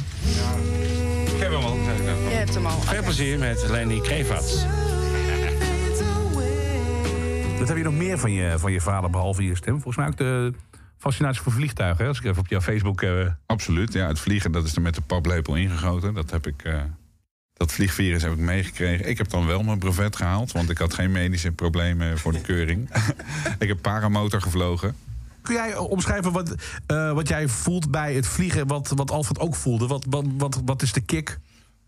Ik 1.36 1.40
heb 1.44 1.52
hem 1.52 1.64
al. 1.64 1.78
Kijk. 1.86 1.98
Je 2.30 2.36
hebt 2.36 2.54
hem 2.54 2.66
al. 2.66 2.80
Veel 2.82 3.04
plezier 3.04 3.40
met 3.40 3.66
Lenny 3.70 4.00
Krevats. 4.00 4.66
Wat 7.60 7.68
heb 7.68 7.78
je 7.78 7.84
nog 7.84 7.94
meer 7.94 8.18
van 8.20 8.32
je, 8.32 8.60
van 8.60 8.72
je 8.72 8.82
vader, 8.82 9.10
behalve 9.10 9.44
je 9.44 9.56
stem? 9.56 9.74
Volgens 9.74 9.96
mij 9.96 10.08
ook 10.08 10.18
de 10.18 10.54
fascinatie 10.98 11.42
voor 11.42 11.52
vliegtuigen. 11.52 12.02
Hè? 12.04 12.08
Als 12.10 12.20
ik 12.20 12.26
even 12.26 12.40
op 12.40 12.48
jouw 12.48 12.62
Facebook... 12.62 13.02
eh, 13.02 13.28
Absoluut, 13.46 13.94
ja. 13.94 14.08
Het 14.08 14.20
vliegen, 14.20 14.52
dat 14.52 14.66
is 14.66 14.76
er 14.76 14.82
met 14.82 14.96
de 14.96 15.02
paplepel 15.02 15.56
ingegoten. 15.56 16.14
Dat 16.14 16.32
heb 16.32 16.48
ik... 16.48 16.64
eh, 16.64 16.82
dat 17.54 17.72
vliegvirus 17.72 18.22
heb 18.22 18.32
ik 18.32 18.38
meegekregen. 18.38 19.10
Ik 19.10 19.18
heb 19.18 19.30
dan 19.30 19.46
wel 19.46 19.64
mijn 19.64 19.80
brevet 19.80 20.16
gehaald, 20.16 20.52
want 20.52 20.70
ik 20.70 20.78
had 20.78 20.94
geen 20.94 21.12
medische 21.12 21.52
problemen 21.52 22.18
voor 22.18 22.32
de 22.34 22.42
keuring. 22.42 22.90
ik 23.60 23.68
heb 23.68 23.82
paramotor 23.82 24.42
gevlogen. 24.42 24.96
Kun 25.48 25.56
jij 25.56 25.76
omschrijven 25.76 26.32
wat, 26.32 26.56
eh, 26.86 27.12
wat 27.12 27.28
jij 27.28 27.48
voelt 27.48 27.92
bij 27.92 28.14
het 28.14 28.28
vliegen, 28.28 28.68
wat, 28.68 28.92
wat 28.96 29.12
Alfred 29.12 29.40
ook 29.40 29.56
voelde? 29.56 29.88
Wat, 29.88 30.06
wat, 30.10 30.26
wat, 30.38 30.62
wat 30.66 30.82
is 30.82 30.94
de 30.94 31.02
kick? 31.02 31.40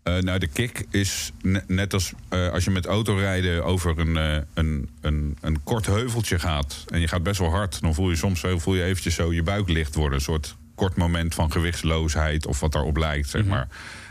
Eh, 0.02 0.18
nou, 0.18 0.38
de 0.38 0.46
kick 0.46 0.86
is 0.90 1.32
ne- 1.42 1.64
net 1.66 1.92
als 1.92 2.12
eh, 2.28 2.48
als 2.48 2.64
je 2.64 2.70
met 2.70 2.86
autorijden 2.86 3.64
over 3.64 3.98
een, 3.98 4.44
een, 4.54 4.88
een, 5.00 5.36
een 5.40 5.62
kort 5.62 5.86
heuveltje 5.86 6.38
gaat. 6.38 6.84
En 6.88 7.00
je 7.00 7.08
gaat 7.08 7.22
best 7.22 7.38
wel 7.38 7.50
hard. 7.50 7.80
Dan 7.80 7.94
voel 7.94 8.10
je 8.10 8.16
soms 8.16 8.40
zo, 8.40 8.58
voel 8.58 8.74
je 8.74 8.82
eventjes 8.82 9.14
zo 9.14 9.32
je 9.32 9.42
buik 9.42 9.68
licht 9.68 9.94
worden. 9.94 10.18
Een 10.18 10.24
soort 10.24 10.56
kort 10.74 10.96
moment 10.96 11.34
van 11.34 11.52
gewichtsloosheid 11.52 12.46
of 12.46 12.60
wat 12.60 12.72
daarop 12.72 12.96
lijkt, 12.96 13.28
zeg 13.28 13.44
maar. 13.44 13.68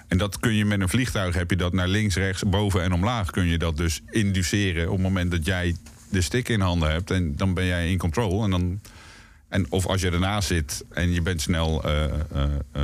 En 0.07 0.17
dat 0.17 0.39
kun 0.39 0.53
je 0.53 0.65
met 0.65 0.81
een 0.81 0.89
vliegtuig, 0.89 1.35
heb 1.35 1.49
je 1.49 1.55
dat 1.55 1.73
naar 1.73 1.87
links, 1.87 2.15
rechts, 2.15 2.43
boven 2.43 2.81
en 2.81 2.93
omlaag... 2.93 3.31
kun 3.31 3.45
je 3.45 3.57
dat 3.57 3.77
dus 3.77 4.01
induceren 4.09 4.85
op 4.85 4.93
het 4.93 5.01
moment 5.01 5.31
dat 5.31 5.45
jij 5.45 5.75
de 6.09 6.21
stick 6.21 6.49
in 6.49 6.61
handen 6.61 6.91
hebt. 6.91 7.11
En 7.11 7.35
dan 7.35 7.53
ben 7.53 7.65
jij 7.65 7.91
in 7.91 7.97
control. 7.97 8.43
En 8.43 8.49
dan, 8.49 8.79
en 9.49 9.71
of 9.71 9.85
als 9.85 10.01
je 10.01 10.09
ernaast 10.09 10.47
zit 10.47 10.85
en 10.89 11.11
je 11.11 11.21
bent 11.21 11.41
snel... 11.41 11.83
eh, 11.83 12.03
eh, 12.03 12.11
eh, 12.71 12.83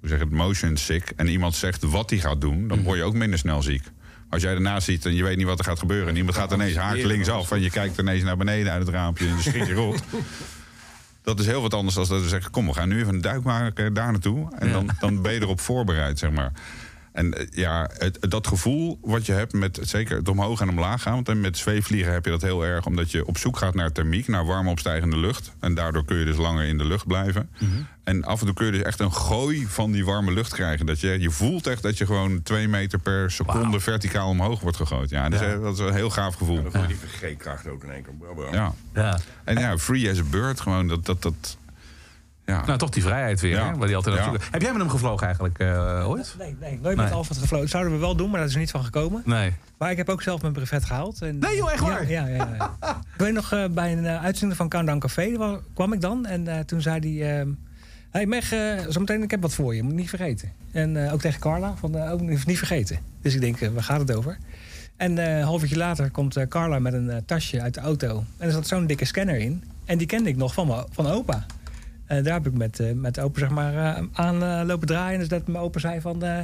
hoe 0.00 0.08
zeg 0.08 0.18
je 0.18 0.24
het, 0.24 0.32
motion 0.32 0.76
sick... 0.76 1.12
en 1.16 1.28
iemand 1.28 1.54
zegt 1.54 1.82
wat 1.82 2.10
hij 2.10 2.18
gaat 2.18 2.40
doen... 2.40 2.68
dan 2.68 2.82
word 2.82 2.98
je 2.98 3.04
ook 3.04 3.14
minder 3.14 3.38
snel 3.38 3.62
ziek. 3.62 3.82
Als 4.28 4.42
jij 4.42 4.54
ernaast 4.54 4.86
ziet 4.86 5.06
en 5.06 5.14
je 5.14 5.22
weet 5.22 5.36
niet 5.36 5.46
wat 5.46 5.58
er 5.58 5.64
gaat 5.64 5.78
gebeuren... 5.78 6.08
en 6.08 6.16
iemand 6.16 6.36
gaat 6.36 6.52
ineens 6.52 6.76
haakt 6.76 7.04
linksaf... 7.04 7.50
en 7.50 7.60
je 7.60 7.70
kijkt 7.70 7.98
ineens 7.98 8.22
naar 8.22 8.36
beneden 8.36 8.72
uit 8.72 8.86
het 8.86 8.94
raampje... 8.94 9.24
en 9.24 9.30
dan 9.30 9.42
schiet 9.42 9.66
je 9.66 9.74
rot. 9.74 10.02
Dat 11.22 11.40
is 11.40 11.46
heel 11.46 11.62
wat 11.62 11.74
anders 11.74 11.94
dan 11.94 12.06
dat 12.08 12.20
we 12.22 12.28
zeggen... 12.28 12.50
kom, 12.50 12.66
we 12.66 12.72
gaan 12.72 12.88
nu 12.88 13.00
even 13.00 13.14
een 13.14 13.20
duik 13.20 13.42
maken 13.42 13.94
daar 13.94 14.10
naartoe... 14.10 14.48
en 14.58 14.72
dan, 14.72 14.90
dan 15.00 15.22
ben 15.22 15.32
je 15.32 15.40
erop 15.40 15.60
voorbereid, 15.60 16.18
zeg 16.18 16.30
maar. 16.30 16.52
En 17.12 17.38
eh, 17.38 17.46
ja, 17.50 17.90
het, 17.98 18.18
dat 18.20 18.46
gevoel 18.46 18.98
wat 19.02 19.26
je 19.26 19.32
hebt 19.32 19.52
met 19.52 19.78
zeker 19.82 20.16
het 20.16 20.28
omhoog 20.28 20.60
en 20.60 20.68
omlaag 20.68 21.02
gaan... 21.02 21.14
want 21.14 21.28
en 21.28 21.40
met 21.40 21.58
zweefvliegen 21.58 22.12
heb 22.12 22.24
je 22.24 22.30
dat 22.30 22.42
heel 22.42 22.64
erg... 22.64 22.86
omdat 22.86 23.10
je 23.10 23.26
op 23.26 23.38
zoek 23.38 23.56
gaat 23.56 23.74
naar 23.74 23.92
thermiek, 23.92 24.28
naar 24.28 24.46
warm 24.46 24.68
opstijgende 24.68 25.16
lucht. 25.18 25.52
En 25.60 25.74
daardoor 25.74 26.04
kun 26.04 26.16
je 26.16 26.24
dus 26.24 26.36
langer 26.36 26.64
in 26.64 26.78
de 26.78 26.84
lucht 26.84 27.06
blijven. 27.06 27.50
En 28.04 28.24
af 28.24 28.40
en 28.40 28.46
toe 28.46 28.54
kun 28.54 28.66
je 28.66 28.72
dus 28.72 28.82
echt 28.82 29.00
een 29.00 29.12
gooi 29.12 29.66
van 29.66 29.92
die 29.92 30.04
warme 30.04 30.32
lucht 30.32 30.54
krijgen. 30.54 30.86
Dat 30.86 31.00
je, 31.00 31.20
je 31.20 31.30
voelt 31.30 31.66
echt 31.66 31.82
dat 31.82 31.98
je 31.98 32.06
gewoon 32.06 32.42
twee 32.42 32.68
meter 32.68 32.98
per 32.98 33.30
seconde 33.30 33.80
verticaal 33.80 34.28
omhoog 34.28 34.60
wordt 34.60 34.76
gegooid. 34.76 35.10
Ja, 35.10 35.28
dat, 35.28 35.40
Ja. 35.40 35.46
Is, 35.46 35.60
dat 35.60 35.72
is 35.72 35.78
een 35.78 35.94
heel 35.94 36.10
gaaf 36.10 36.34
gevoel. 36.34 36.62
Dan 36.62 36.72
voel 36.72 36.82
je 36.82 36.86
die 36.86 36.96
vergeetkracht 36.96 37.68
ook 37.68 37.84
in 37.84 37.90
één 37.90 38.02
keer. 38.02 38.52
Ja. 38.52 38.74
Ja. 38.94 39.18
En 39.44 39.58
ja, 39.58 39.78
free 39.78 40.10
as 40.10 40.18
a 40.18 40.22
bird, 40.30 40.60
gewoon 40.60 40.88
dat... 40.88 41.06
dat, 41.06 41.22
dat 41.22 41.56
ja. 42.46 42.64
Nou, 42.66 42.78
toch 42.78 42.90
die 42.90 43.02
vrijheid 43.02 43.40
weer, 43.40 43.50
Ja. 43.56 43.70
hè? 43.70 43.76
Waar 43.76 43.86
die 43.86 43.96
altijd 43.96 44.16
Ja. 44.16 44.20
naartoe. 44.20 44.40
Heb 44.50 44.62
jij 44.62 44.70
met 44.72 44.80
hem 44.80 44.90
gevlogen 44.90 45.24
eigenlijk 45.26 45.58
eh, 45.58 46.04
ooit? 46.08 46.34
Nee, 46.38 46.56
nee, 46.60 46.78
nooit 46.82 46.96
met 46.96 47.04
Nee. 47.06 47.14
Alfred 47.14 47.38
gevlogen. 47.38 47.60
Dat 47.60 47.70
zouden 47.70 47.92
we 47.92 47.98
wel 47.98 48.16
doen, 48.16 48.30
maar 48.30 48.38
dat 48.40 48.48
is 48.48 48.54
er 48.54 48.60
niet 48.60 48.70
van 48.70 48.84
gekomen. 48.84 49.22
Nee. 49.24 49.52
Maar 49.78 49.90
ik 49.90 49.96
heb 49.96 50.08
ook 50.08 50.22
zelf 50.22 50.40
mijn 50.42 50.52
brevet 50.52 50.84
gehaald. 50.84 51.22
En, 51.22 51.38
Nee, 51.38 51.56
joh, 51.56 51.72
echt 51.72 51.80
waar? 51.80 52.10
Ja, 52.10 52.26
ja, 52.26 52.34
ja. 52.36 52.48
ja. 52.58 52.76
ik 53.14 53.20
weet 53.20 53.32
nog, 53.32 53.52
eh, 53.52 53.64
bij 53.70 53.92
een 53.92 54.04
uh, 54.04 54.22
uitzending 54.24 54.56
van 54.58 54.68
Countdown 54.68 54.98
Café 54.98 55.36
wa- 55.36 55.60
kwam 55.74 55.92
ik 55.92 56.00
dan. 56.00 56.26
En 56.26 56.48
eh, 56.48 56.58
toen 56.58 56.80
zei 56.80 57.18
hij... 57.18 57.38
ehm 57.40 57.48
hey 58.10 58.26
Meg, 58.26 58.52
eh, 58.52 58.60
zometeen 58.88 59.22
ik 59.22 59.30
heb 59.30 59.42
wat 59.42 59.54
voor 59.54 59.74
je, 59.74 59.82
moet 59.82 59.94
niet 59.94 60.08
vergeten. 60.08 60.52
En 60.72 61.04
eh, 61.06 61.12
ook 61.12 61.20
tegen 61.20 61.40
Carla, 61.40 61.74
van, 61.76 61.96
eh, 61.96 62.12
ook 62.12 62.20
niet, 62.20 62.46
niet 62.46 62.58
vergeten. 62.58 62.98
Dus 63.22 63.34
ik 63.34 63.40
denk, 63.40 63.60
eh, 63.60 63.68
waar 63.68 63.82
gaat 63.82 64.00
het 64.00 64.14
over? 64.14 64.38
En 64.96 65.18
eh, 65.18 65.36
een 65.38 65.44
half 65.44 65.62
uurtje 65.62 65.76
later 65.76 66.10
komt 66.10 66.36
eh, 66.36 66.46
Carla 66.48 66.78
met 66.78 66.92
een 66.92 67.10
eh, 67.10 67.16
tasje 67.26 67.60
uit 67.60 67.74
de 67.74 67.80
auto. 67.80 68.24
En 68.38 68.46
er 68.46 68.52
zat 68.52 68.66
zo'n 68.66 68.86
dikke 68.86 69.04
scanner 69.04 69.36
in. 69.38 69.64
En 69.84 69.98
die 69.98 70.06
kende 70.06 70.28
ik 70.28 70.36
nog 70.36 70.54
van, 70.54 70.66
mijn- 70.66 70.84
van 70.90 71.06
opa. 71.06 71.46
En 72.12 72.22
daar 72.22 72.32
heb 72.32 72.46
ik 72.46 72.52
met, 72.56 72.80
eh, 72.80 72.92
met 72.92 73.18
opa 73.18 73.38
zeg 73.38 73.50
maar, 73.50 73.96
eh, 73.96 74.04
aan 74.12 74.42
eh, 74.42 74.60
lopen 74.66 74.86
draaien. 74.86 75.18
Dus 75.18 75.28
dat 75.28 75.46
mijn 75.46 75.64
opa 75.64 75.78
zei 75.78 76.00
van... 76.00 76.22
eh, 76.22 76.38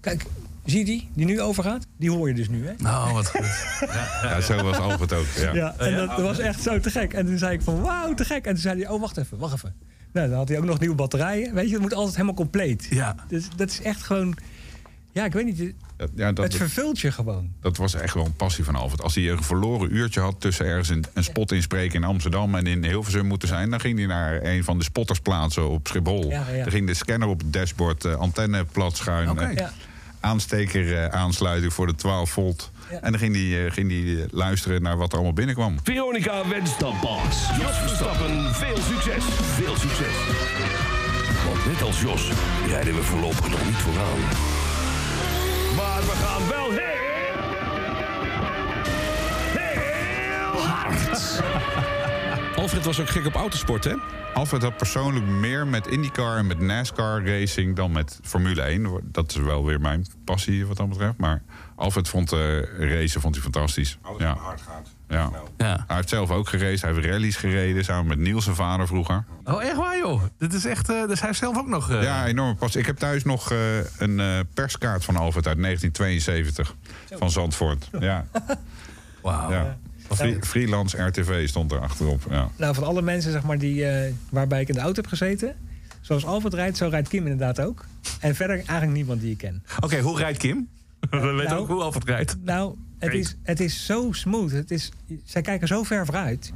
kijk, 0.00 0.24
zie 0.64 0.78
je 0.78 0.84
die, 0.84 1.08
die 1.14 1.26
nu 1.26 1.40
overgaat? 1.40 1.86
Die 1.96 2.10
hoor 2.10 2.28
je 2.28 2.34
dus 2.34 2.48
nu, 2.48 2.66
hè? 2.66 2.72
Oh, 2.82 3.12
wat 3.12 3.28
goed. 3.28 3.64
Ja, 4.22 4.40
zo 4.40 4.62
was 4.62 4.76
Albert 4.76 5.12
ook. 5.12 5.26
Ja. 5.36 5.54
Ja, 5.54 5.74
en 5.78 5.96
dat, 5.96 6.08
dat 6.08 6.20
was 6.20 6.38
echt 6.38 6.62
zo 6.62 6.80
te 6.80 6.90
gek. 6.90 7.12
En 7.12 7.26
toen 7.26 7.38
zei 7.38 7.52
ik 7.54 7.62
van, 7.62 7.80
wauw, 7.80 8.14
te 8.14 8.24
gek. 8.24 8.44
En 8.44 8.52
toen 8.52 8.62
zei 8.62 8.82
hij, 8.82 8.88
oh, 8.90 9.00
wacht 9.00 9.16
even, 9.16 9.38
wacht 9.38 9.54
even. 9.54 9.74
Nou, 10.12 10.28
dan 10.28 10.36
had 10.38 10.48
hij 10.48 10.58
ook 10.58 10.64
nog 10.64 10.80
nieuwe 10.80 10.94
batterijen. 10.94 11.54
Weet 11.54 11.66
je, 11.66 11.72
het 11.72 11.82
moet 11.82 11.94
altijd 11.94 12.14
helemaal 12.14 12.34
compleet. 12.34 12.86
Ja. 12.90 13.14
Dus 13.28 13.48
dat 13.56 13.70
is 13.70 13.82
echt 13.82 14.02
gewoon... 14.02 14.36
Ja, 15.12 15.24
ik 15.24 15.32
weet 15.32 15.44
niet, 15.44 15.74
Dat- 15.96 16.10
ja, 16.14 16.32
dat, 16.32 16.44
het 16.44 16.54
vervult 16.56 17.00
je 17.00 17.12
gewoon. 17.12 17.52
dat 17.60 17.76
was 17.76 17.94
echt 17.94 18.14
wel 18.14 18.24
een 18.24 18.36
passie 18.36 18.64
van 18.64 18.74
Albert. 18.76 19.02
Als 19.02 19.14
hij 19.14 19.30
een 19.30 19.42
verloren 19.42 19.94
uurtje 19.94 20.20
had 20.20 20.40
tussen 20.40 20.66
ergens 20.66 20.88
een, 20.88 21.04
een 21.14 21.24
spot 21.24 21.52
inspreken 21.52 21.94
in 21.94 22.04
Amsterdam 22.04 22.54
en 22.54 22.66
in 22.66 22.84
Hilversum 22.84 23.26
moeten 23.26 23.48
zijn, 23.48 23.70
dan 23.70 23.80
ging 23.80 23.98
hij 23.98 24.06
naar 24.06 24.42
een 24.42 24.64
van 24.64 24.78
de 24.78 24.84
spottersplaatsen 24.84 25.68
op 25.70 25.86
Schiphol. 25.86 26.30
Ja, 26.30 26.44
ja. 26.52 26.62
Dan 26.62 26.70
ging 26.72 26.86
de 26.86 26.94
scanner 26.94 27.28
op 27.28 27.38
het 27.40 27.52
dashboard, 27.52 28.04
eh, 28.04 28.14
antenne 28.14 28.64
plat 28.64 28.96
schuin, 28.96 29.38
eh, 29.38 29.54
Ja. 29.56 29.72
aansteker 30.20 30.96
eh, 31.02 31.06
aansluiting 31.20 31.72
voor 31.72 31.86
de 31.86 31.94
12 31.94 32.30
volt. 32.30 32.70
Ja. 32.90 33.00
En 33.00 33.10
dan 33.10 33.20
ging 33.20 33.34
hij, 33.34 33.66
eh, 33.66 33.72
ging 33.72 33.90
hij 33.90 34.22
eh, 34.22 34.28
luisteren 34.30 34.82
naar 34.82 34.96
wat 34.96 35.08
er 35.08 35.14
allemaal 35.14 35.32
binnenkwam. 35.32 35.76
Veronica 35.82 36.48
wenst 36.48 36.80
dan 36.80 36.94
Bas. 37.02 37.48
Jos 37.60 37.76
Verstappen, 37.78 38.54
veel 38.54 38.76
succes. 38.76 39.24
Veel 39.54 39.76
succes. 39.76 40.14
Want 41.46 41.66
net 41.66 41.82
als 41.82 42.00
Jos 42.00 42.28
rijden 42.68 42.94
we 42.94 43.02
voorlopig 43.02 43.48
nog 43.50 43.64
niet 43.64 43.74
vooraan. 43.76 44.18
Maar 45.76 46.00
we 46.00 46.10
gaan 46.10 46.48
wel 46.48 46.70
heel... 46.70 46.93
Alfred 52.64 52.84
was 52.84 53.00
ook 53.00 53.08
gek 53.08 53.26
op 53.26 53.34
autosport, 53.34 53.84
hè? 53.84 53.94
Alfred 54.34 54.62
had 54.62 54.76
persoonlijk 54.76 55.26
meer 55.26 55.66
met 55.66 55.86
IndyCar 55.86 56.36
en 56.36 56.46
met 56.46 56.60
NASCAR 56.60 57.26
racing 57.26 57.76
dan 57.76 57.92
met 57.92 58.18
Formule 58.22 58.62
1. 58.62 59.00
Dat 59.04 59.30
is 59.30 59.36
wel 59.36 59.64
weer 59.64 59.80
mijn 59.80 60.06
passie 60.24 60.66
wat 60.66 60.76
dat 60.76 60.88
betreft. 60.88 61.16
Maar 61.16 61.42
Alfred 61.76 62.08
vond 62.08 62.32
eh 62.32 62.38
racen 62.78 63.20
vond 63.20 63.34
hij 63.34 63.42
fantastisch. 63.42 63.98
Alles 64.02 64.22
ja. 64.22 64.34
hard 64.36 64.60
gaat. 64.60 64.88
Ja. 65.08 65.30
Ja. 65.56 65.84
Hij 65.86 65.96
heeft 65.96 66.08
zelf 66.08 66.30
ook 66.30 66.48
geraced. 66.48 66.82
Hij 66.82 66.92
heeft 66.92 67.06
rallies 67.06 67.36
gereden 67.36 67.84
samen 67.84 68.06
met 68.06 68.18
Niels 68.18 68.44
zijn 68.44 68.56
vader 68.56 68.86
vroeger. 68.86 69.24
Oh, 69.44 69.62
echt 69.64 69.76
waar, 69.76 69.98
joh? 69.98 70.22
Dit 70.38 70.52
is 70.52 70.64
echt... 70.64 70.88
eh, 70.88 71.06
dus 71.06 71.18
hij 71.18 71.28
heeft 71.28 71.40
zelf 71.40 71.58
ook 71.58 71.68
nog... 71.68 71.90
eh, 71.90 72.02
Ja, 72.02 72.26
enorme 72.26 72.54
passie. 72.54 72.80
Ik 72.80 72.86
heb 72.86 72.96
thuis 72.96 73.24
nog 73.24 73.50
eh, 73.50 73.58
een 73.98 74.20
eh, 74.20 74.38
perskaart 74.54 75.04
van 75.04 75.16
Alfred 75.16 75.46
uit 75.46 75.62
1972 75.62 76.74
van 77.18 77.30
Zandvoort. 77.30 77.88
Ja. 78.00 78.24
Wauw. 79.22 79.50
ja. 79.50 79.76
Free- 80.10 80.42
freelance 80.42 81.02
RTV 81.02 81.48
stond 81.48 81.72
er 81.72 81.78
achterop. 81.80 82.26
Ja. 82.30 82.48
Nou, 82.56 82.74
van 82.74 82.84
alle 82.84 83.02
mensen 83.02 83.32
zeg 83.32 83.42
maar, 83.42 83.58
die, 83.58 83.86
eh, 83.86 84.12
waarbij 84.28 84.60
ik 84.60 84.68
in 84.68 84.74
de 84.74 84.80
auto 84.80 85.00
heb 85.00 85.10
gezeten... 85.10 85.56
zoals 86.00 86.24
Alfred 86.24 86.54
rijdt, 86.54 86.76
zo 86.76 86.88
rijdt 86.88 87.08
Kim 87.08 87.22
inderdaad 87.22 87.60
ook. 87.60 87.86
En 88.20 88.34
verder 88.34 88.56
eigenlijk 88.56 88.92
niemand 88.92 89.20
die 89.20 89.30
ik 89.30 89.38
ken. 89.38 89.62
Oké, 89.80 90.00
hoe 90.00 90.18
rijdt 90.18 90.38
Kim? 90.38 90.68
We 91.10 91.18
weten 91.18 91.44
nou, 91.44 91.60
ook 91.60 91.68
hoe 91.68 91.82
Alfred 91.82 92.04
rijdt. 92.04 92.36
Nou, 92.42 92.74
het 92.98 93.12
is, 93.14 93.36
het 93.42 93.60
is 93.60 93.86
zo 93.86 94.12
smooth. 94.12 94.50
Het 94.50 94.70
is, 94.70 94.90
zij 95.24 95.42
kijken 95.42 95.68
zo 95.68 95.82
ver 95.82 96.04
vooruit. 96.04 96.52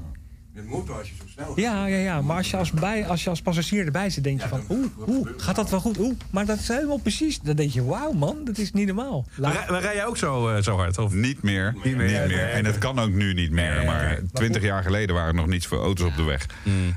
Het 0.55 0.67
moet 0.67 0.87
wel 0.87 0.97
als 0.97 1.09
je 1.09 1.15
zo 1.19 1.25
snel 1.39 1.53
Ja, 1.57 1.87
ja, 1.87 1.97
ja. 1.97 2.23
Maar 2.23 2.37
als 2.37 2.51
je 2.51 2.57
als, 2.57 2.71
bij, 2.71 3.07
als, 3.07 3.25
je 3.25 3.31
als 3.31 3.43
passagier 3.43 3.85
erbij 3.85 4.11
zit, 4.11 4.25
denk 4.25 4.43
je 4.43 4.49
van... 4.49 4.61
Oeh, 4.69 4.87
oeh, 5.09 5.29
gaat 5.37 5.57
dat 5.57 5.71
wel 5.71 5.81
goed? 5.81 5.99
Oeh, 5.99 6.15
maar 6.31 6.47
dat 6.47 6.59
is 6.59 6.69
helemaal 6.69 6.99
precies. 6.99 7.41
Dan 7.41 7.57
denk 7.57 7.71
je, 7.71 7.85
wauw 7.85 8.13
man, 8.13 8.37
dat 8.45 8.59
is 8.59 8.73
niet 8.73 8.87
normaal. 8.87 9.27
Maar, 9.41 9.53
rij- 9.53 9.65
maar 9.71 9.81
rij 9.81 9.95
jij 9.95 10.07
ook 10.07 10.17
zo, 10.17 10.49
eh, 10.49 10.63
zo 10.63 10.77
hard? 10.77 10.99
Of? 10.99 11.13
Niet 11.13 11.43
meer. 11.43 11.75
Niet 11.85 11.97
meer. 11.97 12.51
En 12.51 12.65
het 12.65 12.79
kan 12.79 12.99
ook 12.99 13.11
nu 13.11 13.35
niet 13.35 13.51
meer. 13.51 13.83
Maar 13.87 14.19
twintig 14.33 14.63
jaar 14.63 14.83
geleden 14.83 15.15
waren 15.15 15.29
er 15.29 15.35
nog 15.35 15.47
niet 15.47 15.63
zoveel 15.63 15.83
auto's 15.83 16.07
op 16.07 16.17
de 16.17 16.23
weg. 16.23 16.47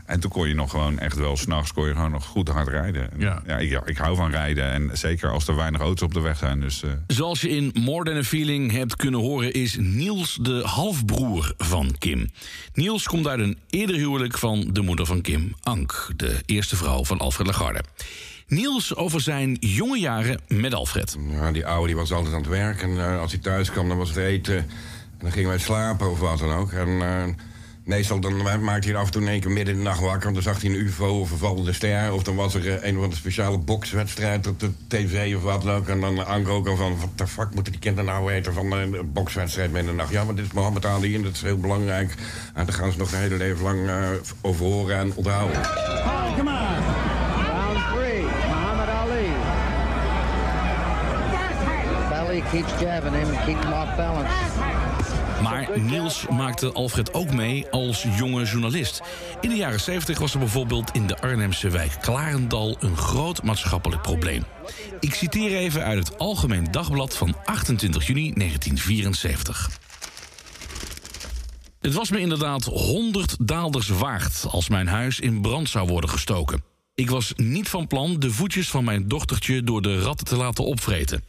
En 0.05 0.19
toen 0.19 0.31
kon 0.31 0.47
je 0.47 0.53
nog 0.55 0.69
gewoon 0.69 0.99
echt 0.99 1.17
wel... 1.17 1.37
s'nachts 1.37 1.73
kon 1.73 1.87
je 1.87 1.93
gewoon 1.93 2.11
nog 2.11 2.25
goed 2.25 2.47
hard 2.47 2.67
rijden. 2.67 3.11
En 3.11 3.19
Ja. 3.19 3.41
Ja. 3.47 3.57
ik, 3.57 3.69
ja, 3.69 3.81
ik 3.85 3.97
hou 3.97 4.15
van 4.15 4.31
rijden. 4.31 4.71
En 4.71 4.89
zeker 4.93 5.29
als 5.29 5.47
er 5.47 5.55
weinig 5.55 5.81
auto's 5.81 6.01
op 6.07 6.13
de 6.13 6.19
weg 6.19 6.37
zijn. 6.37 6.59
Dus, 6.61 6.83
eh, 6.83 6.89
Zoals 7.07 7.41
je 7.41 7.49
in 7.49 7.71
More 7.79 8.03
Than 8.03 8.15
a 8.17 8.23
Feeling 8.23 8.71
hebt 8.71 8.95
kunnen 8.95 9.19
horen... 9.19 9.53
is 9.53 9.77
Niels 9.79 10.37
de 10.41 10.61
halfbroer 10.65 11.53
van 11.57 11.95
Kim. 11.97 12.29
Niels 12.73 13.03
komt 13.07 13.27
uit 13.27 13.39
een 13.39 13.49
een 13.51 13.57
eerder 13.69 13.95
huwelijk 13.95 14.30
van 14.38 14.69
de 14.71 14.82
moeder 14.82 15.05
van 15.05 15.21
Kim, 15.21 15.55
Ank, 15.61 16.11
de 16.15 16.36
eerste 16.45 16.75
vrouw 16.75 17.05
van 17.05 17.19
Alfred 17.19 17.47
Lagarde. 17.47 17.84
Niels 18.47 18.95
over 18.95 19.21
zijn 19.21 19.57
jonge 19.59 19.99
jaren 19.99 20.39
met 20.47 20.73
Alfred. 20.73 21.17
Ja, 21.29 21.51
die 21.51 21.65
oude 21.65 21.88
die 21.88 21.95
was 21.95 22.11
altijd 22.11 22.34
aan 22.34 22.39
het 22.39 22.49
werk. 22.49 22.82
En 22.82 22.99
eh, 22.99 23.19
als 23.19 23.32
hij 23.32 23.41
thuis 23.41 23.71
kwam, 23.71 23.88
dan 23.88 23.97
was 23.97 24.09
het 24.09 24.17
eten. 24.17 24.57
En 24.57 24.67
dan 25.19 25.32
gingen 25.32 25.49
wij 25.49 25.57
slapen 25.57 26.11
of 26.11 26.19
wat 26.19 26.39
dan 26.39 26.51
ook. 26.51 26.71
En 26.71 26.88
eh, 26.88 27.23
meestal 27.91 28.19
dan 28.19 28.63
maakte 28.63 28.87
hij 28.87 28.97
af 28.97 29.05
en 29.05 29.11
toe 29.11 29.21
in 29.21 29.27
één 29.27 29.39
keer 29.39 29.51
midden 29.51 29.73
in 29.73 29.79
de 29.79 29.85
nacht 29.85 29.99
wakker. 29.99 30.33
Dan 30.33 30.41
zag 30.41 30.61
hij 30.61 30.69
een 30.69 30.75
ufo 30.75 31.19
of 31.19 31.31
een 31.31 31.37
vallende 31.37 31.73
ster. 31.73 32.13
Of 32.13 32.23
dan 32.23 32.35
was 32.35 32.53
er 32.53 32.67
eh, 32.67 32.73
een 32.73 32.97
of 32.97 33.03
andere 33.03 33.15
speciale 33.15 33.57
bokswedstrijd 33.57 34.47
op 34.47 34.59
de 34.59 34.71
tv 34.87 35.35
of 35.35 35.43
wat 35.43 35.63
dan 35.63 35.75
ook. 35.75 35.87
En 35.87 35.99
dan 36.01 36.25
Anke 36.25 36.49
ook 36.49 36.67
al 36.67 36.75
van, 36.75 36.99
wat 36.99 37.09
de 37.15 37.27
fuck 37.27 37.53
moeten 37.53 37.71
die 37.71 37.81
kinderen 37.81 38.09
nou 38.11 38.25
weten 38.25 38.53
van 38.53 38.71
een 38.71 39.11
bokswedstrijd 39.13 39.71
midden 39.71 39.91
in 39.91 39.97
de 39.97 40.01
nacht. 40.01 40.13
Ja, 40.13 40.23
maar 40.23 40.35
dit 40.35 40.45
is 40.45 40.51
Mohammed 40.51 40.85
Ali 40.85 41.15
en 41.15 41.21
dat 41.21 41.33
is 41.33 41.41
heel 41.41 41.57
belangrijk. 41.57 42.13
En 42.53 42.65
daar 42.65 42.75
gaan 42.75 42.91
ze 42.91 42.97
nog 42.97 43.11
een 43.11 43.19
hele 43.19 43.37
leven 43.37 43.63
lang 43.63 43.87
eh, 43.87 44.09
over 44.41 44.65
horen 44.65 44.97
en 44.97 45.11
onthouden. 45.15 45.57
Oh, 45.57 46.37
come 46.37 46.51
on. 46.51 46.83
Round 47.45 47.93
three, 47.93 48.21
Muhammad 48.21 48.87
Ali. 48.87 49.27
Belly 52.09 52.43
keeps 52.51 52.81
jabbing 52.81 53.15
him 53.15 53.27
and 53.35 53.45
keeps 53.45 53.63
him 53.63 53.73
off 53.73 53.95
balance. 53.95 54.90
Niels 55.76 56.26
maakte 56.30 56.72
Alfred 56.72 57.13
ook 57.13 57.34
mee 57.34 57.69
als 57.69 58.05
jonge 58.17 58.43
journalist. 58.43 59.01
In 59.41 59.49
de 59.49 59.55
jaren 59.55 59.80
70 59.80 60.19
was 60.19 60.34
er 60.34 60.39
bijvoorbeeld 60.39 60.91
in 60.91 61.07
de 61.07 61.22
Arnhemse 61.22 61.69
wijk 61.69 61.97
Klarendal 62.01 62.78
een 62.80 62.97
groot 62.97 63.43
maatschappelijk 63.43 64.01
probleem. 64.01 64.43
Ik 64.99 65.13
citeer 65.13 65.57
even 65.57 65.84
uit 65.84 66.07
het 66.07 66.17
Algemeen 66.17 66.72
Dagblad 66.72 67.17
van 67.17 67.36
28 67.45 68.07
juni 68.07 68.34
1974. 68.34 69.69
Het 71.80 71.93
was 71.93 72.09
me 72.09 72.19
inderdaad 72.19 72.63
100 72.63 73.36
daalders 73.39 73.88
waard 73.88 74.45
als 74.49 74.69
mijn 74.69 74.88
huis 74.88 75.19
in 75.19 75.41
brand 75.41 75.69
zou 75.69 75.88
worden 75.88 76.09
gestoken. 76.09 76.63
Ik 76.95 77.09
was 77.09 77.34
niet 77.36 77.69
van 77.69 77.88
plan 77.88 78.19
de 78.19 78.32
voetjes 78.32 78.69
van 78.69 78.84
mijn 78.84 79.07
dochtertje 79.07 79.63
door 79.63 79.82
de 79.82 80.01
ratten 80.01 80.28
te 80.28 80.36
laten 80.36 80.65
opvreten. 80.65 81.24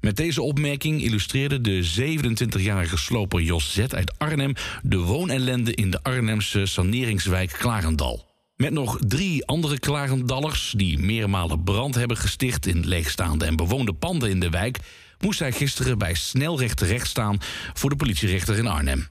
Met 0.00 0.16
deze 0.16 0.42
opmerking 0.42 1.02
illustreerde 1.02 1.60
de 1.60 1.90
27-jarige 2.00 2.96
sloper 2.96 3.40
Jos 3.40 3.72
Z. 3.72 3.78
uit 3.78 4.18
Arnhem 4.18 4.52
de 4.82 4.98
woonellende 4.98 5.74
in 5.74 5.90
de 5.90 6.02
Arnhemse 6.02 6.66
saneringswijk 6.66 7.52
Klarendal. 7.58 8.28
Met 8.56 8.72
nog 8.72 8.98
drie 9.06 9.46
andere 9.46 9.78
Klarendallers 9.78 10.74
die 10.76 10.98
meermalen 10.98 11.64
brand 11.64 11.94
hebben 11.94 12.16
gesticht 12.16 12.66
in 12.66 12.86
leegstaande 12.86 13.44
en 13.44 13.56
bewoonde 13.56 13.92
panden 13.92 14.30
in 14.30 14.40
de 14.40 14.50
wijk, 14.50 14.78
moest 15.18 15.38
hij 15.38 15.52
gisteren 15.52 15.98
bij 15.98 16.14
snelrecht 16.14 16.76
terecht 16.76 17.08
staan 17.08 17.38
voor 17.74 17.90
de 17.90 17.96
politierechter 17.96 18.58
in 18.58 18.66
Arnhem. 18.66 19.08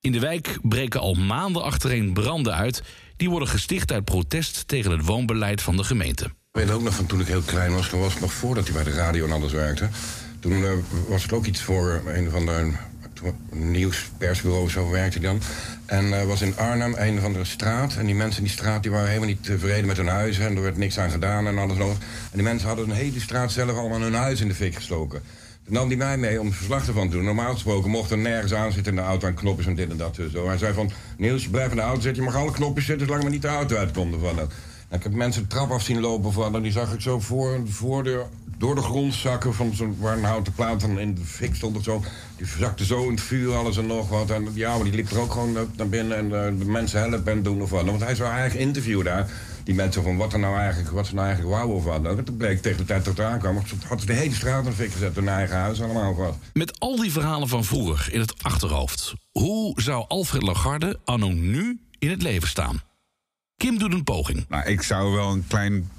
In 0.00 0.12
de 0.12 0.20
wijk 0.20 0.58
breken 0.62 1.00
al 1.00 1.14
maanden 1.14 1.62
achtereen 1.62 2.12
branden 2.12 2.54
uit. 2.54 2.82
Die 3.16 3.30
worden 3.30 3.48
gesticht 3.48 3.92
uit 3.92 4.04
protest 4.04 4.68
tegen 4.68 4.90
het 4.90 5.04
woonbeleid 5.04 5.62
van 5.62 5.76
de 5.76 5.84
gemeente. 5.84 6.24
Ik 6.24 6.32
weet 6.50 6.70
ook 6.70 6.82
nog 6.82 6.94
van 6.94 7.06
toen 7.06 7.20
ik 7.20 7.26
heel 7.26 7.42
klein 7.42 7.72
was, 7.72 7.88
toen 7.88 8.00
was 8.00 8.20
nog 8.20 8.32
voordat 8.32 8.64
hij 8.64 8.74
bij 8.74 8.84
de 8.84 8.98
radio 8.98 9.26
en 9.26 9.32
alles 9.32 9.52
werkte. 9.52 9.88
Toen 10.42 10.64
eh, 10.64 10.70
was 11.08 11.22
het 11.22 11.32
ook 11.32 11.46
iets 11.46 11.62
voor 11.62 12.02
een 12.06 12.30
van 12.30 12.46
de 12.46 12.72
nieuwspersbureau, 13.50 14.70
zo 14.70 14.90
werkte 14.90 15.20
dan. 15.20 15.40
En 15.86 16.12
er 16.12 16.26
was 16.26 16.42
in 16.42 16.56
Arnhem 16.56 16.94
een 16.96 17.20
van 17.20 17.32
de 17.32 17.44
straat. 17.44 17.96
En 17.96 18.06
die 18.06 18.14
mensen 18.14 18.38
in 18.38 18.44
die 18.44 18.52
straat 18.52 18.82
die 18.82 18.90
waren 18.90 19.06
helemaal 19.06 19.28
niet 19.28 19.44
tevreden 19.44 19.86
met 19.86 19.96
hun 19.96 20.06
huizen. 20.06 20.46
En 20.46 20.56
er 20.56 20.62
werd 20.62 20.76
niks 20.76 20.98
aan 20.98 21.10
gedaan 21.10 21.46
en 21.46 21.58
alles 21.58 21.76
nog. 21.76 21.92
En 21.92 21.98
die 22.32 22.42
mensen 22.42 22.68
hadden 22.68 22.90
een 22.90 22.96
hele 22.96 23.20
straat 23.20 23.52
zelf 23.52 23.76
allemaal 23.76 24.00
hun 24.00 24.14
huis 24.14 24.40
in 24.40 24.48
de 24.48 24.54
fik 24.54 24.74
gestoken. 24.74 25.22
Toen 25.64 25.74
nam 25.74 25.86
hij 25.86 25.96
mij 25.96 26.16
mee 26.16 26.40
om 26.40 26.52
verslag 26.52 26.86
ervan 26.86 27.08
te 27.08 27.16
doen. 27.16 27.24
Normaal 27.24 27.52
gesproken 27.52 27.90
mocht 27.90 28.10
er 28.10 28.18
nergens 28.18 28.54
aan 28.54 28.72
zitten 28.72 28.92
in 28.92 28.98
de 28.98 29.04
auto 29.06 29.26
en 29.26 29.34
knopjes 29.34 29.66
en 29.66 29.74
dit 29.74 29.90
en 29.90 29.96
dat. 29.96 30.18
Zo. 30.32 30.46
Hij 30.46 30.58
zei 30.58 30.74
van, 30.74 30.90
Niels, 31.16 31.42
je 31.42 31.50
blijft 31.50 31.70
in 31.70 31.76
de 31.76 31.82
auto 31.82 32.00
zitten. 32.00 32.22
Je 32.22 32.30
mag 32.30 32.40
alle 32.40 32.52
knopjes 32.52 32.84
zitten 32.84 33.06
zolang 33.06 33.22
maar 33.22 33.32
niet 33.32 33.42
de 33.42 33.48
auto 33.48 33.76
uitkomt. 33.76 34.14
En 34.88 34.98
ik 34.98 35.02
heb 35.02 35.12
mensen 35.12 35.42
de 35.42 35.48
trap 35.48 35.70
af 35.70 35.82
zien 35.82 36.00
lopen 36.00 36.32
van. 36.32 36.54
En 36.54 36.62
die 36.62 36.72
zag 36.72 36.92
ik 36.92 37.00
zo 37.00 37.20
voor, 37.20 38.02
de, 38.02 38.22
door 38.62 38.74
de 38.74 38.82
grond 38.82 39.14
zakken. 39.14 39.54
Van 39.54 39.74
zo'n, 39.74 39.96
waar 39.98 40.16
een 40.16 40.24
houten 40.24 40.52
plaat 40.52 40.80
dan 40.80 40.98
in 40.98 41.14
de 41.14 41.24
fik 41.24 41.54
stond 41.54 41.76
of 41.76 41.82
zo. 41.82 42.02
Die 42.36 42.46
zakte 42.46 42.84
zo 42.84 43.04
in 43.04 43.10
het 43.10 43.20
vuur, 43.20 43.54
alles 43.54 43.76
en 43.76 43.86
nog 43.86 44.08
wat. 44.08 44.30
En 44.30 44.48
ja, 44.54 44.74
maar 44.74 44.84
die 44.84 44.94
liep 44.94 45.10
er 45.10 45.18
ook 45.18 45.32
gewoon 45.32 45.52
naar 45.52 45.88
binnen 45.88 46.16
en 46.16 46.24
eh, 46.24 46.58
de 46.58 46.64
mensen 46.64 47.00
helpen 47.00 47.32
en 47.32 47.42
doen 47.42 47.62
of 47.62 47.70
wat. 47.70 47.84
Want 47.84 48.00
hij 48.00 48.14
zou 48.14 48.30
eigenlijk 48.30 48.66
interviewen 48.66 49.04
daar. 49.04 49.30
Die 49.64 49.74
mensen 49.74 50.02
van 50.02 50.16
wat 50.16 50.32
er 50.32 50.38
nou 50.38 50.56
eigenlijk, 50.56 50.90
wat 50.90 51.06
ze 51.06 51.14
nou 51.14 51.26
eigenlijk 51.26 51.56
wouden 51.56 51.76
of 51.76 51.84
wat. 51.84 52.18
En 52.18 52.24
toen 52.24 52.36
bleek 52.36 52.62
tegen 52.62 52.78
de 52.78 52.84
tijd 52.84 53.04
dat 53.04 53.16
het 53.16 53.26
aankwam. 53.26 53.62
Had 53.86 54.00
ze 54.00 54.06
de 54.06 54.12
hele 54.12 54.34
straat 54.34 54.64
in 54.64 54.70
de 54.70 54.76
fik 54.76 54.92
gezet. 54.92 55.14
Hun 55.14 55.28
eigen 55.28 55.56
huis 55.56 55.82
allemaal 55.82 56.10
of 56.10 56.16
wat. 56.16 56.36
Met 56.52 56.80
al 56.80 56.96
die 56.96 57.12
verhalen 57.12 57.48
van 57.48 57.64
vroeger 57.64 58.12
in 58.12 58.20
het 58.20 58.34
achterhoofd. 58.42 59.14
Hoe 59.30 59.80
zou 59.80 60.04
Alfred 60.08 60.42
Lagarde 60.42 60.98
anno 61.04 61.28
nu 61.28 61.80
in 61.98 62.10
het 62.10 62.22
leven 62.22 62.48
staan? 62.48 62.82
Kim 63.56 63.78
doet 63.78 63.92
een 63.92 64.04
poging. 64.04 64.44
Nou, 64.48 64.66
ik 64.66 64.82
zou 64.82 65.12
wel 65.12 65.32
een 65.32 65.44
klein 65.46 65.90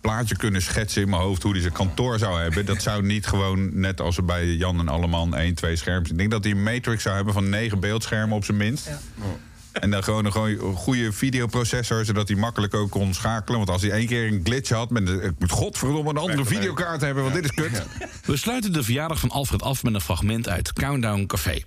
plaatje 0.00 0.36
kunnen 0.36 0.62
schetsen 0.62 1.02
in 1.02 1.08
mijn 1.08 1.22
hoofd 1.22 1.42
hoe 1.42 1.52
hij 1.52 1.60
zijn 1.60 1.72
kantoor 1.72 2.18
zou 2.18 2.40
hebben. 2.40 2.66
Dat 2.66 2.82
zou 2.82 3.02
niet 3.02 3.26
gewoon 3.26 3.80
net 3.80 4.00
als 4.00 4.24
bij 4.24 4.46
Jan 4.46 4.78
en 4.78 4.88
Alleman 4.88 5.34
één, 5.34 5.54
twee 5.54 5.76
schermpjes. 5.76 6.12
Ik 6.12 6.18
denk 6.18 6.30
dat 6.30 6.44
hij 6.44 6.52
een 6.52 6.62
matrix 6.62 7.02
zou 7.02 7.14
hebben 7.16 7.34
van 7.34 7.48
negen 7.48 7.80
beeldschermen 7.80 8.36
op 8.36 8.44
zijn 8.44 8.56
minst. 8.56 8.86
Ja. 8.86 8.98
En 9.72 9.90
dan 9.90 10.04
gewoon 10.04 10.24
een 10.24 10.74
goede 10.74 11.12
videoprocessor, 11.12 12.04
zodat 12.04 12.28
hij 12.28 12.36
makkelijk 12.36 12.74
ook 12.74 12.90
kon 12.90 13.14
schakelen. 13.14 13.58
Want 13.58 13.70
als 13.70 13.82
hij 13.82 13.90
één 13.90 14.06
keer 14.06 14.26
een 14.26 14.40
glitch 14.44 14.70
had, 14.70 14.90
met 14.90 15.06
de, 15.06 15.12
ik 15.12 15.32
moet 15.38 15.50
godverdomme 15.50 16.10
een 16.10 16.16
andere 16.16 16.44
videokaart 16.44 17.00
hebben, 17.00 17.22
want 17.22 17.34
dit 17.34 17.44
is 17.44 17.52
kut. 17.52 17.86
We 18.24 18.36
sluiten 18.36 18.72
de 18.72 18.82
verjaardag 18.82 19.20
van 19.20 19.30
Alfred 19.30 19.62
af 19.62 19.82
met 19.82 19.94
een 19.94 20.00
fragment 20.00 20.48
uit 20.48 20.72
Countdown 20.72 21.26
Café. 21.26 21.62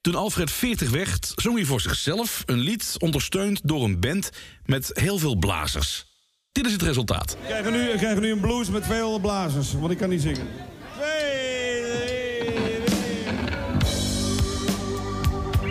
Toen 0.00 0.14
Alfred 0.14 0.50
40 0.50 0.90
werd, 0.90 1.32
zong 1.34 1.56
hij 1.56 1.64
voor 1.64 1.80
zichzelf 1.80 2.42
een 2.46 2.58
lied 2.58 2.94
ondersteund 2.98 3.60
door 3.64 3.84
een 3.84 4.00
band 4.00 4.30
met 4.64 4.90
heel 4.92 5.18
veel 5.18 5.36
blazers. 5.36 6.06
Dit 6.52 6.66
is 6.66 6.72
het 6.72 6.82
resultaat. 6.82 7.36
We 7.40 7.46
krijgen, 7.46 7.72
nu, 7.72 8.22
we 8.22 8.28
een 8.28 8.40
blues 8.40 8.70
met 8.70 8.86
veel 8.86 9.18
blazers, 9.18 9.72
want 9.72 9.92
ik 9.92 9.98
kan 9.98 10.08
niet 10.08 10.22
zingen. 10.22 10.46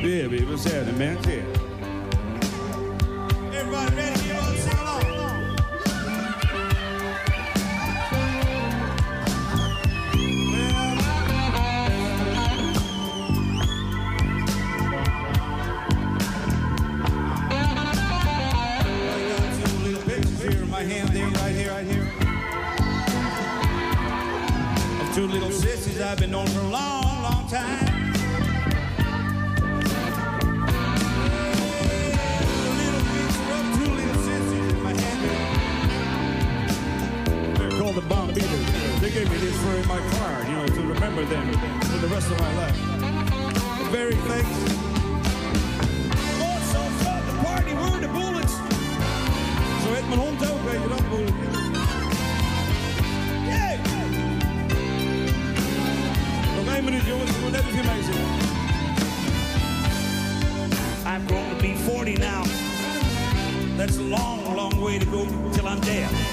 Yeah, 0.04 0.30
baby, 0.30 0.46
what's 0.46 0.64
happening, 0.64 0.98
man? 0.98 1.18
Yeah. 1.34 1.44
Everybody 1.44 1.67
I've 26.08 26.18
been 26.18 26.32
known 26.32 26.48
for 26.48 26.60
a 26.62 26.70
long, 26.70 27.22
long 27.22 27.48
time. 27.50 27.86
They're 37.58 37.72
called 37.72 37.96
the 37.96 38.06
Bomb 38.08 38.30
Beaters. 38.30 39.02
They 39.02 39.12
gave 39.12 39.30
me 39.30 39.38
this 39.38 39.58
for 39.62 39.76
in 39.76 39.86
my 39.90 40.00
car, 40.16 40.44
you 40.48 40.56
know, 40.56 40.66
to 40.68 40.82
remember 40.82 41.26
them 41.26 41.52
for 41.82 41.98
the 41.98 42.08
rest 42.08 42.32
of 42.32 42.40
my 42.40 42.56
life. 42.56 42.78
Very 43.92 44.16
thanks. 44.16 44.50
Oh, 46.40 46.60
so 46.72 46.80
fun, 47.04 47.26
the 47.28 47.34
party, 47.44 47.74
were 47.74 48.00
the 48.00 48.08
bullets. 48.08 48.54
Zo 49.84 49.94
heet 49.94 50.08
mijn 50.08 50.20
hond 50.20 50.52
ook, 50.52 50.62
weet 50.72 50.82
je 50.82 50.88
dat, 50.88 51.10
bullet. 51.10 51.57
Jongens, 56.86 57.30
ik 57.30 57.42
moet 57.42 57.52
net 57.52 57.64
meezingen. 57.64 58.22
I'm 61.06 61.28
going 61.28 61.50
to 61.50 61.62
be 61.62 61.76
40 61.76 62.18
now. 62.18 62.44
That's 63.78 63.98
a 63.98 64.02
long, 64.02 64.56
long 64.56 64.80
way 64.80 65.00
to 65.00 65.06
go 65.06 65.26
till 65.54 65.68
I'm 65.68 65.80
dead. 65.80 66.27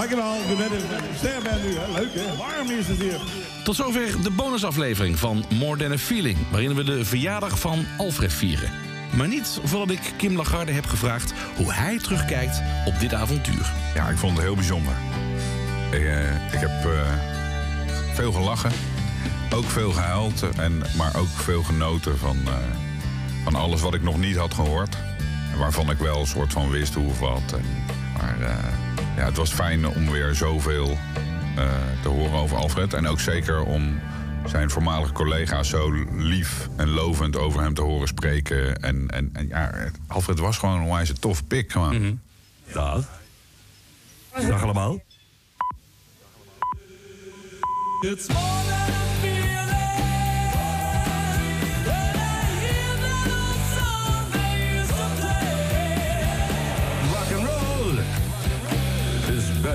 Dankjewel. 0.00 0.34
Ik 0.34 0.56
ben 0.56 0.70
net 0.70 0.70
een 0.72 1.62
nu. 1.62 1.76
Hè. 1.78 1.92
Leuk 1.92 2.14
hè. 2.14 2.36
Warm 2.36 2.70
is 2.70 2.86
het 2.86 3.00
hier. 3.00 3.20
Tot 3.64 3.76
zover 3.76 4.22
de 4.22 4.30
bonusaflevering 4.30 5.18
van 5.18 5.44
More 5.48 5.76
Than 5.76 5.92
a 5.92 5.98
Feeling... 5.98 6.38
waarin 6.50 6.74
we 6.74 6.84
de 6.84 7.04
verjaardag 7.04 7.58
van 7.58 7.86
Alfred 7.98 8.32
vieren. 8.32 8.70
Maar 9.16 9.28
niet 9.28 9.60
voordat 9.64 9.90
ik 9.90 10.12
Kim 10.16 10.36
Lagarde 10.36 10.72
heb 10.72 10.86
gevraagd... 10.86 11.32
hoe 11.56 11.72
hij 11.72 11.98
terugkijkt 11.98 12.62
op 12.84 13.00
dit 13.00 13.14
avontuur. 13.14 13.72
Ja, 13.94 14.08
ik 14.08 14.16
vond 14.16 14.36
het 14.36 14.44
heel 14.44 14.54
bijzonder. 14.54 14.92
Ik, 15.90 16.04
eh, 16.04 16.52
ik 16.52 16.60
heb 16.60 16.84
eh, 16.84 17.12
veel 18.14 18.32
gelachen, 18.32 18.72
ook 19.54 19.64
veel 19.64 19.92
gehuild, 19.92 20.42
en, 20.56 20.82
maar 20.96 21.16
ook 21.16 21.28
veel 21.28 21.62
genoten 21.62 22.18
van, 22.18 22.36
eh, 22.46 22.54
van 23.44 23.54
alles 23.54 23.80
wat 23.80 23.94
ik 23.94 24.02
nog 24.02 24.18
niet 24.18 24.36
had 24.36 24.54
gehoord. 24.54 24.96
En 25.52 25.58
waarvan 25.58 25.90
ik 25.90 25.98
wel 25.98 26.20
een 26.20 26.26
soort 26.26 26.52
van 26.52 26.70
wist 26.70 26.94
hoe 26.94 27.08
of 27.08 27.18
wat. 27.18 27.52
En, 27.52 27.64
maar 28.18 28.40
eh, 28.40 28.89
ja, 29.20 29.26
het 29.26 29.36
was 29.36 29.52
fijn 29.52 29.88
om 29.88 30.10
weer 30.10 30.34
zoveel 30.34 30.98
eh, 31.56 31.72
te 32.02 32.08
horen 32.08 32.38
over 32.38 32.56
Alfred. 32.56 32.94
En 32.94 33.06
ook 33.06 33.20
zeker 33.20 33.62
om 33.62 34.00
zijn 34.46 34.70
voormalige 34.70 35.12
collega's 35.12 35.68
zo 35.68 35.90
lief 36.16 36.68
en 36.76 36.88
lovend 36.88 37.36
over 37.36 37.60
hem 37.60 37.74
te 37.74 37.82
horen 37.82 38.08
spreken. 38.08 38.76
En, 38.82 39.08
en, 39.08 39.30
en 39.32 39.48
ja, 39.48 39.90
Alfred 40.06 40.38
was 40.38 40.58
gewoon 40.58 40.80
een 40.80 40.88
wijze 40.88 41.12
tof 41.12 41.46
pik. 41.46 41.72
Gewoon. 41.72 42.20
Dag. 42.72 43.08
Dag 44.48 44.62
allemaal. 44.62 45.00
It's 48.02 48.28
more 48.28 48.62
than 48.68 49.19